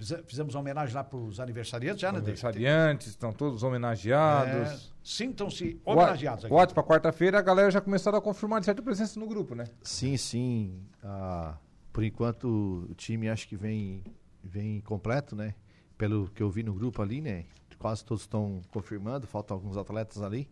Fize- 0.00 0.22
Fizemos 0.26 0.54
uma 0.54 0.62
homenagem 0.62 0.94
lá 0.94 1.04
para 1.04 1.18
os 1.18 1.38
aniversariantes 1.38 2.00
já, 2.00 2.10
né? 2.10 2.18
Aniversariantes, 2.18 3.08
estão 3.08 3.34
todos 3.34 3.62
homenageados. 3.62 4.86
É, 4.86 4.90
Sintam-se 5.04 5.78
homenageados 5.84 6.46
aqui. 6.46 6.54
Ótimo, 6.54 6.74
para 6.76 6.82
quarta-feira 6.82 7.38
a 7.38 7.42
galera 7.42 7.70
já 7.70 7.82
começaram 7.82 8.16
a 8.16 8.22
confirmar 8.22 8.60
de 8.60 8.66
certa 8.66 8.80
presença 8.82 9.20
no 9.20 9.26
grupo, 9.26 9.54
né? 9.54 9.64
Sim, 9.82 10.16
sim. 10.16 10.86
Ah, 11.04 11.54
por 11.92 12.02
enquanto 12.02 12.86
o 12.90 12.94
time 12.94 13.28
acho 13.28 13.46
que 13.46 13.56
vem, 13.56 14.02
vem 14.42 14.80
completo, 14.80 15.36
né? 15.36 15.54
Pelo 15.98 16.30
que 16.30 16.42
eu 16.42 16.48
vi 16.48 16.62
no 16.62 16.72
grupo 16.72 17.02
ali, 17.02 17.20
né? 17.20 17.44
Quase 17.78 18.02
todos 18.02 18.22
estão 18.22 18.62
confirmando, 18.70 19.26
faltam 19.26 19.54
alguns 19.54 19.76
atletas 19.76 20.22
ali. 20.22 20.48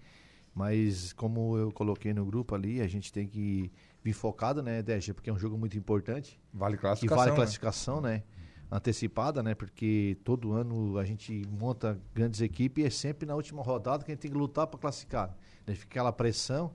Mas 0.54 1.14
como 1.14 1.56
eu 1.56 1.72
coloquei 1.72 2.12
no 2.12 2.26
grupo 2.26 2.54
ali, 2.54 2.82
a 2.82 2.86
gente 2.86 3.10
tem 3.10 3.26
que 3.26 3.72
vir 4.02 4.12
focado, 4.12 4.62
né, 4.62 4.82
Dégia? 4.82 5.14
Porque 5.14 5.30
é 5.30 5.32
um 5.32 5.38
jogo 5.38 5.56
muito 5.56 5.78
importante. 5.78 6.38
Vale 6.52 6.76
classificação. 6.76 7.16
vale 7.16 7.30
né? 7.30 7.36
classificação, 7.36 8.00
né? 8.02 8.22
Antecipada, 8.70 9.42
né? 9.42 9.54
Porque 9.54 10.16
todo 10.24 10.52
ano 10.52 10.98
a 10.98 11.04
gente 11.04 11.42
monta 11.58 11.98
grandes 12.14 12.40
equipes 12.40 12.84
e 12.84 12.86
é 12.86 12.90
sempre 12.90 13.26
na 13.26 13.34
última 13.34 13.62
rodada 13.62 14.04
que 14.04 14.10
a 14.10 14.14
gente 14.14 14.22
tem 14.22 14.30
que 14.30 14.36
lutar 14.36 14.66
para 14.66 14.78
classificar. 14.78 15.34
Né? 15.66 15.74
Fica 15.74 15.92
aquela 15.92 16.12
pressão 16.12 16.74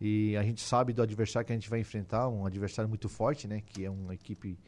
e 0.00 0.36
a 0.36 0.42
gente 0.42 0.62
sabe 0.62 0.92
do 0.92 1.02
adversário 1.02 1.46
que 1.46 1.52
a 1.52 1.56
gente 1.56 1.68
vai 1.68 1.80
enfrentar, 1.80 2.28
um 2.28 2.46
adversário 2.46 2.88
muito 2.88 3.08
forte, 3.08 3.46
né? 3.46 3.60
Que 3.60 3.84
é 3.84 3.90
uma 3.90 4.14
equipe 4.14 4.58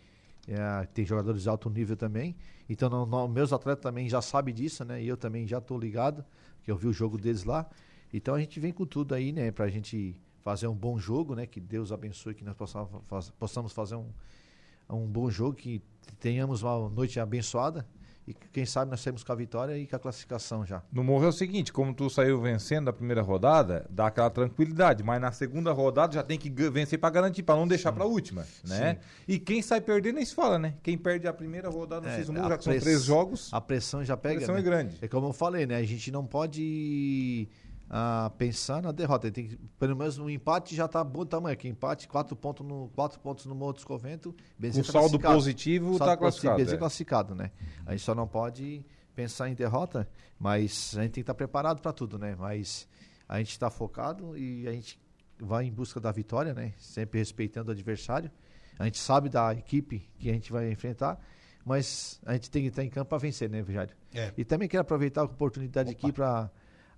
é, 0.49 0.87
tem 0.87 1.05
jogadores 1.05 1.43
de 1.43 1.49
alto 1.49 1.69
nível 1.69 1.95
também. 1.95 2.35
Então, 2.69 3.29
meus 3.29 3.53
atletas 3.53 3.83
também 3.83 4.09
já 4.09 4.23
sabem 4.23 4.55
disso, 4.55 4.83
né? 4.83 5.03
E 5.03 5.07
eu 5.07 5.17
também 5.17 5.47
já 5.47 5.59
estou 5.59 5.79
ligado, 5.79 6.25
que 6.63 6.71
eu 6.71 6.77
vi 6.77 6.87
o 6.87 6.93
jogo 6.93 7.19
deles 7.19 7.45
lá. 7.45 7.69
Então, 8.13 8.35
a 8.35 8.41
gente 8.41 8.59
vem 8.59 8.73
com 8.73 8.87
tudo 8.87 9.15
aí, 9.15 9.31
né? 9.31 9.51
Pra 9.51 9.69
gente 9.69 10.17
fazer 10.43 10.67
um 10.67 10.75
bom 10.75 10.99
jogo, 10.99 11.35
né? 11.35 11.47
Que 11.47 11.61
Deus 11.61 11.93
abençoe 11.93 12.35
que 12.35 12.43
nós 12.43 12.57
possamos, 12.57 12.89
possamos 13.39 13.73
fazer 13.73 13.97
um, 13.97 14.09
um 14.89 15.07
bom 15.07 15.29
jogo, 15.29 15.55
que 15.55 15.83
tenhamos 16.17 16.63
uma 16.63 16.89
noite 16.89 17.19
abençoada 17.21 17.87
e 18.27 18.35
que, 18.35 18.47
quem 18.53 18.67
sabe 18.67 18.91
nós 18.91 19.01
saímos 19.01 19.25
com 19.25 19.33
a 19.33 19.35
vitória 19.35 19.79
e 19.79 19.87
com 19.87 19.97
a 19.97 19.99
classificação 19.99 20.67
já. 20.67 20.83
No 20.93 21.03
Morro 21.03 21.25
é 21.25 21.29
o 21.29 21.33
seguinte, 21.33 21.73
como 21.73 21.95
tu 21.95 22.11
saiu 22.11 22.39
vencendo 22.43 22.89
a 22.89 22.93
primeira 22.93 23.23
rodada, 23.23 23.87
dá 23.89 24.09
aquela 24.09 24.29
tranquilidade, 24.29 25.03
mas 25.03 25.19
na 25.19 25.33
segunda 25.33 25.73
rodada 25.73 26.13
já 26.13 26.23
tem 26.23 26.39
que 26.39 26.51
vencer 26.71 26.99
pra 26.99 27.09
garantir, 27.09 27.43
pra 27.43 27.57
não 27.57 27.67
deixar 27.67 27.91
pra 27.91 28.05
última, 28.05 28.47
né? 28.67 28.99
E 29.27 29.39
quem 29.39 29.63
sai 29.63 29.81
perdendo 29.81 30.17
nem 30.17 30.27
se 30.27 30.35
fala, 30.35 30.59
né? 30.59 30.75
Quem 30.83 30.99
perde 30.99 31.27
a 31.27 31.33
primeira 31.33 31.71
rodada 31.71 32.03
no 32.07 32.09
É, 32.13 32.17
a 32.17 32.49
já 32.51 32.59
que 32.59 32.65
são 32.65 32.73
press- 32.73 32.83
três 32.83 33.03
jogos, 33.05 33.49
A 33.51 33.63
pressão 33.63 34.05
já 34.05 34.15
pega. 34.15 34.37
pressão 34.37 34.55
né? 34.57 34.61
é 34.61 34.65
grande. 34.65 34.99
É 35.01 35.09
como 35.09 35.29
eu 35.29 35.33
falei, 35.33 35.65
né? 35.65 35.77
A 35.77 35.83
gente 35.85 36.11
não 36.13 36.27
pode 36.27 37.49
ah, 37.91 38.31
pensar 38.37 38.83
na 38.83 38.93
derrota. 38.93 39.31
Tem 39.31 39.49
que, 39.49 39.57
pelo 39.79 39.97
menos 39.97 40.19
um 40.19 40.29
empate 40.29 40.75
já 40.77 40.87
tá 40.87 41.03
bom 41.03 41.25
tamanho. 41.25 41.57
Que 41.57 41.69
empate, 41.69 42.07
quatro 42.07 42.37
pontos 42.37 42.67
no, 42.67 42.89
quatro 42.95 43.19
pontos 43.21 43.47
no 43.47 43.55
Morro 43.55 43.75
dos 43.75 43.85
Convento. 43.85 44.35
Bezerra 44.59 44.87
o 44.87 44.93
saldo 44.93 45.19
positivo 45.19 45.97
Saldo 45.97 46.05
tá 46.11 46.17
classificado. 46.17 46.63
É. 46.63 46.77
classificado, 46.77 47.35
né? 47.35 47.51
A 47.87 47.93
gente 47.93 48.03
só 48.03 48.15
não 48.15 48.27
pode 48.27 48.85
pensar 49.15 49.49
em 49.49 49.55
derrota, 49.55 50.09
mas 50.39 50.95
a 50.97 51.03
gente 51.03 51.13
tem 51.13 51.15
que 51.15 51.21
estar 51.21 51.35
preparado 51.35 51.81
para 51.81 51.93
tudo, 51.93 52.19
né? 52.19 52.37
Mas 52.39 52.87
a 53.29 53.39
gente 53.39 53.51
está 53.51 53.71
focado 53.71 54.37
e 54.37 54.69
a 54.69 54.73
gente 54.73 55.01
vai 55.41 55.65
em 55.65 55.73
busca 55.73 56.01
da 56.01 56.13
vitória, 56.13 56.53
né? 56.55 56.73
Sempre 56.79 57.19
respeitando 57.19 57.71
o 57.71 57.73
adversário. 57.73 58.31
A 58.79 58.85
gente 58.85 58.99
sabe 58.99 59.29
da 59.29 59.53
equipe 59.53 60.09
que 60.19 60.31
a 60.31 60.33
gente 60.33 60.53
vai 60.53 60.71
enfrentar, 60.71 61.19
mas 61.65 62.21
a 62.25 62.35
gente 62.35 62.51
tem 62.51 62.63
que 62.63 62.69
estar 62.69 62.85
em 62.85 62.89
campo 62.89 63.09
para 63.09 63.19
vencer, 63.19 63.51
né, 63.51 63.61
Vijário? 63.61 63.95
É. 64.15 64.33
E 64.37 64.45
também 64.45 64.69
quero 64.69 64.83
aproveitar 64.83 65.23
a 65.23 65.25
oportunidade 65.25 65.91
aqui 65.91 66.13
para 66.13 66.49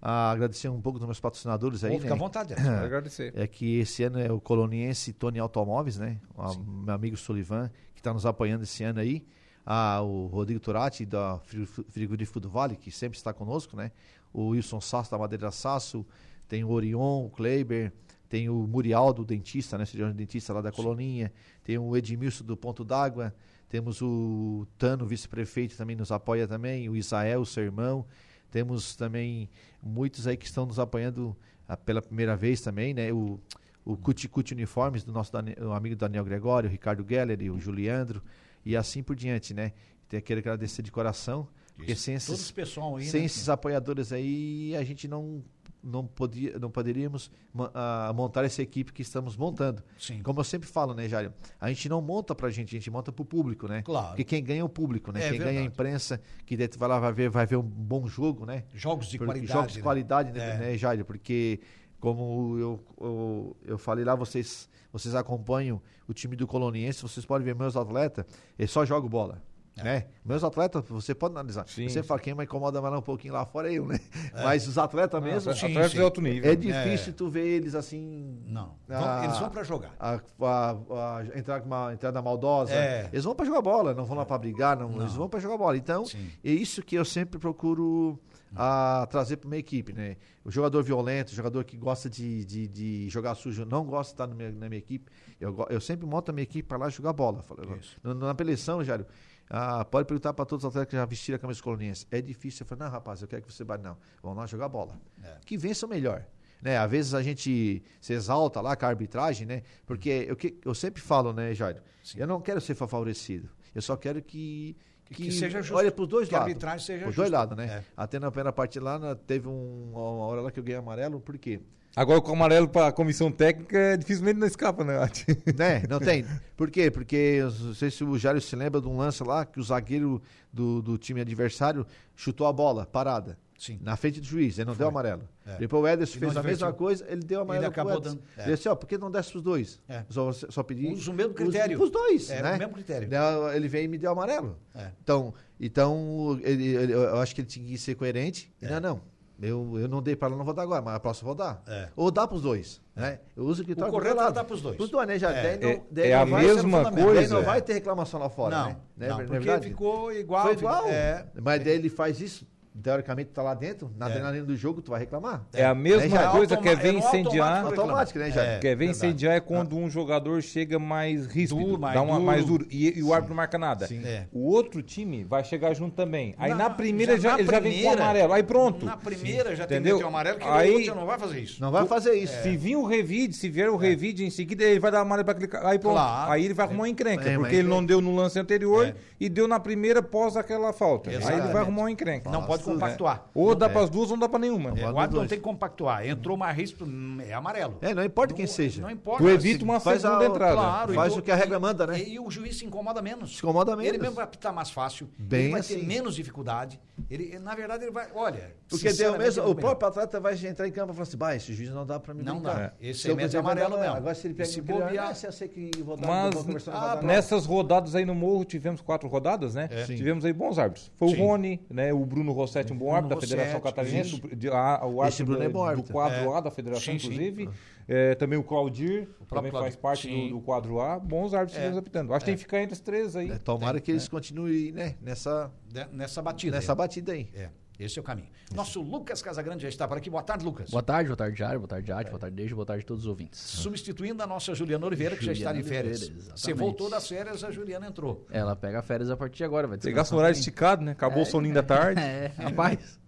agradecer 0.03 0.69
um 0.69 0.81
pouco 0.81 0.99
dos 0.99 1.07
meus 1.07 1.21
patrocinadores 1.21 1.85
aí, 1.85 1.99
Fica 1.99 2.13
à 2.13 2.17
né? 2.17 2.19
vontade. 2.19 2.55
Quero 2.57 2.69
agradecer. 2.85 3.33
É 3.37 3.47
que 3.47 3.79
esse 3.81 4.03
ano 4.05 4.19
é 4.19 4.33
o 4.33 4.41
coloniense 4.41 5.13
Tony 5.13 5.39
Automóveis, 5.39 5.99
né? 5.99 6.19
O 6.37 6.55
meu 6.85 6.95
amigo 6.95 7.17
Sullivan, 7.17 7.71
que 7.95 8.01
está 8.01 8.13
nos 8.15 8.25
apoiando 8.27 8.63
esse 8.65 8.83
ano 8.83 9.01
aí. 9.01 9.27
Ah, 9.65 10.01
o 10.03 10.27
Rodrigo 10.27 10.59
Turati, 10.59 11.05
da 11.05 11.39
Fri- 11.45 11.67
Frigorífico 11.67 12.41
do 12.41 12.49
Vale, 12.49 12.77
que 12.77 12.91
sempre 12.91 13.19
está 13.19 13.33
conosco, 13.33 13.77
né? 13.77 13.93
O 14.33 14.49
Wilson 14.49 14.81
Sasso, 14.81 15.11
da 15.11 15.19
Madeira 15.19 15.51
Sasso. 15.51 16.05
Tem 16.49 16.65
o 16.65 16.71
Orion, 16.71 17.27
o 17.27 17.31
Kleiber. 17.31 17.93
Tem 18.29 18.49
o 18.49 18.55
Murialdo, 18.55 19.23
o 19.23 19.25
dentista, 19.25 19.77
né? 19.77 19.85
Cirurgião 19.85 20.15
dentista 20.17 20.53
lá 20.53 20.63
da 20.63 20.73
Coloninha. 20.73 21.33
Tem 21.65 21.77
o 21.79 21.97
Edmilson 21.97 22.45
do 22.45 22.57
Ponto 22.57 22.85
d'Água. 22.85 23.35
Temos 23.69 24.01
o 24.01 24.67
Tano, 24.79 25.05
vice-prefeito, 25.05 25.77
também 25.77 25.95
nos 25.95 26.11
apoia 26.11 26.49
também. 26.49 26.89
O 26.89 26.97
Isael, 26.97 27.45
seu 27.45 27.65
irmão. 27.65 28.07
Temos 28.51 28.97
também 28.97 29.49
muitos 29.83 30.27
aí 30.27 30.37
que 30.37 30.47
estão 30.47 30.67
nos 30.67 30.79
apoiando 30.79 31.37
ah, 31.69 31.77
pela 31.77 32.03
primeira 32.03 32.37
vez 32.37 32.61
também, 32.61 32.93
né? 32.93 33.13
O, 33.13 33.41
o 33.85 33.97
Cuti 33.97 34.29
Cuti 34.29 34.55
Uniformes 34.55 35.05
do 35.05 35.13
nosso 35.13 35.33
o 35.61 35.73
amigo 35.73 35.97
Daniel 35.97 36.25
Gregório, 36.25 36.69
o 36.69 36.71
Ricardo 36.71 37.05
Geller 37.09 37.41
e 37.41 37.51
o 37.51 37.59
Juliandro 37.59 38.23
e 38.65 38.77
assim 38.77 39.03
por 39.03 39.17
diante, 39.17 39.55
né? 39.55 39.73
Então, 40.07 40.21
quero 40.21 40.41
agradecer 40.41 40.83
de 40.83 40.91
coração, 40.91 41.49
porque 41.77 41.95
sem 41.95 42.15
esses, 42.15 42.53
aí, 42.97 43.07
sem 43.07 43.21
né? 43.21 43.27
esses 43.27 43.49
apoiadores 43.49 44.13
aí, 44.13 44.75
a 44.77 44.83
gente 44.83 45.07
não 45.07 45.43
não, 45.83 46.07
podia, 46.07 46.59
não 46.59 46.71
poderíamos 46.71 47.31
ah, 47.75 48.13
montar 48.15 48.45
essa 48.45 48.63
equipe 48.63 48.93
que 48.93 49.03
estamos 49.03 49.37
montando. 49.37 49.83
Sim. 49.99 50.23
Como 50.23 50.41
eu 50.41 50.45
sempre 50.45 50.69
falo, 50.69 50.95
né, 50.95 51.09
Jário? 51.09 51.33
A 51.61 51.69
gente 51.69 51.89
não 51.89 52.01
monta 52.01 52.35
pra 52.35 52.51
gente, 52.51 52.75
a 52.77 52.79
gente 52.79 52.91
monta 52.91 53.11
pro 53.11 53.25
público, 53.25 53.67
né? 53.67 53.83
Claro. 53.83 54.09
Porque 54.09 54.25
quem 54.25 54.43
ganha 54.43 54.61
é 54.61 54.65
o 54.65 54.69
público, 54.69 55.13
né? 55.13 55.27
É 55.27 55.31
quem 55.31 55.39
ganha 55.39 55.49
é 55.49 55.51
a 55.51 55.53
verdade. 55.63 55.75
imprensa, 55.75 56.21
que 56.47 56.57
vai 56.79 56.89
lá, 56.89 56.99
vai 56.99 57.13
ver, 57.13 57.31
vai 57.31 57.47
ver 57.47 57.57
um 57.57 57.63
bom 57.63 58.07
jogo, 58.07 58.45
né? 58.47 58.65
Jogos 58.75 59.07
de 59.09 59.19
Porque- 59.19 59.33
qualidade. 59.33 59.53
Jogos 59.53 59.73
de 59.73 59.79
né? 59.79 59.83
qualidade, 59.83 60.33
né, 60.33 60.51
É. 60.51 60.59
né, 60.59 60.79
Jair? 60.79 61.05
Porque, 61.05 61.61
como 61.99 62.59
eu, 62.59 62.85
eu, 63.01 63.57
eu 63.65 63.79
falei 63.79 64.05
lá, 64.05 64.15
vocês, 64.15 64.69
vocês 64.93 65.15
acompanham 65.15 65.81
o 66.07 66.13
time 66.13 66.37
do 66.37 66.47
Coloniense, 66.47 67.03
vocês 67.03 67.25
podem 67.25 67.45
ver 67.45 67.55
meus 67.55 67.77
atletas, 67.77 68.25
eles 68.59 68.71
só 68.71 68.85
jogam 68.85 69.09
bola. 69.09 69.43
É. 69.77 69.83
Né? 69.85 70.07
Meus 70.25 70.45
atletas, 70.45 70.85
você 70.89 71.15
pode 71.15 71.33
analisar. 71.35 71.67
Sim, 71.67 71.89
você 71.89 72.03
sim. 72.03 72.07
fala, 72.07 72.21
quem 72.21 72.35
me 72.35 72.45
incomoda 72.45 72.83
mais 72.83 72.95
um 72.95 73.01
pouquinho 73.01 73.33
lá 73.35 73.47
fora 73.47 73.71
é 73.73 73.75
eu, 73.79 73.87
né? 73.87 73.99
Mas 74.45 74.67
os 74.69 74.77
atletas 74.77 75.23
mesmo, 75.23 75.55
sim, 75.55 75.67
Atletas 75.67 75.93
sim. 75.93 75.97
de 75.97 76.03
alto 76.03 76.21
nível. 76.21 76.51
é 76.51 76.55
difícil 76.57 77.13
tu 77.13 77.29
ver 77.31 77.47
eles 77.47 77.75
assim. 77.75 78.43
Não. 78.47 78.75
Ah, 78.91 79.23
eles 79.25 79.39
vão 79.39 79.49
pra 79.49 79.63
jogar. 79.63 79.95
a, 79.99 80.21
a- 80.43 80.77
a- 81.19 81.39
entrar 81.39 81.61
com 81.61 81.67
uma 81.67 81.93
entrada 81.95 82.21
maldosa. 82.21 82.75
É. 82.75 83.09
Eles 83.13 83.25
vão 83.25 83.35
pra 83.35 83.47
jogar 83.47 83.63
bola, 83.63 83.95
não 83.95 84.05
vão 84.05 84.17
lá 84.17 84.27
pra 84.27 84.37
brigar, 84.39 84.77
não, 84.77 85.01
eles 85.01 85.15
vão 85.15 85.29
pra 85.29 85.41
jogar 85.41 85.57
bola. 85.57 85.77
Então, 85.77 86.05
Sim. 86.05 86.29
é 86.45 86.51
isso 86.51 86.83
que 86.83 86.97
eu 86.97 87.05
sempre 87.05 87.39
procuro 87.39 88.19
a, 88.55 89.07
trazer 89.11 89.37
pra 89.37 89.49
minha 89.49 89.61
equipe, 89.61 89.93
né? 89.93 90.17
O 90.45 90.51
jogador 90.51 90.83
violento, 90.83 91.29
o 91.31 91.35
jogador 91.35 91.65
que 91.65 91.77
gosta 91.77 92.11
de, 92.11 92.45
de, 92.45 92.67
de 92.69 93.09
jogar 93.09 93.35
sujo, 93.35 93.65
não 93.65 93.85
gosta 93.85 94.11
de 94.11 94.15
estar 94.15 94.27
na 94.27 94.35
minha, 94.35 94.51
na 94.51 94.69
minha 94.69 94.79
equipe. 94.79 95.11
Eu, 95.41 95.55
eu 95.71 95.81
sempre 95.81 96.07
monto 96.07 96.31
a 96.31 96.35
minha 96.35 96.43
equipe 96.43 96.69
pra 96.69 96.77
lá 96.77 96.89
jogar 96.89 97.13
bola. 97.13 97.43
Isso. 97.81 97.97
na, 98.03 98.15
na 98.15 98.37
eleição, 98.41 98.83
Jário, 98.83 99.07
ah, 99.51 99.85
pode 99.85 100.07
perguntar 100.07 100.33
pra 100.33 100.45
todos 100.45 100.65
os 100.65 100.69
atletas 100.71 100.91
que 100.91 100.97
já 100.97 101.05
vestiram 101.05 101.37
a 101.37 101.39
camisa 101.41 101.61
coloniense. 101.63 102.07
É 102.11 102.21
difícil. 102.23 102.63
Eu 102.63 102.69
falei, 102.69 102.85
não, 102.85 102.91
rapaz, 102.93 103.21
eu 103.21 103.27
quero 103.29 103.43
que 103.43 103.53
você 103.53 103.65
vá. 103.65 103.77
Não, 103.77 103.97
vamos 104.23 104.39
lá 104.39 104.47
jogar 104.47 104.69
bola. 104.69 104.99
É. 105.23 105.37
Que 105.45 105.57
vença 105.59 105.85
o 105.87 105.89
melhor. 105.89 106.25
Né? 106.63 106.77
Às 106.79 106.91
vezes 106.91 107.15
a 107.15 107.23
gente 107.23 107.83
se 108.01 108.13
exalta 108.13 108.61
lá 108.61 108.77
com 108.77 108.85
a 108.87 108.89
arbitragem, 108.89 109.47
né? 109.47 109.63
Porque 109.87 110.27
eu, 110.29 110.37
que, 110.37 110.59
eu 110.65 110.75
sempre 110.75 111.03
falo, 111.03 111.33
né, 111.33 111.53
Jairo? 111.55 111.81
Eu 112.17 112.27
não 112.27 112.41
quero 112.41 112.61
ser 112.61 112.75
favorecido. 112.75 113.49
Eu 113.75 113.83
só 113.83 113.97
quero 113.97 114.23
que. 114.23 114.77
Que, 115.07 115.15
Que 115.25 115.33
seja 115.33 115.61
justo. 115.61 115.75
Olha 115.77 115.91
pros 115.91 116.07
dois 116.07 116.29
Que 116.29 116.35
a 116.37 116.39
lados. 116.39 116.53
arbitragem 116.53 116.87
seja 116.87 117.09
Os 117.09 117.17
dois 117.17 117.29
lados, 117.31 117.57
né? 117.57 117.65
É. 117.67 117.85
Até 117.97 118.21
na 118.21 118.31
primeira 118.31 118.53
parte 118.53 118.79
lá, 118.79 119.17
teve 119.17 119.49
um- 119.49 119.91
uma 119.93 120.27
hora 120.27 120.41
lá 120.43 120.51
que 120.53 120.61
eu 120.61 120.63
ganhei 120.63 120.79
amarelo, 120.79 121.19
por 121.21 121.37
quê? 121.37 121.61
Agora 121.97 122.21
com 122.21 122.31
o 122.31 122.35
amarelo 122.35 122.69
pra 122.69 122.93
comissão 122.93 123.33
técnica, 123.33 123.97
dificilmente 123.99 124.39
não 124.39 124.47
escapa, 124.47 124.85
né? 124.85 124.95
né? 125.57 125.83
Não 125.89 125.99
tem. 125.99 126.25
Por 126.57 126.71
quê? 126.71 126.91
Porque 126.91 127.17
eu 127.17 127.51
não 127.51 127.75
sei 127.75 127.91
se 127.91 128.05
o 128.05 128.17
Jário 128.17 128.41
se 128.41 128.55
lembra 128.55 128.81
de 128.81 128.87
um 128.87 128.97
lance 128.97 129.23
lá 129.25 129.45
que 129.45 129.59
o 129.59 129.63
zagueiro 129.63 130.23
do, 130.53 130.81
do 130.81 130.97
time 130.97 131.21
adversário 131.21 131.85
chutou 132.15 132.47
a 132.47 132.53
bola 132.53 132.87
parada. 132.87 133.37
Sim. 133.59 133.79
Na 133.83 133.95
frente 133.95 134.21
do 134.21 134.27
juiz, 134.27 134.59
ele 134.59 134.69
não 134.71 134.75
deu 134.75 134.89
amarelo. 134.89 135.29
É. 135.47 135.59
Depois 135.59 135.83
o 135.83 135.87
Ederson 135.87 136.19
fez 136.19 136.35
a 136.35 136.43
mesma 136.43 136.73
coisa, 136.73 137.05
ele 137.07 137.21
deu 137.21 137.43
amarelo 137.43 137.67
Ele 137.67 137.71
acabou 137.71 138.01
dando, 138.01 138.23
é. 138.39 138.45
Ele 138.45 138.57
disse, 138.57 138.67
ó, 138.71 138.75
por 138.75 138.87
que 138.87 138.97
não 138.97 139.11
desce 139.11 139.33
pros 139.33 139.43
dois? 139.43 139.79
É. 139.87 140.03
Só, 140.09 140.33
só 140.33 140.63
pedir. 140.63 140.91
Usa 140.91 141.11
o 141.11 141.15
mesmo 141.15 141.35
critério. 141.35 141.83
Os 141.83 141.91
dois, 141.91 142.31
É, 142.31 142.41
né? 142.43 142.55
o 142.55 142.59
mesmo 142.59 142.73
critério. 142.73 143.09
Ele 143.55 143.69
veio 143.69 143.85
e 143.85 143.89
me 143.89 143.99
deu 143.99 144.13
amarelo. 144.13 144.57
É. 144.75 144.93
Então, 145.03 145.35
então 145.61 146.41
ele, 146.43 146.69
ele- 146.69 146.93
eu 146.95 147.19
acho 147.19 147.35
que 147.35 147.43
ele 147.43 147.49
tinha 147.49 147.67
que 147.67 147.77
ser 147.77 147.97
coerente. 147.97 148.51
E 148.63 148.67
Não, 148.67 148.81
não. 148.81 149.03
Eu, 149.43 149.79
eu 149.79 149.89
não 149.89 150.03
dei 150.03 150.15
para 150.15 150.29
ela, 150.29 150.37
não 150.37 150.45
vou 150.45 150.53
dar 150.53 150.63
agora, 150.63 150.83
mas 150.83 150.95
a 150.95 151.01
próxima 151.01 151.31
eu 151.31 151.35
vou 151.35 151.45
dar. 151.47 151.63
É. 151.67 151.89
Ou 151.97 152.11
dá 152.11 152.27
pros 152.27 152.43
dois. 152.43 152.81
Né? 152.95 153.21
Eu 153.35 153.45
uso 153.45 153.63
o 153.63 153.65
que 153.65 153.73
O 153.73 153.77
correto 153.91 154.21
é 154.21 154.33
dar 154.33 154.45
pros 154.45 154.61
dois. 154.61 154.77
Pros 154.77 154.91
dois, 154.91 155.09
né? 155.09 155.19
Já, 155.19 155.31
É. 155.31 155.43
daí 155.43 155.59
não- 155.59 155.69
É- 155.71 155.83
daí 155.91 156.11
é 156.11 156.15
não 156.17 156.23
a 156.23 156.25
vai- 156.27 156.43
mesma 156.45 156.91
daí 156.91 157.05
coisa. 157.05 157.35
não 157.37 157.43
vai 157.43 157.63
ter 157.63 157.73
reclamação 157.75 158.21
lá 158.21 158.29
fora, 158.29 158.57
Não, 158.59 158.67
né? 158.69 158.77
Não, 158.97 159.07
Não 159.09 159.15
é 159.15 159.19
porque 159.25 159.39
verdade? 159.39 159.69
ficou 159.69 160.13
igual. 160.13 160.43
Foi 160.45 160.53
igual. 160.53 160.87
É, 160.89 161.27
Mas 161.43 161.65
daí 161.65 161.73
ele 161.75 161.89
faz 161.89 162.21
isso, 162.21 162.47
teoricamente 162.83 163.31
tá 163.31 163.43
lá 163.43 163.53
dentro, 163.55 163.91
na 163.97 164.07
É. 164.07 164.11
adrenalina 164.11 164.45
do 164.45 164.57
jogo, 164.57 164.81
tu 164.81 164.91
vai 164.91 165.01
reclamar. 165.01 165.45
É 165.53 165.65
a 165.65 165.75
mesma 165.75 166.03
Né, 166.03 166.09
já? 166.09 166.31
coisa, 166.31 166.55
automa- 166.55 166.63
quer 166.63 166.77
ver 166.83 166.89
é 166.95 166.99
incendiar. 166.99 167.65
automático 167.65 168.19
né, 168.19 168.31
já? 168.31 168.43
É. 168.43 168.59
Quer 168.59 168.77
ver 168.77 168.87
incendiar 168.87 169.35
é 169.37 169.41
quando 169.41 169.77
um 169.77 169.91
jogador 169.91 170.41
chega 170.43 170.79
mais 170.79 171.27
ríspido, 171.27 171.61
Duro, 171.65 171.81
mais 171.81 171.95
dá 171.95 172.03
uma 172.03 172.15
duro. 172.15 172.25
mais 172.27 172.45
duro 172.45 172.67
e, 172.71 172.99
e 172.99 173.03
o 173.03 173.13
árbitro 173.13 173.31
não 173.31 173.37
marca 173.37 173.59
nada. 173.59 173.87
Sim. 173.87 174.03
É. 174.05 174.27
O 174.33 174.49
outro 174.51 174.83
time 174.83 175.25
vai 175.25 175.43
chegar 175.45 175.75
junto 175.75 175.95
também. 175.97 176.35
Aí 176.39 176.51
na, 176.51 176.57
Na- 176.57 176.71
primeira 176.71 177.19
já, 177.19 177.33
na 177.33 177.41
ele 177.41 177.51
já 177.51 177.61
vem 177.61 177.61
com 177.61 177.69
o 177.69 177.73
primeira- 177.81 178.03
amarelo. 178.03 178.33
Aí 178.33 178.43
pronto. 178.43 178.87
Na 178.87 178.97
primeira 178.97 179.57
já 179.57 179.67
tem 179.67 179.77
que 179.77 179.81
Entendeu? 179.81 179.97
meter 179.97 180.05
o 180.05 180.09
amarelo, 180.09 180.39
que 180.39 180.45
Aí- 180.47 180.69
o 180.71 180.73
outro 180.73 180.87
já 180.87 180.95
não 180.95 181.07
vai 181.07 181.19
fazer 181.19 181.41
isso. 181.41 181.61
Não 181.61 181.71
vai 181.71 181.87
fazer 181.87 182.15
isso. 182.15 182.43
Se 182.43 182.57
vir 182.57 182.77
o 182.77 182.87
revide, 182.87 183.35
se 183.35 183.49
vier 183.49 183.69
o 183.69 183.77
revide 183.77 184.25
em 184.25 184.31
seguida, 184.31 184.65
ele 184.65 184.81
vai 184.81 184.91
dar 184.91 185.01
amarelo 185.01 185.25
para 185.25 185.33
aquele 185.33 185.49
cara. 185.49 185.69
Aí 185.71 185.79
pronto. 185.79 185.95
Claro. 185.95 186.33
Aí 186.33 186.45
ele 186.45 186.55
vai 186.55 186.67
arrumar 186.67 186.83
uma 186.83 186.89
encrenca. 186.89 187.29
É, 187.29 187.37
porque 187.37 187.57
ele 187.57 187.69
não 187.69 187.85
deu 187.85 188.01
no 188.01 188.15
lance 188.15 188.39
anterior 188.39 188.87
É. 188.87 188.95
e 189.19 189.29
deu 189.29 189.47
na 189.49 189.59
primeira 189.61 190.03
pós 190.03 190.37
aquela 190.37 190.73
falta. 190.73 191.11
Aí 191.11 191.17
ele 191.17 191.49
vai 191.53 191.63
arrumar 191.63 191.83
uma 191.83 191.91
encrenca. 191.91 192.31
Não 192.31 192.45
pode 192.45 192.60
compactuar. 192.61 193.27
Ou 193.35 193.55
dá 193.55 193.69
para 193.69 193.83
as 193.83 193.91
duas 193.91 194.11
ou 194.11 194.17
não 194.17 194.21
dá 194.21 194.29
para 194.29 194.39
nenhuma. 194.39 194.71
É, 194.71 194.73
Pode 194.73 194.83
o 194.95 194.99
árbitro 194.99 195.21
não 195.23 195.29
tem 195.29 195.39
que 195.39 195.45
compactuar. 195.45 196.07
Entrou 196.07 196.37
mais 196.37 196.57
risco, 196.57 196.85
hum, 196.85 197.19
é 197.21 197.33
amarelo. 197.33 197.79
É, 197.81 197.95
não 197.95 198.05
importa 198.05 198.35
quem 198.35 198.45
Não- 198.47 198.53
seja. 198.53 198.83
Não 198.83 198.91
importa. 198.91 199.23
Tu 199.23 199.29
evita 199.31 199.65
uma 199.65 199.81
faz 199.81 200.03
segunda 200.03 200.25
a- 200.25 200.27
entrada. 200.29 200.55
Claro, 200.55 200.95
Faz 200.95 201.17
o 201.17 201.23
que 201.23 201.31
a 201.31 201.35
regra 201.37 201.59
manda, 201.59 201.87
né? 201.87 201.99
E, 202.01 202.15
e 202.15 202.21
o 202.21 202.31
juiz 202.31 202.57
se 202.59 202.65
incomoda 202.65 203.01
menos. 203.03 203.33
Se 203.33 203.39
incomoda 203.39 203.75
menos. 203.77 203.89
Ele 203.93 203.99
mesmo 203.99 204.15
vai 204.17 204.25
apitar 204.25 204.53
mais 204.53 204.71
fácil. 204.71 205.09
Bem 205.19 205.45
ele 205.45 205.53
vai 205.53 205.63
ter 205.63 205.75
assim. 205.77 205.87
menos 205.87 206.15
dificuldade. 206.15 206.81
Ele, 207.11 207.39
na 207.39 207.55
verdade, 207.55 207.85
ele 207.85 207.91
vai. 207.93 208.09
Olha. 208.15 208.55
Porque 208.69 208.85
deu 208.85 208.93
sinceramente, 208.93 209.25
mesmo, 209.37 209.49
o 209.51 209.55
próprio 209.55 209.89
atleta 209.89 210.21
vai 210.21 210.35
entrar 210.47 210.69
em 210.69 210.71
campo 210.73 210.93
e 210.93 210.95
falar 210.95 211.03
assim, 211.05 211.17
bah, 211.17 211.35
esse 211.35 211.53
juiz 211.55 211.71
não 211.71 211.87
dá 211.87 211.99
pra 211.99 212.13
mim 212.15 212.23
Não 212.23 212.41
dá. 212.43 212.73
Esse 212.81 213.09
mete 213.09 213.25
quiser 213.27 213.39
amarelo 213.39 213.71
pegar, 213.71 213.81
mesmo. 213.83 213.97
Agora 213.97 214.15
se 214.15 214.27
ele 214.27 214.35
pega 214.35 214.49
se 214.49 214.61
bobear- 214.61 215.09
ah, 215.11 215.15
se 215.15 215.27
eu 215.27 215.33
sei 215.33 215.49
que 215.49 215.71
vou 215.83 215.97
dar, 215.97 216.07
Mas 216.07 216.69
ah, 216.69 217.01
nessas 217.03 217.47
rodadas 217.47 217.95
aí 217.95 218.05
no 218.05 218.15
Morro, 218.15 218.45
tivemos 218.45 218.81
quatro 218.81 219.09
rodadas, 219.09 219.55
né? 219.55 219.69
É. 219.71 219.85
Tivemos 219.85 220.25
aí 220.25 220.33
bons 220.33 220.59
árbitros. 220.59 220.91
Foi 220.97 221.09
Sim. 221.09 221.23
o 221.23 221.27
Rony, 221.27 221.61
né? 221.71 221.93
O 221.93 222.05
Bruno 222.05 222.33
Rossetti, 222.51 222.73
um 222.73 222.77
bom 222.77 222.95
árbitro 222.95 223.17
da 223.17 223.21
Federação 223.27 223.61
Catarinense. 223.61 224.15
o- 224.23 224.37
de- 224.37 224.49
a- 224.49 224.81
o 224.85 225.05
Esse 225.05 225.23
árbitro 225.23 225.27
Bruno 225.27 225.43
é 225.43 225.75
do, 225.77 225.83
do 225.83 225.93
quadro 225.93 226.19
É. 226.33 226.37
A 226.37 226.41
da 226.41 226.51
Federação, 226.51 226.93
Sim, 226.95 226.99
sim. 226.99 227.07
inclusive. 227.07 227.49
É, 227.89 228.15
também 228.15 228.39
o 228.39 228.45
Claudir, 228.45 229.09
também 229.29 229.51
próprio 229.51 229.53
faz 229.53 229.75
parte 229.77 230.09
do, 230.09 230.29
do 230.37 230.41
quadro 230.41 230.81
A. 230.81 230.99
Bons 230.99 231.35
árbitros 231.35 231.63
É. 231.75 231.79
apitando. 231.79 232.13
Acho 232.15 232.21
que 232.25 232.31
tem 232.31 232.37
que 232.37 232.43
ficar 232.43 232.61
entre 232.63 232.75
os 232.75 232.81
três 232.81 233.17
aí. 233.17 233.31
É, 233.33 233.39
Tomara 233.39 233.81
que 233.81 233.91
eles 233.91 234.07
continuem 234.09 234.71
né, 234.73 234.95
nessa, 235.01 235.51
De- 235.69 235.87
Nessa 235.93 236.23
batida. 236.23 236.57
nessa 236.57 236.73
aí. 236.73 236.77
batida 236.79 237.13
aí. 237.13 237.29
É, 237.35 237.49
esse 237.85 237.99
é 237.99 238.03
o 238.03 238.05
caminho. 238.05 238.29
Nosso 238.55 238.81
Lucas 238.81 239.23
Casagrande 239.23 239.63
já 239.63 239.69
está 239.69 239.87
por 239.87 239.97
aqui. 239.97 240.11
Boa 240.11 240.23
tarde, 240.23 240.45
Lucas. 240.45 240.71
Boa 240.71 240.83
tarde, 240.83 241.09
boa 241.09 241.17
tarde, 241.17 241.37
Diário, 241.37 241.61
boa 241.61 241.69
tarde, 241.69 241.93
Arte, 241.93 242.09
boa 242.11 242.19
tarde, 242.19 242.37
Dejo, 242.37 242.55
boa 242.55 242.67
tarde 242.67 242.85
a 242.85 242.87
todos 242.87 243.05
os 243.05 243.09
ouvintes. 243.09 243.41
Substituindo 243.41 244.23
a 244.23 244.27
nossa 244.27 244.55
Juliana 244.55 244.87
Oliveira, 244.87 245.17
que 245.17 245.25
já 245.25 245.33
está 245.33 245.51
Juliana 245.51 245.63
de 245.63 245.69
férias. 245.69 246.03
Oliveira. 246.03 246.37
Você 246.37 246.55
voltou 246.55 246.91
das 246.91 247.09
férias, 247.09 247.43
a 247.45 247.51
Juliana 247.51 247.87
entrou. 247.87 248.27
Ela 248.31 248.55
pega 248.55 248.83
férias 248.83 249.11
a 249.11 249.17
partir 249.17 249.39
de 249.39 249.45
agora, 249.45 249.67
vai 249.67 249.79
Pegar 249.79 250.05
o 250.11 250.17
horário 250.17 250.37
esticado, 250.37 250.83
né? 250.83 250.93
Acabou 250.93 251.23
o 251.23 251.27
soninho 251.27 251.55
da 251.55 251.63
tarde. 251.63 252.01
É, 252.11 252.33
rapaz, 252.37 252.99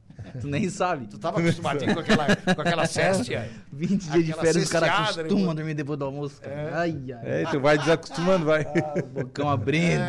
tu 0.41 0.47
nem 0.49 0.69
sabe. 0.69 1.07
Tu 1.07 1.17
estava 1.17 1.39
acostumadinho 1.41 1.95
com 1.95 2.01
aquela, 2.01 2.37
com 2.37 2.61
aquela 2.61 2.87
céstia. 2.87 3.51
20 3.73 4.03
dias 4.11 4.25
de 4.27 4.33
férias, 4.33 4.57
os 4.57 4.69
caras 4.71 4.89
cesteada, 4.89 5.17
né, 5.17 5.23
acostumam 5.29 5.51
a 5.51 5.55
dormir 5.55 5.75
depois 5.75 5.99
do 5.99 6.05
almoço. 6.05 6.41
Cara. 6.41 6.81
Ai, 6.81 6.97
ai, 7.13 7.43
É, 7.43 7.45
tu 7.51 7.61
vai 7.61 7.79
desacostumando, 7.79 8.45
vai. 8.47 8.63
o 8.63 9.07
bocão 9.07 9.49
abrindo. 9.49 10.03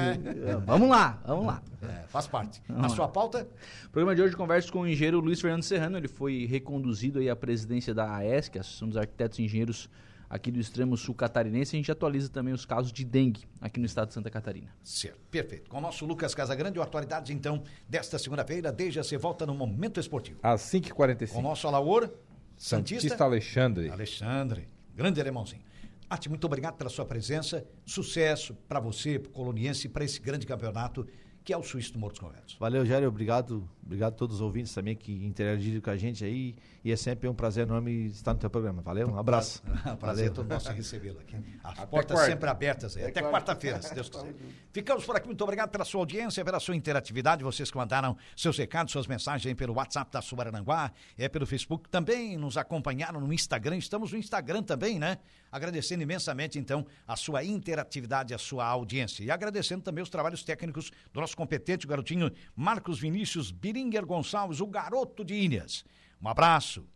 Vamos 0.65 0.89
lá, 0.89 1.19
vamos 1.26 1.45
lá. 1.45 1.61
É, 1.82 2.07
faz 2.07 2.28
parte. 2.28 2.61
Na 2.69 2.89
sua 2.89 3.07
pauta, 3.07 3.47
No 3.84 3.89
programa 3.91 4.15
de 4.15 4.21
hoje 4.21 4.34
eu 4.34 4.38
converso 4.38 4.71
com 4.71 4.82
o 4.82 4.88
engenheiro 4.88 5.19
Luiz 5.19 5.39
Fernando 5.41 5.63
Serrano. 5.63 5.97
Ele 5.97 6.07
foi 6.07 6.45
reconduzido 6.45 7.19
aí 7.19 7.30
à 7.30 7.36
presidência 7.36 7.93
da 7.93 8.15
AESC, 8.17 8.57
Associação 8.59 8.88
dos 8.88 8.97
Arquitetos 8.97 9.39
e 9.39 9.43
Engenheiros 9.43 9.89
aqui 10.34 10.51
do 10.51 10.59
extremo 10.59 10.97
sul 10.97 11.13
catarinense. 11.13 11.75
A 11.75 11.77
gente 11.77 11.91
atualiza 11.91 12.27
também 12.27 12.53
os 12.53 12.65
casos 12.65 12.91
de 12.91 13.05
dengue 13.05 13.43
aqui 13.61 13.79
no 13.79 13.86
estado 13.86 14.07
de 14.07 14.15
Santa 14.15 14.31
Catarina. 14.31 14.73
certo, 14.84 15.19
perfeito. 15.29 15.69
Com 15.69 15.77
o 15.77 15.81
nosso 15.81 16.05
Lucas 16.05 16.34
Casagrande, 16.34 16.79
o 16.79 16.81
atualidades 16.81 17.29
então 17.29 17.61
desta 17.88 18.17
segunda-feira, 18.17 18.71
desde 18.71 18.97
você 18.97 19.15
volta 19.15 19.45
no 19.45 19.53
Momento 19.53 19.99
Esportivo. 19.99 20.39
Às 20.41 20.71
Com 20.71 20.77
o 20.77 20.81
5h45. 20.81 21.41
nosso 21.41 21.67
Alaor, 21.67 22.09
Santista, 22.57 23.01
Santista 23.01 23.23
Alexandre. 23.23 23.89
Alexandre, 23.89 24.67
grande 24.95 25.21
alemãozinho. 25.21 25.61
Arte, 26.09 26.29
muito 26.29 26.45
obrigado 26.45 26.75
pela 26.75 26.89
sua 26.89 27.05
presença. 27.05 27.63
Sucesso 27.86 28.55
para 28.67 28.79
você, 28.79 29.19
para 29.19 29.29
o 29.29 29.34
Coloniense, 29.34 29.88
para 29.88 30.03
esse 30.03 30.19
grande 30.19 30.47
campeonato 30.47 31.07
que 31.43 31.51
é 31.53 31.57
o 31.57 31.63
Suíço 31.63 31.93
do 31.93 31.99
Morro 31.99 32.13
dos 32.13 32.19
Conventos. 32.19 32.55
Valeu, 32.59 32.85
Jair. 32.85 33.07
Obrigado. 33.07 33.67
Obrigado 33.85 34.13
a 34.13 34.15
todos 34.15 34.37
os 34.37 34.41
ouvintes 34.41 34.73
também 34.73 34.95
que 34.95 35.11
interagiram 35.25 35.81
com 35.81 35.89
a 35.89 35.97
gente 35.97 36.23
aí. 36.23 36.55
E 36.83 36.91
é 36.91 36.95
sempre 36.95 37.27
um 37.27 37.33
prazer 37.33 37.67
enorme 37.67 38.07
estar 38.07 38.33
no 38.33 38.39
teu 38.39 38.49
programa. 38.49 38.81
Valeu? 38.81 39.09
Um 39.09 39.17
abraço. 39.17 39.61
Prazer 39.99 40.25
é 40.25 40.29
Valeu. 40.29 40.33
todo 40.33 40.47
nosso 40.49 40.71
recebê-lo 40.71 41.19
aqui. 41.19 41.35
As 41.63 41.79
Até 41.79 41.85
portas 41.85 42.15
quarta. 42.17 42.31
sempre 42.31 42.49
abertas. 42.49 42.97
aí. 42.97 43.05
Até 43.05 43.21
quarta-feira, 43.21 43.81
se 43.81 43.93
Deus 43.93 44.09
quiser. 44.09 44.33
Ficamos 44.71 45.05
por 45.05 45.15
aqui. 45.15 45.27
Muito 45.27 45.43
obrigado 45.43 45.69
pela 45.69 45.83
sua 45.85 45.99
audiência, 46.01 46.43
pela 46.45 46.59
sua 46.59 46.75
interatividade. 46.75 47.43
Vocês 47.43 47.69
que 47.69 47.77
mandaram 47.77 48.17
seus 48.35 48.57
recados, 48.57 48.91
suas 48.91 49.07
mensagens 49.07 49.53
pelo 49.55 49.73
WhatsApp 49.73 50.11
da 50.11 50.21
Subarananguá, 50.21 50.91
é 51.17 51.27
pelo 51.27 51.45
Facebook. 51.45 51.89
Também 51.89 52.37
nos 52.37 52.57
acompanharam 52.57 53.19
no 53.19 53.33
Instagram. 53.33 53.77
Estamos 53.77 54.11
no 54.11 54.17
Instagram 54.17 54.63
também, 54.63 54.97
né? 54.97 55.17
Agradecendo 55.51 56.01
imensamente, 56.01 56.57
então, 56.57 56.85
a 57.07 57.15
sua 57.15 57.43
interatividade, 57.43 58.33
a 58.33 58.37
sua 58.37 58.65
audiência. 58.65 59.23
E 59.23 59.29
agradecendo 59.29 59.83
também 59.83 60.01
os 60.01 60.09
trabalhos 60.09 60.43
técnicos 60.43 60.91
do 61.13 61.21
nosso 61.21 61.32
competente 61.36 61.88
garotinho 61.88 62.31
Marcos 62.55 62.99
Vinícius 62.99 63.51
Biringer 63.51 64.05
Gonçalves, 64.05 64.59
o 64.59 64.67
garoto 64.67 65.23
de 65.23 65.34
Ilhas. 65.34 65.84
Um 66.21 66.27
abraço. 66.27 66.88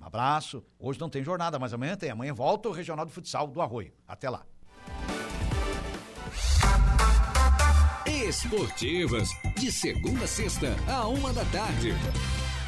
Um 0.00 0.04
abraço. 0.04 0.62
Hoje 0.78 1.00
não 1.00 1.08
tem 1.08 1.24
jornada, 1.24 1.58
mas 1.58 1.72
amanhã 1.72 1.96
tem. 1.96 2.10
Amanhã 2.10 2.32
volta 2.32 2.68
o 2.68 2.72
Regional 2.72 3.06
de 3.06 3.12
Futsal 3.12 3.46
do 3.48 3.60
Arroio. 3.60 3.92
Até 4.06 4.28
lá. 4.30 4.46
Esportivas, 8.06 9.28
de 9.56 9.70
segunda 9.70 10.24
a 10.24 10.26
sexta, 10.26 10.74
a 10.88 11.06
uma 11.06 11.32
da 11.32 11.44
tarde. 11.46 11.92